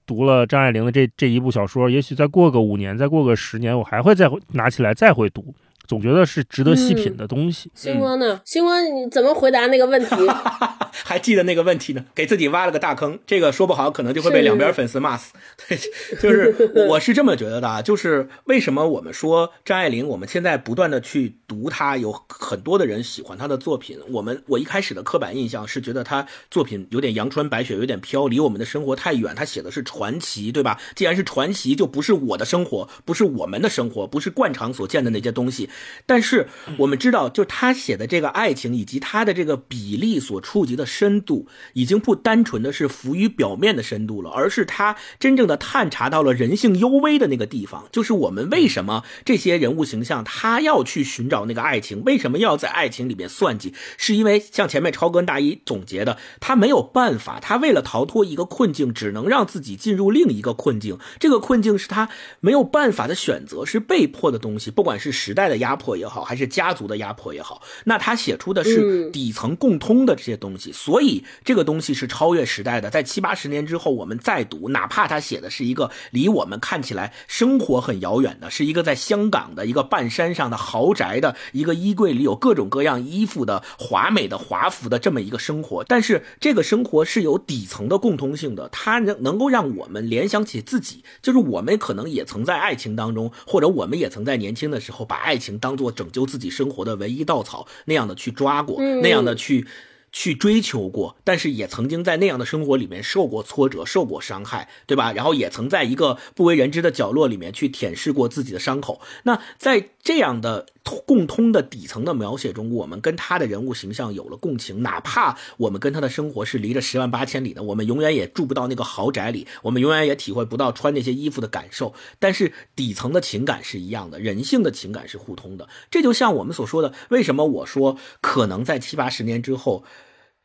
[0.06, 5.54] 读了张爱玲的这这一部小说，也许再过个五年，再过个十年，我还会再拿起来再会读。
[5.92, 7.70] 总觉得是值得细品的东西。
[7.76, 8.40] 星光呢？
[8.46, 10.16] 星光，你怎么回答那个问题？
[11.04, 12.06] 还记得那个问题呢？
[12.16, 13.20] 给自己挖了个大坑。
[13.28, 15.34] 这个说不好，可能就会被两边粉丝骂死。
[15.68, 15.78] 对，
[16.22, 17.82] 就是 我是这么觉得的啊。
[17.82, 24.00] 就是为什么我们说张爱玲，我们现在不断的去读她，有很多的人喜欢她的作品。
[24.12, 29.36] 我们我一开始的刻板印象是觉得她作品有点阳春白雪，有点飘，离我们的生活太远。
[29.36, 30.80] 她写的是传奇，对吧？
[30.96, 35.70] 既然是传奇，就不是我的生活，不是我们的生活，不是惯常所见的那些东西。
[36.06, 36.48] 但是
[36.78, 47.88] 我们知道，就他写的这个爱情，以及他的这个比例所触及的深度，已经不单纯的是浮于表面的深度了，而是他真正的探查到了人性幽微的那个地方。
[47.92, 53.74] 就是我们为什么这些人物形象他要去寻找那个爱情，为什么要在爱情里面算计？
[53.98, 61.00] 是因为像前面超哥大一总结的，他没有办法，他为了逃脱一个困境，只能让自己进入另一个困境。
[61.20, 62.10] 这个困境是他
[62.40, 65.71] 没有办法的选择，是被迫的东西，不管是时代的压。
[65.72, 72.90] 压迫也好，还是家族的压迫也好，那他写出的是底层共通的这些东西，所以这个东西是超越时代的。
[72.90, 95.51] 在七八十年之后，我们再读，哪怕他写的是一个离我们看起来生活很遥远的，是一个在香港的一个半山上的豪宅的一个衣柜里有各种各样衣服的华美的华服的这么一个生活，但是这个生活是有底层的共通性的，它能能够让我们联想起自己，就是我们可能也曾在爱情当中，或者我们也曾在年轻的时候把爱情。
[95.60, 99.68] 当做拯救自己生活的唯一稻草那样的去抓过，那样的去
[100.12, 105.14] 去追求过，但是也曾经在那样的生活里面受过挫折、受过伤害，对吧？
[105.14, 109.00] 然后也曾在一个不为人知的角落里面去舔舐过自己的伤口。
[109.24, 110.68] 那在这样的。
[111.06, 121.94] 共通的底层的描写中，我们跟他的人物形象有了共情，哪怕我们跟他的生活是离着十万八千里的，我们永远也住不到那个豪宅里，我们永远也体会不到穿那些衣服的感受。
[122.20, 125.70] 但是底层的情感是一样的，人性的情感是互通的。
[125.90, 129.86] 这就像我们所说的，为什么我说可能在七八十年之后。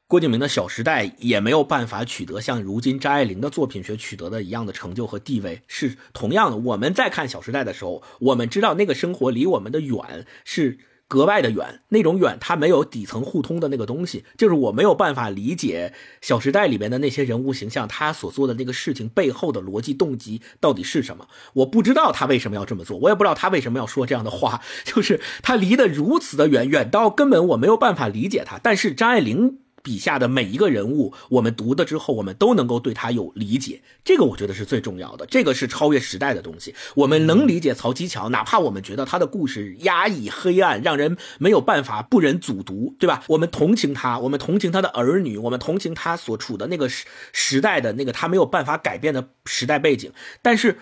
[0.09, 6.57] 郭敬明的《小时代》也没有办法取得像如今张爱玲的作品所取得的一样的成就和地位，是同样的。
[6.59, 10.79] 我们在看《小时代》的时候，我们知道那个生活离我们的远是
[11.09, 21.27] 格外的远，那种远它没有底层互通的那个东西，就是我没有办法理解《小时代》里面的那些人物形象，他所做的那个事情背后的逻辑动机到底是什么？
[21.55, 28.61] 我不知道他为什么要这么做，我也不知道他为什么要说这样的话， 就是他离得如此的远，远到根本我没有办法理解他。
[28.63, 29.59] 但是张爱玲。
[29.87, 36.75] 笔下的每一个人物，我们读的之后，我们都能够对他有理解，这个我觉得是最重要的，这个是超越时代的东西。
[36.97, 43.23] 我们能理解曹七巧，哪怕我们觉得他的故事压抑、黑暗，让人没有办法不忍卒读，对吧？
[43.29, 50.11] 我们同情他，我们同情他的儿女，我们同情他所处的那个时时代的那个他没有办法改变的时代背景，
[50.43, 50.81] 但是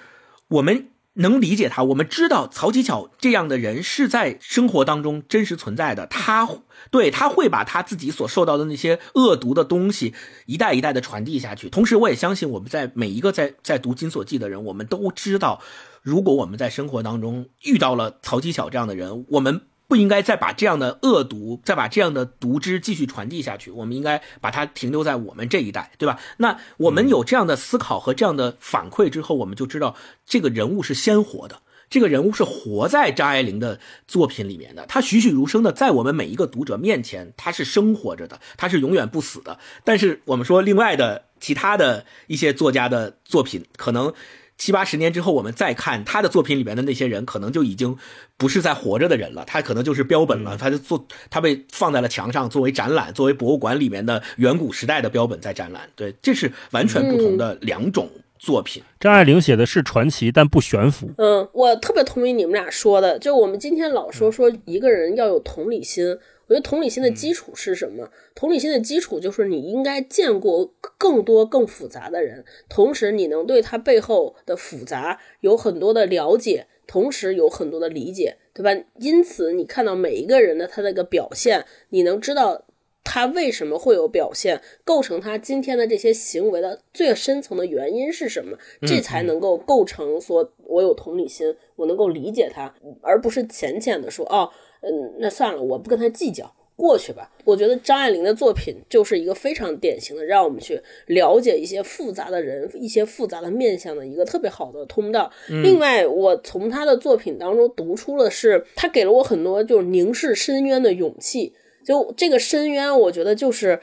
[0.49, 0.89] 我们。
[1.15, 6.07] 能理解他，我们知道曹七巧这样的人是在生活当中真实存在的。
[6.07, 6.49] 他
[6.91, 10.15] 对他会把他自己所受到的那些恶毒的东西
[10.47, 11.69] 一代一代的传递下去。
[11.69, 15.63] 同时，我也相信我们在每一个在在读《金锁记》的人，我们都知道，
[16.03, 19.63] 如果我们在生活当中遇到了曹七巧这样的人，我们。
[19.95, 23.71] 不应该再把这样的恶毒，再把这样的毒汁继续传递下去。
[23.71, 26.19] 我们应该把它停留在我们这一代，对吧？
[26.39, 29.95] 那我们有这样的思考和这样的反馈之后，我们就知道
[30.27, 39.61] 这个人物是鲜活的，这个人物是活在张爱玲的作品里面的，他栩栩如生的在我们每一个读者面前，他是生活着的，他是永远不死的。
[39.85, 44.13] 但是我们说，另外的其他的一些作家的作品，可能。
[44.57, 47.97] 七八十年之后，我们再看他的作品里面的那些人，可能就已经
[48.37, 49.45] 不是在活着的人了。
[49.47, 55.83] 他可能就是标本了，他就做，他被放在了墙上，作为展览，作为博物馆里面的远古时代的标本在展览。
[55.97, 58.09] 对，这是完全不同的两种
[58.39, 58.83] 作品。
[59.01, 61.11] 张爱玲写的是传奇，但不悬浮。
[61.19, 66.17] 嗯，我特别同意你们俩说的，就我们今天老说说一个人要有同理心。
[66.55, 68.09] 我觉得同理心的基础是什么？
[68.33, 78.85] 同理心的基础就是你应该见过更多更复杂的人，同时你能对他背后的复杂有很多的了解，同时有很多的理解，对吧？
[79.01, 82.65] 因此你看到每一个人的他那个表现，你能知道
[83.03, 88.57] 他为什么会有表现，构成他今天的这些行为的最深层的原因是什么？
[88.83, 92.73] 这才能够构成说我有同理心，我能够理解他，
[93.03, 94.49] 而不是浅浅的说哦。
[94.85, 97.31] 嗯，那算了，我不跟他计较，过去吧。
[97.45, 105.31] 我觉得张爱玲的作品就是一个非常典型的，让我们去了解一些复杂的人、一些复杂的面相的一个特别好的通道。
[105.49, 111.55] 另外，我从她的作品当中读出了是，她给了我很多就是凝视深渊的勇气。
[111.85, 113.81] 就这个深渊，我觉得就是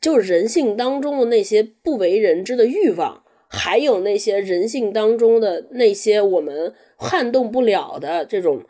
[0.00, 8.62] 就是人性当中的那些不为人知的欲望，还有那些人性当中的那些我们撼动不了的这种。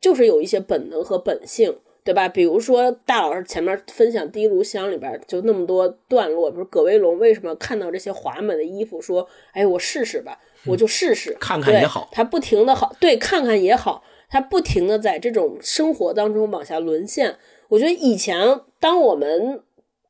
[0.00, 2.28] 就是有一些本能和本性，对吧？
[2.28, 17.36] 比如说大老师前面分享《第一炉香》里边就那么多段落，比如葛威龙为什么看到这些华美的衣服，说：“哎，我试试吧，我就试试，看看也好。”他不停的好，对，看看也好，他不停的在这种生活当中往下沦陷。
[17.68, 19.62] 我觉得以前当我们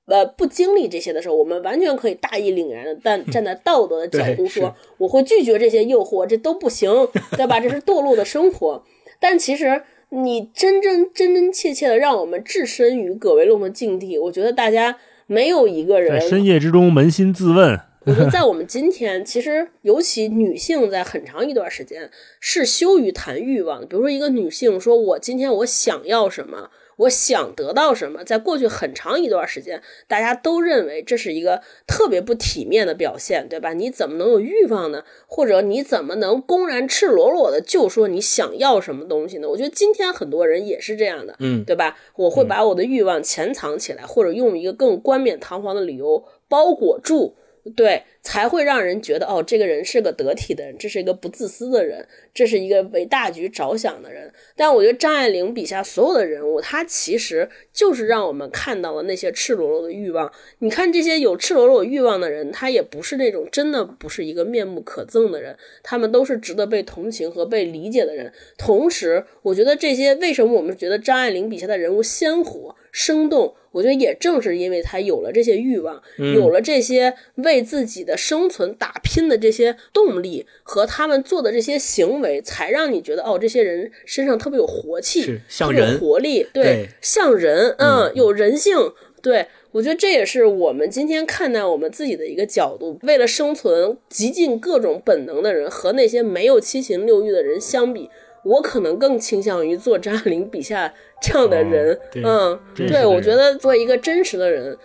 [0.07, 7.61] 呃不经历这些的时候，我们完全可以大义凛然的，但站在道德的角度说，我会拒绝这些诱惑，这都不行，对吧？
[7.61, 8.83] 这是堕落的生活。
[9.27, 9.81] 但其实，
[10.11, 17.81] 你真真真真切切的让我们置身于葛维龙的境地，我觉得大家没有一个人在深夜之中扪心自问。
[18.05, 23.87] 我觉得在我们今天，其实尤其女性在很长一段时间是羞于谈欲望的。
[23.87, 33.73] 比如说，一个女性说：“我今天我想要什么。”我想得到什么，在过去很长一段时间，大家都认为这是一个特别不体面的表现，对吧？
[33.73, 35.05] 你怎么能有欲望呢？
[35.27, 39.49] 或者你怎么能公然赤裸裸的就说你想要什么东西呢？
[39.49, 41.97] 我觉得今天很多人也是这样的，嗯，对吧？
[42.17, 47.37] 我会把我的欲望潜藏起来，或者用一个更冠冕堂皇的理由包裹住。
[47.75, 54.31] 对，才会让人觉得哦，这个人是个得体的人，这是一个不自私的人，这是一个为大局着想的人。
[54.55, 60.31] 但我觉得张爱玲笔下所有的人物，他其实就是让我们看到了那些赤裸裸的欲望。
[60.59, 68.31] 你看这些有赤裸裸欲望的人，他也不是那种真的不是一个面目可憎的人，他们都是值得被同情和被理解的人。
[68.59, 72.77] 同时，我觉得这些为什么我们觉得张爱玲笔下的人物鲜活？
[72.95, 88.77] 生动，我觉得也正是因为他有了这些欲望，有了这些为自己的生存打拼的这些动力和他们做的这些行为，才让你觉得哦，这些人身上特别有活气，像人活力，对，像人，嗯，有人性。
[89.21, 92.99] 对我觉得这也是我们今天看待我们自己的一个角度。
[93.03, 98.11] 为了生存，极尽各种本能的人和那些没有七情六欲的人相比。
[98.45, 101.99] 我可能更倾向于做张爱玲笔下这样的人。
[102.23, 104.77] 嗯，对，我觉得做一个真实的人，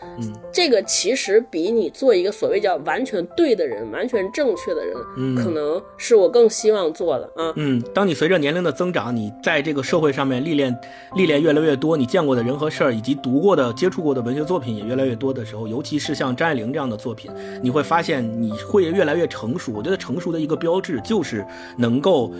[0.51, 7.53] 这个其实比你做一个所谓叫完全对的人、完全正确的人，可能是我更希望做的啊。
[7.57, 10.75] 嗯，当你随着年龄的增长，你在这个社会上面历练
[11.15, 17.29] 历练越来越多，你见过的人和事儿，以及读过的、接触过的文学作品也越来越多的时候，尤其是像张爱玲这样的作品，
[17.61, 19.73] 你会发现你会越来越成熟。
[19.73, 21.45] 我觉得成熟的一个标志就是
[21.77, 22.31] 能够。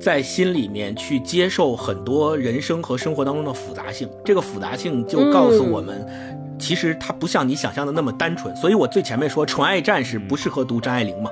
[0.00, 6.06] 在心里面去接受很多人生和生活当中的复杂性，这个复杂性就告诉我们，
[6.58, 8.54] 其实它不像你想象的那么单纯。
[8.56, 11.30] 所以我最前面说《纯爱战士》不适合读张爱玲嘛，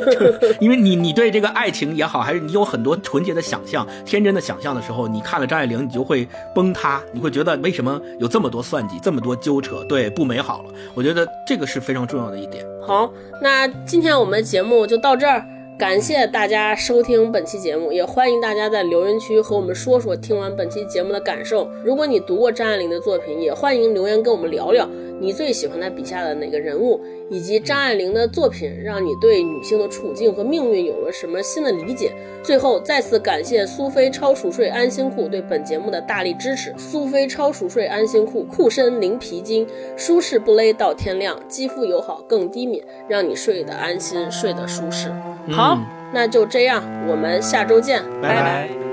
[0.60, 10.70] 因为你你对这个爱情也好，还是你有很多纯洁的想象、天真的想象的时候，你看了张爱玲，你就会崩塌，你会觉得为什么有这么多算计、这么多纠扯，对，不美好了。
[10.94, 12.62] 我觉得这个是非常重要的一点。
[12.86, 13.10] 好，
[13.40, 15.46] 那今天我们的节目就到这儿。
[15.78, 21.68] 感谢大家收听本期节目，也欢迎大家在留言区和我们说说听完本期节目的感受。
[21.84, 24.88] 如果你读过张爱玲的作品，也欢迎留言跟我们聊聊。
[25.22, 27.00] 你最喜欢他笔下的哪个人物，
[27.30, 32.12] 以及张爱玲的作品让你对女性的处境和命运有了什么新的理解？
[32.42, 36.74] 最后再次感谢苏菲超熟睡安心裤对本节目的大力支持。
[36.76, 39.64] 苏菲超熟睡安心裤，裤身零皮筋，
[39.96, 45.08] 舒适不勒到天亮，肌肤友好更低敏，让你睡得安心，睡得舒适。
[45.52, 45.78] 好，
[46.12, 48.91] 那就这样，我们下周见，拜拜。